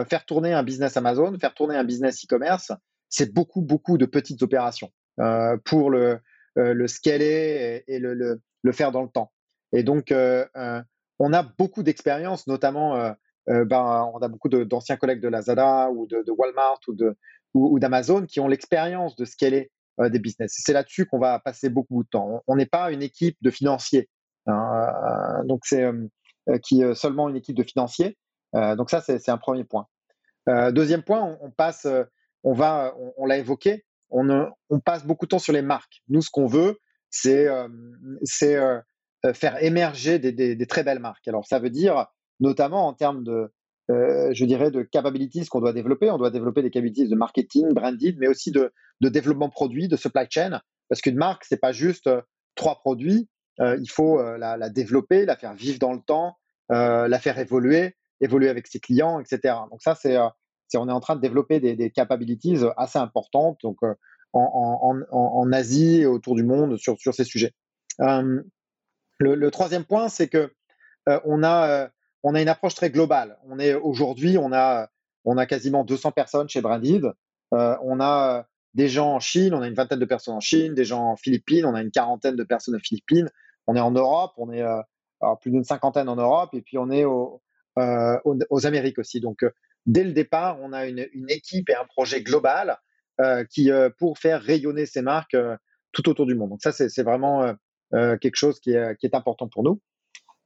faire 0.08 0.26
tourner 0.26 0.54
un 0.54 0.64
business 0.64 0.96
Amazon, 0.96 1.38
faire 1.38 1.54
tourner 1.54 1.76
un 1.76 1.84
business 1.84 2.24
e-commerce, 2.24 2.72
c'est 3.10 3.34
beaucoup, 3.34 3.62
beaucoup 3.62 3.98
de 3.98 4.06
petites 4.06 4.42
opérations 4.42 4.90
pour 5.66 5.90
le, 5.90 6.20
le 6.56 6.88
scaler 6.88 7.84
et, 7.88 8.00
le, 8.00 8.40
le, 8.62 8.72
faire 8.72 8.94
dans 8.94 9.04
le 9.04 9.10
temps. 9.10 9.32
Et 9.74 9.84
donc, 9.84 10.12
euh, 10.12 10.46
euh, 10.56 10.82
on 11.20 11.34
a 11.34 11.44
beaucoup 11.44 11.84
d'expérience, 11.84 12.48
notamment, 12.48 12.96
euh, 12.96 13.14
ben, 13.66 14.10
on 14.14 14.20
a 14.20 14.28
beaucoup 14.28 14.50
d'anciens 14.50 14.98
collègues 14.98 15.22
de 15.22 15.28
Lazada 15.28 15.90
ou 15.92 16.06
de, 16.08 16.32
Walmart 16.32 16.80
ou 16.88 16.94
de 16.94 17.16
ou, 17.54 17.80
d'Amazon 17.80 18.26
qui 18.26 18.40
ont 18.40 18.48
l'expérience 18.48 19.16
de 19.16 19.26
scaler 19.26 19.72
des 20.00 20.20
business. 20.20 20.54
C'est 20.56 20.74
là-dessus 20.74 21.06
qu'on 21.06 21.20
va 21.20 21.38
passer 21.40 21.70
beaucoup 21.70 22.04
de 22.04 22.10
temps. 22.10 22.42
On 22.48 22.56
n'est 22.56 22.66
pas 22.66 22.92
une 22.92 23.04
équipe 23.04 23.38
de 23.42 23.52
financiers. 23.52 24.10
Hein, 24.48 25.44
donc, 25.46 25.62
c'est 25.66 25.86
qui 26.64 26.82
est 26.82 26.96
seulement 26.96 27.30
une 27.30 27.36
équipe 27.36 27.56
de 27.56 27.64
financiers. 27.64 28.18
donc, 28.54 28.90
ça, 28.90 29.02
c'est 29.02 29.30
un 29.30 29.38
premier 29.38 29.64
point. 29.64 29.88
deuxième 30.48 31.04
point, 31.04 31.38
on, 31.42 31.52
passe, 31.52 31.86
on 32.44 32.54
va, 32.54 32.96
on, 33.18 33.26
l'a 33.26 33.38
évoqué, 33.38 33.86
on, 34.10 34.50
passe 34.84 35.06
beaucoup 35.06 35.26
de 35.26 35.30
temps 35.30 35.40
sur 35.40 35.54
les 35.54 35.62
marques. 35.62 36.02
Nous, 36.08 36.22
ce 36.22 36.32
qu'on 36.32 36.48
veut, 36.48 36.80
c'est 37.12 37.48
euh, 39.24 39.34
faire 39.34 39.62
émerger 39.64 40.18
des, 40.18 40.68
très 40.68 40.84
belles 40.84 41.00
marques. 41.00 41.28
Alors 41.28 41.46
ça 41.46 41.60
veut 41.60 41.70
dire 41.70 42.08
notamment 42.40 42.88
en 42.88 42.94
termes 42.94 43.24
de, 43.24 43.54
euh, 43.92 44.34
je 44.34 44.46
dirais, 44.46 44.72
de 44.72 44.82
capabilities 44.82 45.46
qu'on 45.48 45.60
doit 45.60 45.74
développer. 45.74 46.10
On 46.10 46.18
doit 46.18 46.32
développer 46.32 46.62
des 46.62 46.70
capabilities 46.70 47.08
de 47.08 47.16
marketing, 47.16 47.74
branded, 47.74 48.18
mais 48.20 48.28
aussi 48.28 48.52
de, 48.52 48.72
développement 49.02 49.50
produit, 49.50 49.88
de 49.88 49.96
supply 49.96 50.26
chain. 50.30 50.62
Parce 50.90 51.02
qu'une 51.02 51.16
marque, 51.16 51.46
c'est 51.46 51.60
pas 51.60 51.72
juste 51.72 52.08
euh, 52.08 52.22
trois 52.56 52.80
produits. 52.80 53.30
il 53.60 53.90
faut 53.90 54.22
la, 54.38 54.70
développer, 54.70 55.26
la 55.26 55.36
faire 55.36 55.54
vivre 55.54 55.80
dans 55.80 55.94
le 55.94 56.02
temps, 56.02 56.36
la 56.70 57.20
faire 57.20 57.38
évoluer, 57.38 57.96
évoluer 58.20 58.50
avec 58.50 58.68
ses 58.68 58.80
clients, 58.80 59.20
etc. 59.20 59.56
Donc 59.70 59.82
ça, 59.84 59.94
c'est, 59.96 60.18
on 60.76 60.90
est 60.90 60.92
en 60.92 61.00
train 61.00 61.16
de 61.16 61.22
développer 61.22 61.60
des, 61.60 61.92
capabilities 61.92 62.58
assez 62.76 62.98
importantes. 62.98 63.60
Donc 63.64 63.78
en, 64.34 65.52
Asie 65.54 66.02
et 66.02 66.06
autour 66.08 66.36
du 66.36 66.44
monde 66.44 66.78
sur, 66.78 66.98
ces 67.14 67.24
sujets. 67.24 67.54
Le, 69.20 69.50
troisième 69.52 69.86
point, 69.86 70.10
c'est 70.10 70.28
que 70.28 70.52
euh, 71.10 71.20
on, 71.26 71.44
a, 71.44 71.68
euh, 71.70 71.88
on 72.24 72.36
a 72.36 72.42
une 72.42 72.48
approche 72.48 72.76
très 72.76 72.90
globale. 72.90 73.38
On 73.48 73.60
est 73.60 73.74
aujourd'hui, 73.74 74.38
on 74.38 74.52
a, 74.54 74.90
on 75.26 75.38
a 75.38 75.46
quasiment 75.46 75.84
200 75.84 76.12
personnes 76.12 76.50
chez 76.50 76.62
Branded. 76.62 77.12
Euh, 77.54 77.78
on 77.84 78.00
a 78.00 78.46
des 78.74 78.88
gens 78.88 79.16
en 79.16 79.20
Chine, 79.20 79.54
on 79.54 79.62
a 79.62 79.68
une 79.68 79.74
vingtaine 79.74 80.00
de 80.00 80.06
personnes 80.06 80.36
en 80.36 80.40
Chine, 80.40 80.74
des 80.74 80.86
gens 80.86 81.12
en 81.12 81.16
Philippines, 81.18 81.66
on 81.66 81.76
a 81.76 81.82
une 81.82 81.92
quarantaine 81.92 82.36
de 82.36 82.44
personnes 82.44 82.76
en 82.76 82.80
Philippines. 82.80 83.30
On 83.68 83.76
est 83.76 83.82
en 83.82 83.92
Europe, 83.92 84.34
on 84.38 84.52
est 84.52 84.64
plus 85.42 85.52
d'une 85.52 85.64
cinquantaine 85.64 86.10
en 86.10 86.16
Europe, 86.16 86.50
et 86.54 86.62
puis 86.62 86.78
on 86.78 86.90
est 86.90 87.06
aux, 87.06 87.42
Amériques 88.66 88.98
aussi. 88.98 89.20
Donc, 89.20 89.46
dès 89.86 90.04
le 90.04 90.14
départ, 90.14 90.58
on 90.62 90.74
a 90.74 90.88
une, 90.88 91.06
équipe 91.30 91.70
et 91.70 91.76
un 91.76 91.86
projet 91.86 92.24
global 92.24 92.78
qui 93.50 93.70
pour 94.00 94.18
faire 94.18 94.42
rayonner 94.42 94.86
ces 94.86 95.02
marques 95.02 95.38
tout 95.92 96.10
autour 96.10 96.26
du 96.26 96.34
monde. 96.34 96.50
Donc 96.50 96.62
ça, 96.62 96.72
c'est 96.72 97.04
vraiment 97.04 97.54
euh, 97.94 98.18
quelque 98.18 98.38
chose 98.38 98.60
qui 98.60 98.72
est, 98.72 98.96
qui 98.98 99.06
est, 99.06 99.16
important 99.16 99.50
pour 99.50 99.64
nous. 99.64 99.82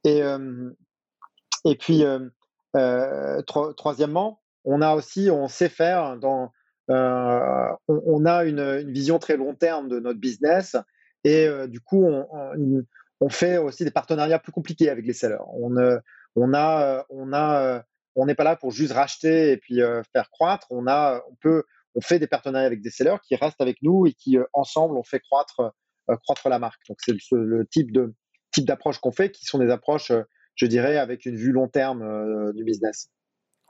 Et, 0.04 0.22
euh, 0.22 0.70
et 1.66 1.76
puis, 1.76 2.04
euh, 2.04 3.42
troisièmement, 3.42 4.40
on 4.64 4.80
a 4.82 4.94
aussi, 4.94 5.30
on 5.30 5.48
sait 5.48 5.68
faire 5.68 6.16
dans, 6.16 6.52
on, 6.88 8.24
a 8.24 8.44
une, 8.44 8.90
vision 8.92 9.18
très 9.18 9.36
long 9.36 9.54
terme 9.54 9.88
de 9.88 9.98
notre 9.98 10.20
business 10.20 10.76
et 11.24 11.48
du 11.68 11.80
coup, 11.80 12.06
on, 13.20 13.28
fait 13.28 13.58
aussi 13.58 13.84
des 13.84 13.90
partenariats 13.90 14.38
plus 14.38 14.52
compliqués 14.52 14.88
avec 14.90 15.04
les 15.04 15.12
sellers. 15.12 15.42
On, 15.48 15.70
n'est 15.70 16.00
pas 18.34 18.44
là 18.44 18.56
pour 18.56 18.70
juste 18.70 18.92
racheter 18.92 19.50
et 19.50 19.56
puis 19.56 19.80
faire 20.12 20.30
croître. 20.30 20.68
On 20.70 20.84
fait 22.00 22.20
des 22.20 22.28
partenariats 22.28 22.66
avec 22.66 22.80
des 22.80 22.90
sellers 22.90 23.16
qui 23.26 23.34
restent 23.34 23.60
avec 23.60 23.78
nous 23.82 24.06
et 24.06 24.12
qui 24.12 24.38
ensemble 24.52 24.96
on 24.96 25.02
fait 25.02 25.20
croître, 25.20 25.72
la 26.44 26.58
marque. 26.60 26.80
Donc 26.88 26.98
c'est 27.00 27.16
le, 27.32 27.66
type 27.66 27.90
d'approche 28.58 28.98
qu'on 28.98 29.12
fait, 29.12 29.32
qui 29.32 29.44
sont 29.44 29.58
des 29.58 29.70
approches, 29.70 30.12
je 30.56 30.66
dirais, 30.66 30.96
avec 30.96 31.26
une 31.26 31.36
vue 31.36 31.52
long 31.52 31.68
terme 31.68 32.52
du 32.52 32.64
business. 32.64 33.10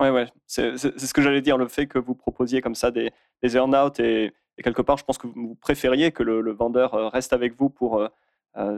Ouais, 0.00 0.10
ouais, 0.10 0.26
c'est 0.46 0.76
ce 0.76 1.12
que 1.12 1.22
j'allais 1.22 1.40
dire, 1.40 1.58
le 1.58 1.68
fait 1.68 1.86
que 1.86 1.98
vous 1.98 2.14
proposiez 2.14 2.60
comme 2.60 2.74
ça 2.74 2.90
des, 2.90 3.12
des 3.42 3.56
earn-out 3.56 3.98
et, 4.00 4.32
quelque 4.62 4.82
part, 4.82 4.96
je 4.96 5.04
pense 5.04 5.18
que 5.18 5.26
vous 5.26 5.54
préfériez 5.54 6.12
que 6.12 6.22
le, 6.22 6.52
vendeur 6.52 7.12
reste 7.12 7.32
avec 7.32 7.54
vous 7.56 7.68
pour. 7.68 8.06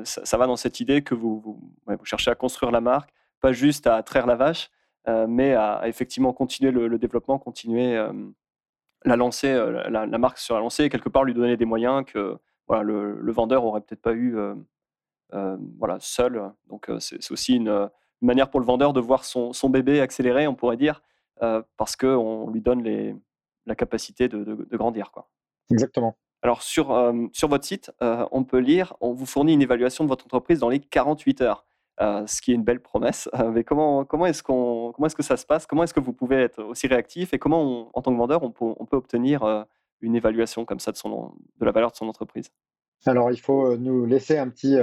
ça, 0.04 0.36
va 0.36 0.46
dans 0.46 0.56
cette 0.56 0.80
idée 0.80 1.02
que 1.02 1.14
vous, 1.14 1.60
cherchez 2.02 2.30
à 2.30 2.34
construire 2.34 2.72
la 2.72 2.80
marque, 2.80 3.10
pas 3.40 3.52
juste 3.52 3.86
à 3.86 4.02
traire 4.02 4.26
la 4.26 4.36
vache, 4.36 4.70
mais 5.28 5.54
à, 5.54 5.82
effectivement 5.86 6.32
continuer 6.32 6.70
le, 6.70 6.98
développement, 6.98 7.38
continuer 7.38 7.94
la 9.04 9.16
la, 9.16 10.18
marque 10.18 10.38
sur 10.38 10.54
la 10.54 10.60
lancée 10.60 10.84
et 10.84 10.88
quelque 10.88 11.08
part 11.08 11.24
lui 11.24 11.34
donner 11.34 11.56
des 11.56 11.64
moyens 11.64 12.04
que 12.06 12.38
le, 12.70 13.20
le 13.20 13.32
vendeur 13.32 13.64
aurait 13.64 13.80
peut-être 13.80 14.02
pas 14.02 14.14
eu 14.14 14.36
voilà, 15.32 15.98
seul. 16.00 16.52
Donc 16.68 16.90
c'est 17.00 17.30
aussi 17.30 17.56
une, 17.56 17.90
manière 18.20 18.50
pour 18.50 18.58
le 18.58 18.66
vendeur 18.66 18.92
de 18.92 19.00
voir 19.00 19.24
son, 19.24 19.52
son 19.52 19.70
bébé 19.70 20.00
accélérer, 20.00 20.46
on 20.46 20.54
pourrait 20.54 20.76
dire, 20.76 21.02
parce 21.76 21.96
qu'on 21.96 22.50
lui 22.50 22.60
donne 22.60 22.82
les, 22.82 23.14
la 23.66 23.74
capacité 23.74 24.28
de, 24.28 24.42
de, 24.42 24.76
grandir. 24.76 25.10
Quoi. 25.12 25.28
Exactement. 25.70 26.16
Alors 26.42 26.62
sur, 26.62 27.12
sur 27.32 27.48
votre 27.48 27.64
site, 27.64 27.92
on 28.00 28.44
peut 28.44 28.58
lire, 28.58 28.94
on 29.00 29.12
vous 29.12 29.26
fournit 29.26 29.54
une 29.54 29.62
évaluation 29.62 30.04
de 30.04 30.08
votre 30.08 30.24
entreprise 30.24 30.58
dans 30.60 30.68
les 30.68 30.80
48 30.80 31.42
heures. 31.42 31.64
Euh, 32.00 32.24
ce 32.28 32.40
qui 32.40 32.52
est 32.52 32.54
une 32.54 32.62
belle 32.62 32.80
promesse. 32.80 33.28
Euh, 33.34 33.50
mais 33.50 33.64
comment, 33.64 34.04
comment 34.04 34.26
est-ce 34.26 34.42
qu'on, 34.42 34.92
comment 34.94 35.06
est-ce 35.06 35.16
que 35.16 35.22
ça 35.22 35.36
se 35.36 35.44
passe? 35.44 35.66
Comment 35.66 35.82
est-ce 35.82 35.94
que 35.94 36.00
vous 36.00 36.12
pouvez 36.12 36.36
être 36.36 36.62
aussi 36.62 36.86
réactif 36.86 37.34
Et 37.34 37.38
comment, 37.38 37.90
en 37.92 38.02
tant 38.02 38.12
que 38.12 38.18
vendeur, 38.18 38.42
on 38.44 38.52
peut, 38.52 38.74
on 38.78 38.86
peut 38.86 38.96
obtenir 38.96 39.42
euh, 39.42 39.64
une 40.00 40.14
évaluation 40.14 40.64
comme 40.64 40.78
ça 40.78 40.92
de, 40.92 40.96
son, 40.96 41.32
de 41.58 41.64
la 41.64 41.72
valeur 41.72 41.90
de 41.90 41.96
son 41.96 42.06
entreprise? 42.08 42.50
Alors, 43.04 43.32
il 43.32 43.40
faut 43.40 43.76
nous 43.76 44.06
laisser 44.06 44.38
un 44.38 44.48
petit, 44.48 44.76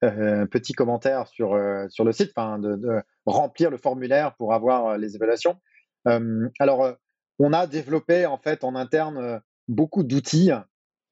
petit 0.00 0.72
commentaire 0.72 1.26
sur, 1.26 1.58
sur 1.88 2.04
le 2.04 2.12
site, 2.12 2.32
de, 2.36 2.76
de, 2.76 3.02
remplir 3.24 3.70
le 3.70 3.76
formulaire 3.76 4.34
pour 4.36 4.52
avoir 4.52 4.98
les 4.98 5.16
évaluations. 5.16 5.56
alors, 6.58 6.94
on 7.38 7.52
a 7.52 7.66
développé 7.66 8.26
en 8.26 8.38
fait 8.38 8.62
en 8.62 8.74
interne 8.74 9.40
beaucoup 9.68 10.04
d'outils 10.04 10.52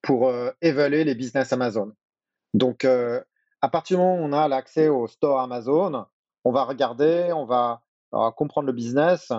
pour 0.03 0.31
évaluer 0.61 1.05
les 1.05 1.15
business 1.15 1.53
Amazon. 1.53 1.93
Donc, 2.53 2.85
à 2.85 3.69
partir 3.69 3.97
du 3.97 4.03
moment 4.03 4.17
où 4.17 4.25
on 4.27 4.33
a 4.35 4.47
l'accès 4.47 4.89
au 4.89 5.07
store 5.07 5.41
Amazon, 5.41 6.05
on 6.45 6.53
va 6.53 6.65
regarder, 6.65 7.33
on 7.33 7.47
va, 7.47 7.81
comprendre 8.37 8.67
le 8.67 8.73
business 8.73 9.33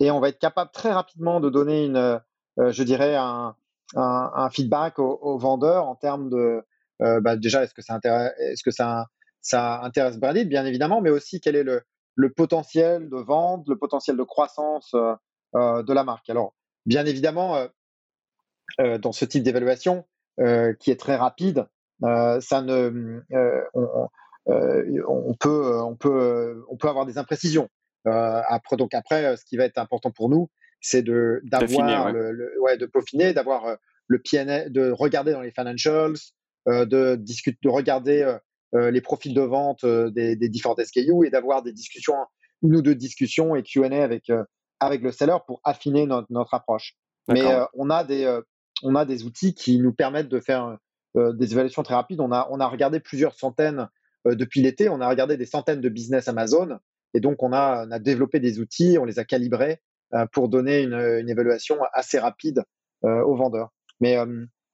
et 0.00 0.10
on 0.10 0.20
va 0.20 0.28
être 0.28 0.38
capable 0.38 0.70
très 0.70 0.92
rapidement 0.92 1.40
de 1.40 1.50
donner 1.50 1.84
une, 1.84 1.96
euh, 1.96 2.70
je 2.70 2.82
dirais, 2.82 3.16
un, 3.16 3.56
feedback 4.50 4.98
au, 4.98 5.36
vendeur 5.38 5.86
en 5.86 5.94
termes 5.94 6.30
de, 6.30 6.36
euh, 6.36 6.62
bah, 7.00 7.36
déjà, 7.36 7.62
est-ce 7.64 7.74
que, 7.74 7.82
ça 7.82 7.94
intéresse, 7.94 8.32
est-ce 8.38 8.62
que 8.62 8.70
ça, 8.70 9.06
ça 9.40 9.80
intéresse 9.82 10.18
Bradit, 10.18 10.44
bien 10.44 10.64
évidemment, 10.64 11.00
mais 11.00 11.10
aussi 11.10 11.40
quel 11.40 11.56
est 11.56 11.64
le, 11.64 11.82
le, 12.14 12.32
potentiel 12.32 13.08
de 13.08 13.16
vente, 13.16 13.66
le 13.68 13.76
potentiel 13.76 14.16
de 14.16 14.22
croissance 14.22 14.94
euh, 14.94 15.82
de 15.82 15.92
la 15.92 16.04
marque. 16.04 16.30
Alors, 16.30 16.54
bien 16.86 17.04
évidemment, 17.06 17.66
dans 18.78 19.12
ce 19.12 19.24
type 19.24 19.42
d'évaluation, 19.42 20.04
qui 20.38 20.90
est 20.90 21.00
très 21.00 21.16
rapide, 21.16 21.66
euh, 22.02 22.40
ça 22.40 22.60
ne, 22.62 23.22
euh, 23.32 23.62
euh, 24.48 25.02
on, 25.06 25.34
peut, 25.34 25.80
on, 25.80 25.96
peut, 25.96 26.64
on 26.68 26.76
peut 26.76 26.88
avoir 26.88 27.06
des 27.06 27.18
imprécisions. 27.18 27.68
après, 28.04 28.76
donc 28.76 28.94
après, 28.94 29.36
ce 29.36 29.44
qui 29.44 29.56
va 29.56 29.64
être 29.64 29.78
important 29.78 30.10
pour 30.10 30.28
nous, 30.28 30.50
c'est 30.80 31.02
de 31.02 31.40
d'avoir 31.44 32.12
le, 32.12 32.52
ouais, 32.60 32.76
de 32.76 32.86
peaufiner, 32.86 33.32
d'avoir 33.32 33.78
le 34.06 34.18
PNL, 34.18 34.70
de 34.70 34.90
regarder 34.90 35.32
dans 35.32 35.40
les 35.40 35.50
financials, 35.50 36.14
de 36.66 37.16
discuter, 37.16 37.58
de 37.62 37.68
regarder 37.68 38.36
les 38.72 39.00
profils 39.00 39.34
de 39.34 39.40
vente 39.40 39.84
des, 39.84 40.36
des 40.36 40.48
différentes 40.48 40.82
SKU 40.82 41.26
et 41.26 41.30
d'avoir 41.30 41.62
des 41.62 41.72
discussions, 41.72 42.14
une 42.62 42.76
ou 42.76 42.82
deux 42.82 42.94
discussions 42.94 43.54
et 43.54 43.62
Q&A 43.62 44.02
avec 44.02 44.30
avec 44.80 45.02
le 45.02 45.12
seller 45.12 45.36
pour 45.46 45.60
affiner 45.64 46.06
notre, 46.06 46.26
notre 46.30 46.54
approche. 46.54 46.96
Mais 47.28 47.44
on 47.74 47.90
a 47.90 48.04
des 48.04 48.40
on 48.82 48.94
a 48.94 49.04
des 49.04 49.24
outils 49.24 49.54
qui 49.54 49.78
nous 49.78 49.92
permettent 49.92 50.28
de 50.28 50.40
faire 50.40 50.76
euh, 51.16 51.32
des 51.32 51.52
évaluations 51.52 51.82
très 51.82 51.94
rapides. 51.94 52.20
On 52.20 52.32
a, 52.32 52.48
on 52.50 52.58
a 52.60 52.66
regardé 52.66 52.98
plusieurs 52.98 53.34
centaines 53.34 53.88
euh, 54.26 54.34
depuis 54.34 54.62
l'été, 54.62 54.88
on 54.88 55.00
a 55.00 55.08
regardé 55.08 55.36
des 55.36 55.46
centaines 55.46 55.80
de 55.80 55.88
business 55.88 56.28
Amazon. 56.28 56.78
Et 57.14 57.20
donc, 57.20 57.42
on 57.42 57.52
a, 57.52 57.86
on 57.86 57.90
a 57.92 57.98
développé 58.00 58.40
des 58.40 58.58
outils, 58.58 58.98
on 58.98 59.04
les 59.04 59.20
a 59.20 59.24
calibrés 59.24 59.80
euh, 60.14 60.26
pour 60.32 60.48
donner 60.48 60.82
une, 60.82 60.94
une, 60.94 61.28
évaluation 61.28 61.78
assez 61.92 62.18
rapide 62.18 62.62
aux 63.02 63.36
vendeurs. 63.36 63.68
Mais 64.00 64.16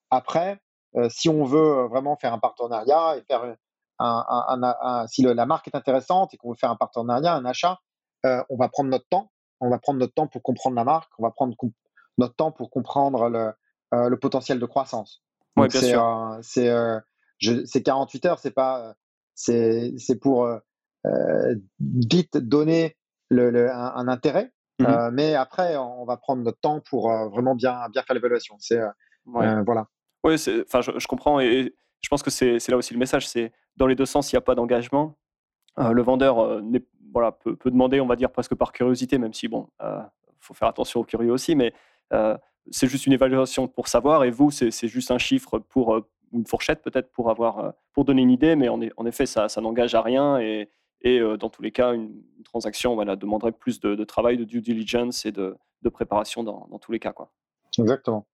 après, 0.08 0.60
si 1.08 1.28
on 1.28 1.44
veut 1.44 1.86
vraiment 1.88 2.16
faire 2.16 2.32
un 2.32 2.38
partenariat 2.38 3.16
et 3.16 3.22
faire 3.22 3.44
un, 3.98 4.24
un, 4.28 4.62
un, 4.62 5.06
si 5.06 5.22
la 5.22 5.46
marque 5.46 5.68
est 5.68 5.76
intéressante 5.76 6.34
et 6.34 6.36
qu'on 6.36 6.50
veut 6.50 6.56
faire 6.56 6.70
un 6.70 6.76
partenariat, 6.76 7.34
un 7.34 7.44
achat, 7.44 7.78
on 8.24 8.56
va 8.56 8.68
prendre 8.68 8.90
notre 8.90 9.06
temps. 9.08 9.30
On 9.60 9.70
va 9.70 9.78
prendre 9.78 10.00
notre 10.00 10.14
temps 10.14 10.26
pour 10.26 10.42
comprendre 10.42 10.76
la 10.76 10.84
marque. 10.84 11.12
On 11.18 11.22
va 11.22 11.30
prendre 11.30 11.54
notre 12.18 12.34
temps 12.34 12.50
pour 12.50 12.70
comprendre 12.70 13.28
le, 13.28 13.52
le 13.92 14.16
potentiel 14.16 14.58
de 14.58 14.66
croissance. 14.66 15.22
Ouais, 15.56 15.68
bien 15.68 15.80
sûr. 15.80 16.38
c'est 16.42 16.68
euh, 16.68 17.00
48 17.84 18.26
heures, 18.26 18.38
c'est 18.38 18.50
pas, 18.50 18.94
c'est 19.34 20.20
pour 20.20 20.44
euh, 20.44 20.58
euh, 21.06 21.54
vite 21.80 22.36
donner 22.36 22.96
le, 23.28 23.70
un, 23.70 24.08
intérêt, 24.08 24.52
mmh 24.78 25.10
mais 25.12 25.34
après 25.34 25.76
on 25.76 26.04
va 26.06 26.16
prendre 26.16 26.42
notre 26.42 26.58
temps 26.58 26.80
pour 26.80 27.10
vraiment 27.28 27.54
bien 27.54 27.86
bien 27.90 28.02
faire 28.02 28.14
l'évaluation. 28.14 28.56
C'est 28.58 28.80
voilà. 29.26 29.86
Oui, 30.24 30.34
enfin 30.66 30.80
je, 30.80 30.98
je, 30.98 31.06
comprends 31.06 31.40
et 31.40 31.74
je 32.02 32.08
pense 32.08 32.22
que 32.22 32.30
c'est 32.30 32.68
là 32.68 32.76
aussi 32.76 32.92
le 32.92 32.98
message, 32.98 33.26
c'est 33.28 33.52
dans 33.76 33.86
les 33.86 33.94
deux 33.94 34.06
sens, 34.06 34.32
il 34.32 34.34
n'y 34.34 34.38
a 34.38 34.42
pas 34.42 34.54
d'engagement. 34.54 35.16
le 35.78 36.02
vendeur 36.02 36.62
voilà, 37.12 37.32
peut, 37.32 37.56
peut, 37.56 37.70
demander, 37.70 38.00
on 38.00 38.06
va 38.06 38.16
dire 38.16 38.30
presque 38.30 38.54
par 38.54 38.72
curiosité, 38.72 39.18
même 39.18 39.32
si 39.32 39.48
bon, 39.48 39.68
faut 40.38 40.54
faire 40.54 40.68
attention 40.68 41.00
aux 41.00 41.04
curieux 41.04 41.32
aussi, 41.32 41.54
mais 41.54 41.72
c'est 42.70 42.88
juste 42.88 43.06
une 43.06 43.12
évaluation 43.12 43.68
pour 43.68 43.88
savoir, 43.88 44.24
et 44.24 44.30
vous, 44.30 44.50
c'est 44.50 44.88
juste 44.88 45.10
un 45.10 45.18
chiffre 45.18 45.58
pour 45.58 45.94
euh, 45.94 46.08
une 46.32 46.46
fourchette 46.46 46.82
peut-être 46.82 47.10
pour 47.12 47.30
avoir 47.30 47.58
euh, 47.58 47.70
pour 47.92 48.04
donner 48.04 48.22
une 48.22 48.30
idée, 48.30 48.56
mais 48.56 48.68
en, 48.68 48.80
en 48.96 49.06
effet, 49.06 49.26
ça, 49.26 49.48
ça 49.48 49.60
n'engage 49.60 49.94
à 49.94 50.02
rien 50.02 50.38
et, 50.38 50.70
et 51.02 51.18
euh, 51.18 51.36
dans 51.36 51.48
tous 51.48 51.62
les 51.62 51.72
cas, 51.72 51.92
une, 51.94 52.22
transaction 52.44 52.94
voilà, 52.94 53.14
demanderait 53.14 53.52
plus 53.52 53.78
de, 53.78 54.02
travail, 54.02 54.36
de 54.36 54.44
due 54.44 54.60
diligence 54.60 55.24
et 55.24 55.30
de, 55.30 55.56
de 55.82 55.88
préparation 55.88 56.42
dans, 56.42 56.66
dans, 56.68 56.78
tous 56.80 56.90
les 56.90 56.98
cas. 56.98 57.12
Quoi. 57.12 57.30
Exactement. 57.78 58.26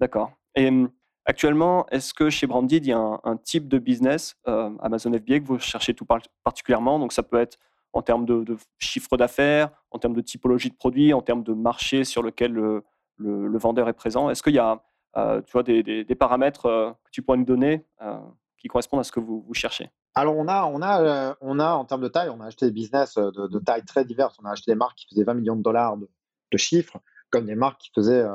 D'accord. 0.00 0.32
Et 0.56 0.66
hum, 0.66 0.90
actuellement, 1.24 1.86
est-ce 1.90 2.14
que 2.14 2.30
chez 2.30 2.46
Branded, 2.46 2.84
il 2.84 2.88
y 2.88 2.92
a 2.92 3.20
un, 3.22 3.36
type 3.36 3.68
de 3.68 3.78
business, 3.78 4.36
Amazon 4.46 5.12
FBA, 5.12 5.40
que 5.40 5.46
vous 5.46 5.58
cherchez 5.58 5.94
tout 5.94 6.06
particulièrement? 6.44 6.98
Donc 6.98 7.12
ça 7.12 7.22
peut 7.22 7.38
être 7.38 7.58
en 7.92 8.02
termes 8.02 8.24
de, 8.24 8.42
de 8.42 8.56
chiffre 8.78 9.16
d'affaires, 9.16 9.70
en 9.90 9.98
termes 9.98 10.14
de 10.14 10.20
typologie 10.20 10.70
de 10.70 10.74
produits, 10.74 11.12
en 11.12 11.20
termes 11.20 11.42
de 11.42 11.52
marché 11.52 12.04
sur 12.04 12.22
lequel 12.22 12.52
le, 12.52 13.58
vendeur 13.58 13.88
est 13.88 13.92
présent. 13.92 14.30
Est-ce 14.30 14.42
qu'il 14.42 14.54
y 14.54 14.58
a 14.58 14.82
euh, 15.16 15.42
tu 15.42 15.52
vois, 15.52 15.62
des, 15.62 16.14
paramètres 16.18 16.66
euh, 16.66 16.90
que 17.04 17.10
tu 17.10 17.22
pourrais 17.22 17.38
nous 17.38 17.44
donner 17.44 17.84
euh, 18.00 18.18
qui 18.58 18.68
correspondent 18.68 19.00
à 19.00 19.04
ce 19.04 19.12
que 19.12 19.20
vous, 19.20 19.46
cherchez? 19.52 19.90
Alors 20.14 20.36
on 20.36 20.46
a, 20.48 20.64
on 20.66 20.82
a, 20.82 21.36
on 21.40 21.58
a 21.58 21.72
en 21.72 21.84
termes 21.84 22.02
de 22.02 22.08
taille, 22.08 22.28
on 22.28 22.40
a 22.40 22.46
acheté 22.46 22.66
des 22.66 22.72
business 22.72 23.16
de, 23.16 23.58
taille 23.58 23.84
très 23.84 24.04
diverses. 24.04 24.36
On 24.42 24.46
a 24.46 24.52
acheté 24.52 24.72
des 24.72 24.76
marques 24.76 24.96
qui 24.96 25.06
faisaient 25.08 25.24
20 25.24 25.34
millions 25.34 25.56
de 25.56 25.62
dollars 25.62 25.96
de, 25.96 26.08
chiffres, 26.56 26.98
comme 27.30 27.46
des 27.46 27.54
marques 27.54 27.80
qui 27.80 27.90
faisaient 27.94 28.26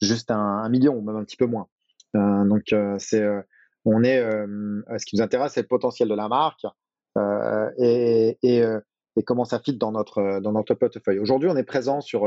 juste 0.00 0.30
un, 0.30 0.66
million 0.70 0.94
ou 0.94 1.02
même 1.02 1.16
un 1.16 1.24
petit 1.24 1.36
peu 1.36 1.44
moins. 1.44 1.68
Donc 2.16 2.74
c'est, 2.98 3.24
on 3.84 4.02
est, 4.02 4.20
ce 4.20 5.06
qui 5.06 5.16
nous 5.16 5.22
intéresse, 5.22 5.52
c'est 5.52 5.62
le 5.62 5.66
potentiel 5.66 6.08
de 6.08 6.14
la 6.14 6.28
marque 6.28 6.66
et, 7.78 8.38
comment 9.24 9.44
ça 9.44 9.58
fit 9.58 9.76
dans 9.76 9.92
notre 9.92 10.40
dans 10.40 10.52
notre 10.52 10.74
portefeuille. 10.74 11.18
Aujourd'hui, 11.18 11.48
on 11.48 11.56
est 11.56 11.64
présent 11.64 12.00
sur 12.00 12.24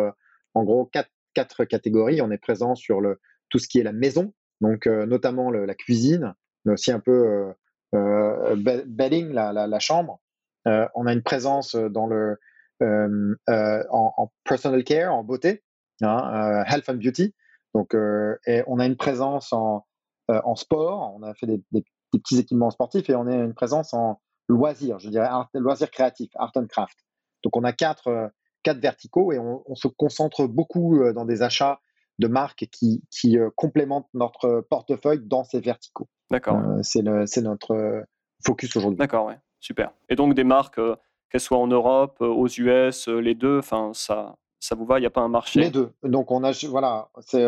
en 0.54 0.64
gros 0.64 0.90
quatre 1.34 1.66
catégories. 1.66 2.22
On 2.22 2.32
est 2.32 2.38
présent 2.38 2.76
sur 2.76 3.02
le, 3.02 3.20
tout 3.50 3.60
ce 3.60 3.68
qui 3.68 3.80
est 3.80 3.84
la 3.84 3.94
maison, 3.94 4.34
donc 4.62 4.88
euh, 4.88 5.06
notamment 5.06 5.52
la 5.52 5.76
cuisine, 5.76 6.34
mais 6.66 6.74
aussi 6.74 6.92
un 6.92 7.00
peu 7.00 7.12
euh, 7.12 7.54
euh 7.96 8.56
bedding, 8.86 9.32
la, 9.32 9.80
chambre. 9.80 10.22
Euh, 10.68 10.88
on 10.96 11.08
a 11.08 11.14
une 11.14 11.24
présence 11.24 11.76
dans 11.76 12.08
le 12.08 12.38
en, 12.82 14.32
personal 14.44 14.84
care, 14.84 15.14
en 15.14 15.24
beauté, 15.24 15.64
hein, 16.02 16.64
health 16.68 16.90
and 16.90 16.96
beauty. 16.96 17.34
Donc, 17.76 17.94
et 17.94 18.64
on 18.68 18.80
a 18.80 18.86
une 18.86 18.98
présence 18.98 19.54
en, 19.54 19.86
en 20.28 20.56
sport. 20.56 21.14
On 21.16 21.24
a 21.24 21.34
fait 21.34 21.46
des, 21.48 21.62
des, 21.72 21.84
petits 22.12 22.40
équipements 22.40 22.72
sportifs 22.72 23.08
et 23.10 23.16
on 23.16 23.28
a 23.28 23.36
une 23.36 23.54
présence 23.54 23.94
en 23.94 24.20
loisirs, 24.48 24.98
je 24.98 25.10
dirais 25.10 25.30
loisirs 25.54 25.92
créatifs, 25.92 26.32
art 26.36 26.52
and 26.56 26.66
craft. 26.66 26.98
Donc, 27.44 27.56
on 27.56 27.64
a 27.64 27.72
quatre 27.72 28.32
quatre 28.64 28.80
verticaux 28.80 29.32
et 29.32 29.40
on, 29.40 29.76
se 29.76 29.88
concentre 29.88 30.48
beaucoup 30.48 31.02
euh, 31.02 31.14
dans 31.14 31.26
des 31.26 31.42
achats 31.42 31.80
de 32.20 32.28
marques 32.28 32.68
qui, 32.72 33.04
qui 33.12 33.38
complémentent 33.56 34.10
notre 34.14 34.66
portefeuille 34.70 35.22
dans 35.24 35.46
ces 35.46 35.62
verticaux. 35.62 36.10
D'accord. 36.30 36.62
c'est 36.84 37.02
notre 37.02 38.04
focus 38.46 38.76
aujourd'hui. 38.76 38.98
D'accord, 38.98 39.28
ouais, 39.28 39.40
super. 39.62 39.94
Et 40.10 40.16
donc 40.16 40.34
des 40.34 40.44
marques, 40.44 40.82
qu'elles 41.30 41.42
soient 41.42 41.60
en 41.60 41.68
Europe, 41.68 42.18
aux 42.20 42.48
US, 42.48 43.08
les 43.08 43.36
deux, 43.36 43.60
enfin 43.60 43.92
ça, 43.94 44.36
ça 44.60 44.76
vous 44.76 44.86
va 44.86 45.00
Il 45.00 45.02
n'y 45.02 45.08
a 45.08 45.12
pas 45.12 45.22
un 45.22 45.30
marché? 45.30 45.60
Les 45.62 45.70
deux. 45.70 45.92
Donc 46.04 46.32
on 46.32 46.44
a, 46.44 46.52
voilà, 46.68 47.10
c'est 47.22 47.46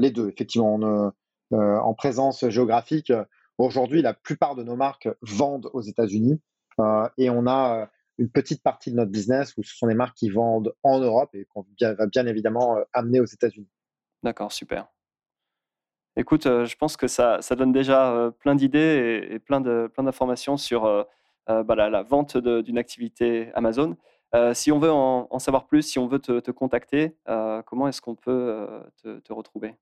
les 0.00 0.10
deux. 0.10 0.28
Effectivement, 0.28 0.74
on, 0.74 1.12
en 1.54 1.94
présence 1.94 2.48
géographique. 2.48 3.12
Aujourd'hui, 3.58 4.02
la 4.02 4.14
plupart 4.14 4.54
de 4.54 4.62
nos 4.62 4.76
marques 4.76 5.08
vendent 5.22 5.70
aux 5.72 5.80
États-Unis 5.80 6.40
et 7.16 7.30
on 7.30 7.46
a 7.46 7.88
une 8.18 8.30
petite 8.30 8.62
partie 8.62 8.90
de 8.90 8.96
notre 8.96 9.10
business 9.10 9.54
où 9.56 9.62
ce 9.62 9.76
sont 9.76 9.86
des 9.86 9.94
marques 9.94 10.16
qui 10.16 10.30
vendent 10.30 10.74
en 10.82 10.98
Europe 11.00 11.34
et 11.34 11.46
qu'on 11.46 11.66
va 11.80 12.06
bien 12.06 12.26
évidemment 12.26 12.78
amener 12.92 13.20
aux 13.20 13.26
États-Unis. 13.26 13.68
D'accord, 14.22 14.52
super. 14.52 14.86
Écoute, 16.16 16.44
je 16.44 16.76
pense 16.76 16.96
que 16.96 17.08
ça, 17.08 17.42
ça 17.42 17.56
donne 17.56 17.72
déjà 17.72 18.32
plein 18.40 18.54
d'idées 18.54 19.28
et, 19.30 19.38
plein 19.38 19.60
d'informations 19.60 20.54
plein 20.54 20.56
sur 20.56 21.06
bah, 21.46 21.74
la, 21.74 22.02
vente 22.02 22.36
d'une 22.36 22.78
activité 22.78 23.50
Amazon. 23.54 23.96
Si 24.52 24.72
on 24.72 24.78
veut 24.78 24.92
en, 24.92 25.38
savoir 25.38 25.66
plus, 25.66 25.82
si 25.82 25.98
on 25.98 26.06
veut 26.06 26.18
te, 26.18 26.50
contacter, 26.50 27.16
comment 27.66 27.88
est-ce 27.88 28.00
qu'on 28.00 28.14
peut 28.14 28.68
te, 29.02 29.32
retrouver? 29.32 29.74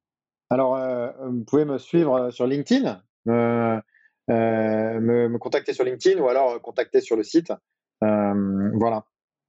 Alors, 0.50 0.78
vous 1.26 1.44
pouvez 1.44 1.64
me 1.64 1.78
suivre 1.78 2.30
sur 2.30 2.46
LinkedIn, 2.46 3.02
me, 3.26 3.80
me, 4.28 5.38
contacter 5.38 5.72
sur 5.72 5.84
LinkedIn 5.84 6.20
ou 6.20 6.28
alors 6.28 6.60
contacter 6.60 7.00
sur 7.00 7.16
le 7.16 7.22
site. 7.22 7.52
voilà. 8.00 9.04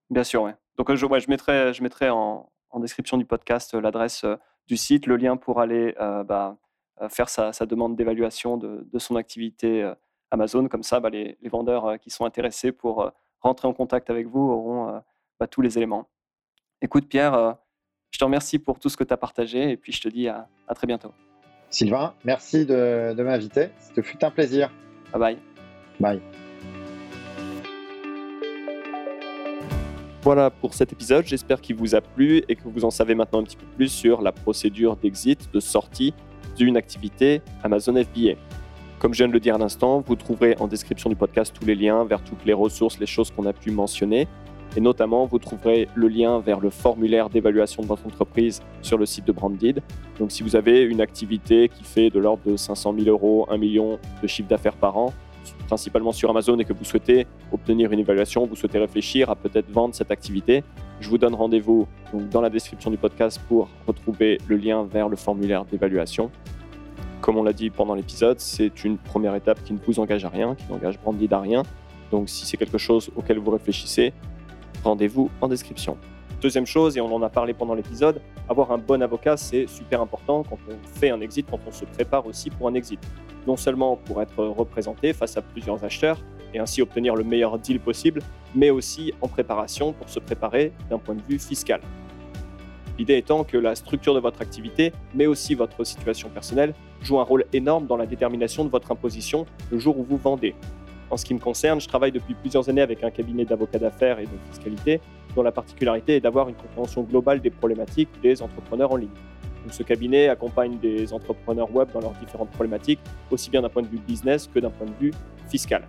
Bien 0.10 0.24
sûr, 0.24 0.44
oui. 0.44 0.52
Donc, 0.78 0.94
je, 0.94 1.06
je 1.06 1.30
mettrai, 1.30 1.74
je 1.74 1.84
mettrai 1.84 2.10
en, 2.10 2.50
description 2.80 3.18
du 3.18 3.26
podcast 3.26 3.74
l'adresse 3.74 4.26
du 4.68 4.76
site, 4.76 5.06
le 5.06 5.18
lien 5.18 5.38
pour 5.38 5.62
aller 5.62 5.96
bah, 6.26 6.58
euh, 7.02 7.10
faire 7.10 7.28
sa, 7.28 7.52
demande 7.66 7.98
d'évaluation 7.98 8.56
de, 8.58 9.00
son 9.00 9.18
activité 9.18 9.84
euh, 9.84 9.94
Amazon. 10.32 10.68
Comme 10.70 10.84
ça, 10.84 11.02
bah, 11.02 11.10
les, 11.10 11.38
vendeurs 11.44 11.86
euh, 11.86 11.98
qui 11.98 12.10
sont 12.10 12.24
intéressés 12.24 12.72
pour 12.72 13.12
rentrer 13.46 13.68
en 13.68 13.74
contact 13.74 14.10
avec 14.10 14.28
vous 14.28 14.42
auront 14.42 15.02
bah, 15.40 15.48
tous 15.48 15.62
les 15.62 15.78
éléments. 15.78 16.10
Écoute, 16.82 17.08
Pierre, 17.08 17.58
je 18.12 18.20
te 18.20 18.24
remercie 18.24 18.60
pour 18.60 18.80
tout 18.80 18.90
ce 18.90 18.98
que 18.98 19.04
tu 19.04 19.14
as 19.14 19.18
partagé 19.18 19.72
et 19.72 19.78
puis 19.78 19.92
je 19.92 20.02
te 20.02 20.10
dis 20.10 20.28
à, 20.28 20.48
très 20.74 20.88
bientôt. 20.88 21.12
Sylvain, 21.70 22.14
merci 22.24 22.66
de, 22.66 23.14
de 23.14 23.24
m'inviter. 23.24 23.70
Ce 23.96 24.02
fut 24.02 24.24
un 24.24 24.32
plaisir. 24.32 24.72
Bye 25.12 25.20
bye. 25.20 25.38
Bye. 26.00 26.22
Voilà 30.26 30.50
pour 30.50 30.74
cet 30.74 30.92
épisode, 30.92 31.24
j'espère 31.28 31.62
qu'il 31.62 31.76
vous 31.76 31.94
a 31.94 32.02
plu 32.02 32.42
et 32.50 32.56
que 32.56 32.68
vous 32.68 32.84
en 32.84 32.90
savez 32.90 33.14
maintenant 33.14 33.42
un 33.42 33.44
petit 33.44 33.58
peu 33.58 33.68
plus 33.76 33.90
sur 33.90 34.24
la 34.24 34.32
procédure 34.32 34.96
d'exit, 34.96 35.54
de 35.54 35.60
sortie 35.60 36.16
d'une 36.58 36.78
activité 36.78 37.44
Amazon 37.64 37.94
FBA. 37.94 38.34
Comme 39.06 39.14
je 39.14 39.20
viens 39.20 39.28
de 39.28 39.34
le 39.34 39.40
dire 39.40 39.54
à 39.54 39.60
l'instant, 39.60 40.04
vous 40.04 40.16
trouverez 40.16 40.56
en 40.60 40.66
description 40.66 41.12
du 41.12 41.16
podcast 41.16 41.56
tous 41.56 41.68
les 41.68 41.76
liens 41.76 42.06
vers 42.06 42.24
toutes 42.24 42.44
les 42.44 42.54
ressources, 42.54 42.98
les 42.98 43.06
choses 43.06 43.30
qu'on 43.30 43.46
a 43.46 43.54
pu 43.54 43.70
mentionner. 43.70 44.28
Et 44.76 44.82
notamment, 44.82 45.28
vous 45.28 45.38
trouverez 45.38 45.88
le 45.94 46.08
lien 46.08 46.40
vers 46.40 46.60
le 46.60 46.72
formulaire 46.72 47.30
d'évaluation 47.30 47.84
de 47.84 47.88
votre 47.88 48.04
entreprise 48.08 48.64
sur 48.82 48.98
le 48.98 49.06
site 49.06 49.26
de 49.26 49.32
Branded. 49.32 49.84
Donc, 50.18 50.32
si 50.32 50.42
vous 50.42 50.56
avez 50.56 50.82
une 50.82 51.02
activité 51.02 51.70
qui 51.70 51.84
fait 51.84 52.10
de 52.10 52.18
l'ordre 52.18 52.42
de 52.48 52.58
500 52.58 52.96
000 52.98 53.08
euros, 53.08 53.46
1 53.52 53.58
million 53.60 54.00
de 54.24 54.28
chiffre 54.28 54.50
d'affaires 54.50 54.76
par 54.76 54.98
an, 54.98 55.14
principalement 55.68 56.12
sur 56.12 56.32
Amazon, 56.32 56.58
et 56.58 56.66
que 56.66 56.74
vous 56.74 56.84
souhaitez 56.84 57.28
obtenir 57.52 57.92
une 57.92 58.00
évaluation, 58.00 58.48
vous 58.48 58.56
souhaitez 58.56 58.80
réfléchir 58.80 59.30
à 59.30 59.36
peut-être 59.36 59.70
vendre 59.70 59.94
cette 59.94 60.10
activité, 60.10 60.64
je 61.00 61.10
vous 61.10 61.20
donne 61.20 61.36
rendez-vous 61.36 61.88
dans 62.32 62.42
la 62.42 62.50
description 62.50 62.90
du 62.90 62.98
podcast 62.98 63.40
pour 63.48 63.70
retrouver 63.86 64.40
le 64.48 64.58
lien 64.58 64.84
vers 64.84 65.10
le 65.10 65.16
formulaire 65.16 65.64
d'évaluation. 65.64 66.32
Comme 67.22 67.38
on 67.38 67.44
l'a 67.44 67.54
dit 67.54 67.70
pendant 67.70 67.96
l'épisode, 67.96 68.40
c'est 68.40 68.84
une 68.84 68.98
première 68.98 69.36
étape 69.36 69.64
qui 69.64 69.74
ne 69.74 69.80
vous 69.80 70.00
engage 70.00 70.26
à 70.26 70.30
rien, 70.30 70.56
qui 70.56 70.66
n'engage 70.70 71.00
Branded 71.00 71.34
à 71.34 71.40
rien. 71.40 71.64
Donc 72.12 72.30
si 72.30 72.46
c'est 72.46 72.58
quelque 72.58 72.78
chose 72.78 73.10
auquel 73.16 73.40
vous 73.40 73.52
réfléchissez, 73.52 74.14
rendez-vous 74.84 75.30
en 75.42 75.48
description. 75.48 75.98
Deuxième 76.42 76.66
chose, 76.66 76.98
et 76.98 77.02
on 77.02 77.14
en 77.14 77.22
a 77.24 77.30
parlé 77.30 77.54
pendant 77.54 77.74
l'épisode, 77.74 78.22
avoir 78.48 78.72
un 78.72 78.78
bon 78.78 79.02
avocat, 79.02 79.38
c'est 79.38 79.68
super 79.68 80.02
important 80.02 80.44
quand 80.44 80.60
on 80.70 80.88
fait 81.00 81.10
un 81.10 81.22
exit, 81.22 81.48
quand 81.50 81.60
on 81.66 81.72
se 81.72 81.86
prépare 81.86 82.28
aussi 82.28 82.50
pour 82.52 82.68
un 82.68 82.74
exit. 82.76 83.00
Non 83.48 83.58
seulement 83.58 83.96
pour 83.96 84.22
être 84.22 84.44
représenté 84.46 85.14
face 85.14 85.38
à 85.38 85.42
plusieurs 85.42 85.84
acheteurs, 85.84 86.20
et 86.54 86.60
ainsi 86.60 86.82
obtenir 86.82 87.16
le 87.16 87.24
meilleur 87.24 87.58
deal 87.58 87.80
possible, 87.80 88.22
mais 88.54 88.70
aussi 88.70 89.14
en 89.22 89.28
préparation 89.28 89.94
pour 89.94 90.10
se 90.10 90.20
préparer 90.20 90.72
d'un 90.90 91.00
point 91.00 91.16
de 91.16 91.22
vue 91.28 91.40
fiscal. 91.40 91.82
L'idée 92.98 93.18
étant 93.18 93.44
que 93.44 93.58
la 93.58 93.76
structure 93.76 94.14
de 94.14 94.20
votre 94.20 94.42
activité, 94.42 94.94
mais 95.14 95.26
aussi 95.26 95.54
votre 95.54 95.84
situation 95.84 96.30
personnelle, 96.30 96.74
joue 97.02 97.20
un 97.20 97.24
rôle 97.24 97.46
énorme 97.52 97.88
dans 97.88 97.98
la 97.98 98.06
détermination 98.06 98.64
de 98.64 98.70
votre 98.70 98.92
imposition 98.92 99.46
le 99.70 99.78
jour 99.78 100.00
où 100.00 100.04
vous 100.04 100.18
vendez. 100.18 100.56
En 101.10 101.18
ce 101.18 101.26
qui 101.26 101.34
me 101.34 101.40
concerne, 101.40 101.80
je 101.80 101.88
travaille 101.88 102.12
depuis 102.12 102.34
plusieurs 102.34 102.68
années 102.70 102.82
avec 102.82 103.04
un 103.04 103.12
cabinet 103.12 103.46
d'avocats 103.46 103.80
d'affaires 103.80 104.20
et 104.20 104.24
de 104.24 104.38
fiscalité, 104.50 105.02
dont 105.36 105.44
la 105.44 105.52
particularité 105.52 106.16
est 106.16 106.22
d'avoir 106.22 106.50
une 106.50 106.56
compréhension 106.56 107.04
globale 107.04 107.42
des 107.42 107.52
problématiques 107.52 108.10
des 108.24 108.42
entrepreneurs 108.42 108.92
en 108.92 108.96
ligne. 108.96 109.10
ce 109.72 109.84
cabinet 109.84 110.30
accompagne 110.30 110.78
des 110.78 111.12
entrepreneurs 111.12 111.74
web 111.74 111.90
dans 111.94 112.00
leurs 112.00 112.14
différentes 112.14 112.52
problématiques, 112.52 113.00
aussi 113.30 113.50
bien 113.50 113.62
d'un 113.62 113.70
point 113.70 113.82
de 113.82 113.88
vue 113.88 114.00
business 114.00 114.48
que 114.48 114.60
d'un 114.60 114.70
point 114.70 114.88
de 114.88 114.94
vue 115.00 115.14
fiscal. 115.50 115.88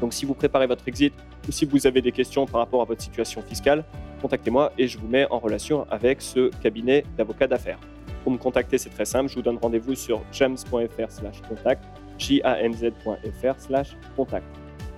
Donc 0.00 0.12
si 0.12 0.24
vous 0.24 0.34
préparez 0.34 0.66
votre 0.66 0.86
exit 0.88 1.12
ou 1.48 1.52
si 1.52 1.64
vous 1.64 1.86
avez 1.86 2.00
des 2.02 2.12
questions 2.12 2.46
par 2.46 2.60
rapport 2.60 2.82
à 2.82 2.84
votre 2.84 3.02
situation 3.02 3.42
fiscale, 3.42 3.84
contactez-moi 4.20 4.72
et 4.78 4.88
je 4.88 4.98
vous 4.98 5.08
mets 5.08 5.26
en 5.30 5.38
relation 5.38 5.86
avec 5.90 6.20
ce 6.22 6.50
cabinet 6.62 7.04
d'avocats 7.16 7.46
d'affaires. 7.46 7.78
Pour 8.22 8.32
me 8.32 8.38
contacter, 8.38 8.78
c'est 8.78 8.90
très 8.90 9.04
simple, 9.04 9.28
je 9.28 9.36
vous 9.36 9.42
donne 9.42 9.58
rendez-vous 9.58 9.94
sur 9.94 10.20
james.fr/contact, 10.32 11.84
janz.fr/slash 12.18 13.96
contact. 14.16 14.46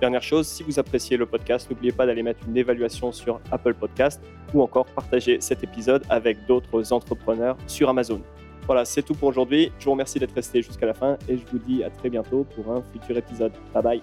Dernière 0.01 0.23
chose, 0.23 0.47
si 0.47 0.63
vous 0.63 0.79
appréciez 0.79 1.17
le 1.17 1.25
podcast, 1.25 1.69
n'oubliez 1.69 1.91
pas 1.91 2.05
d'aller 2.05 2.23
mettre 2.23 2.39
une 2.47 2.55
évaluation 2.55 3.11
sur 3.11 3.41
Apple 3.51 3.73
Podcast 3.73 4.21
ou 4.53 4.61
encore 4.61 4.85
partager 4.85 5.41
cet 5.41 5.63
épisode 5.63 6.03
avec 6.09 6.45
d'autres 6.47 6.93
entrepreneurs 6.93 7.57
sur 7.67 7.89
Amazon. 7.89 8.21
Voilà, 8.65 8.85
c'est 8.85 9.01
tout 9.01 9.13
pour 9.13 9.27
aujourd'hui. 9.27 9.71
Je 9.77 9.85
vous 9.85 9.91
remercie 9.91 10.17
d'être 10.17 10.33
resté 10.33 10.61
jusqu'à 10.61 10.85
la 10.85 10.93
fin 10.93 11.17
et 11.27 11.37
je 11.37 11.45
vous 11.51 11.59
dis 11.59 11.83
à 11.83 11.89
très 11.89 12.09
bientôt 12.09 12.45
pour 12.55 12.71
un 12.71 12.81
futur 12.93 13.17
épisode. 13.17 13.51
Bye 13.73 13.83
bye. 13.83 14.01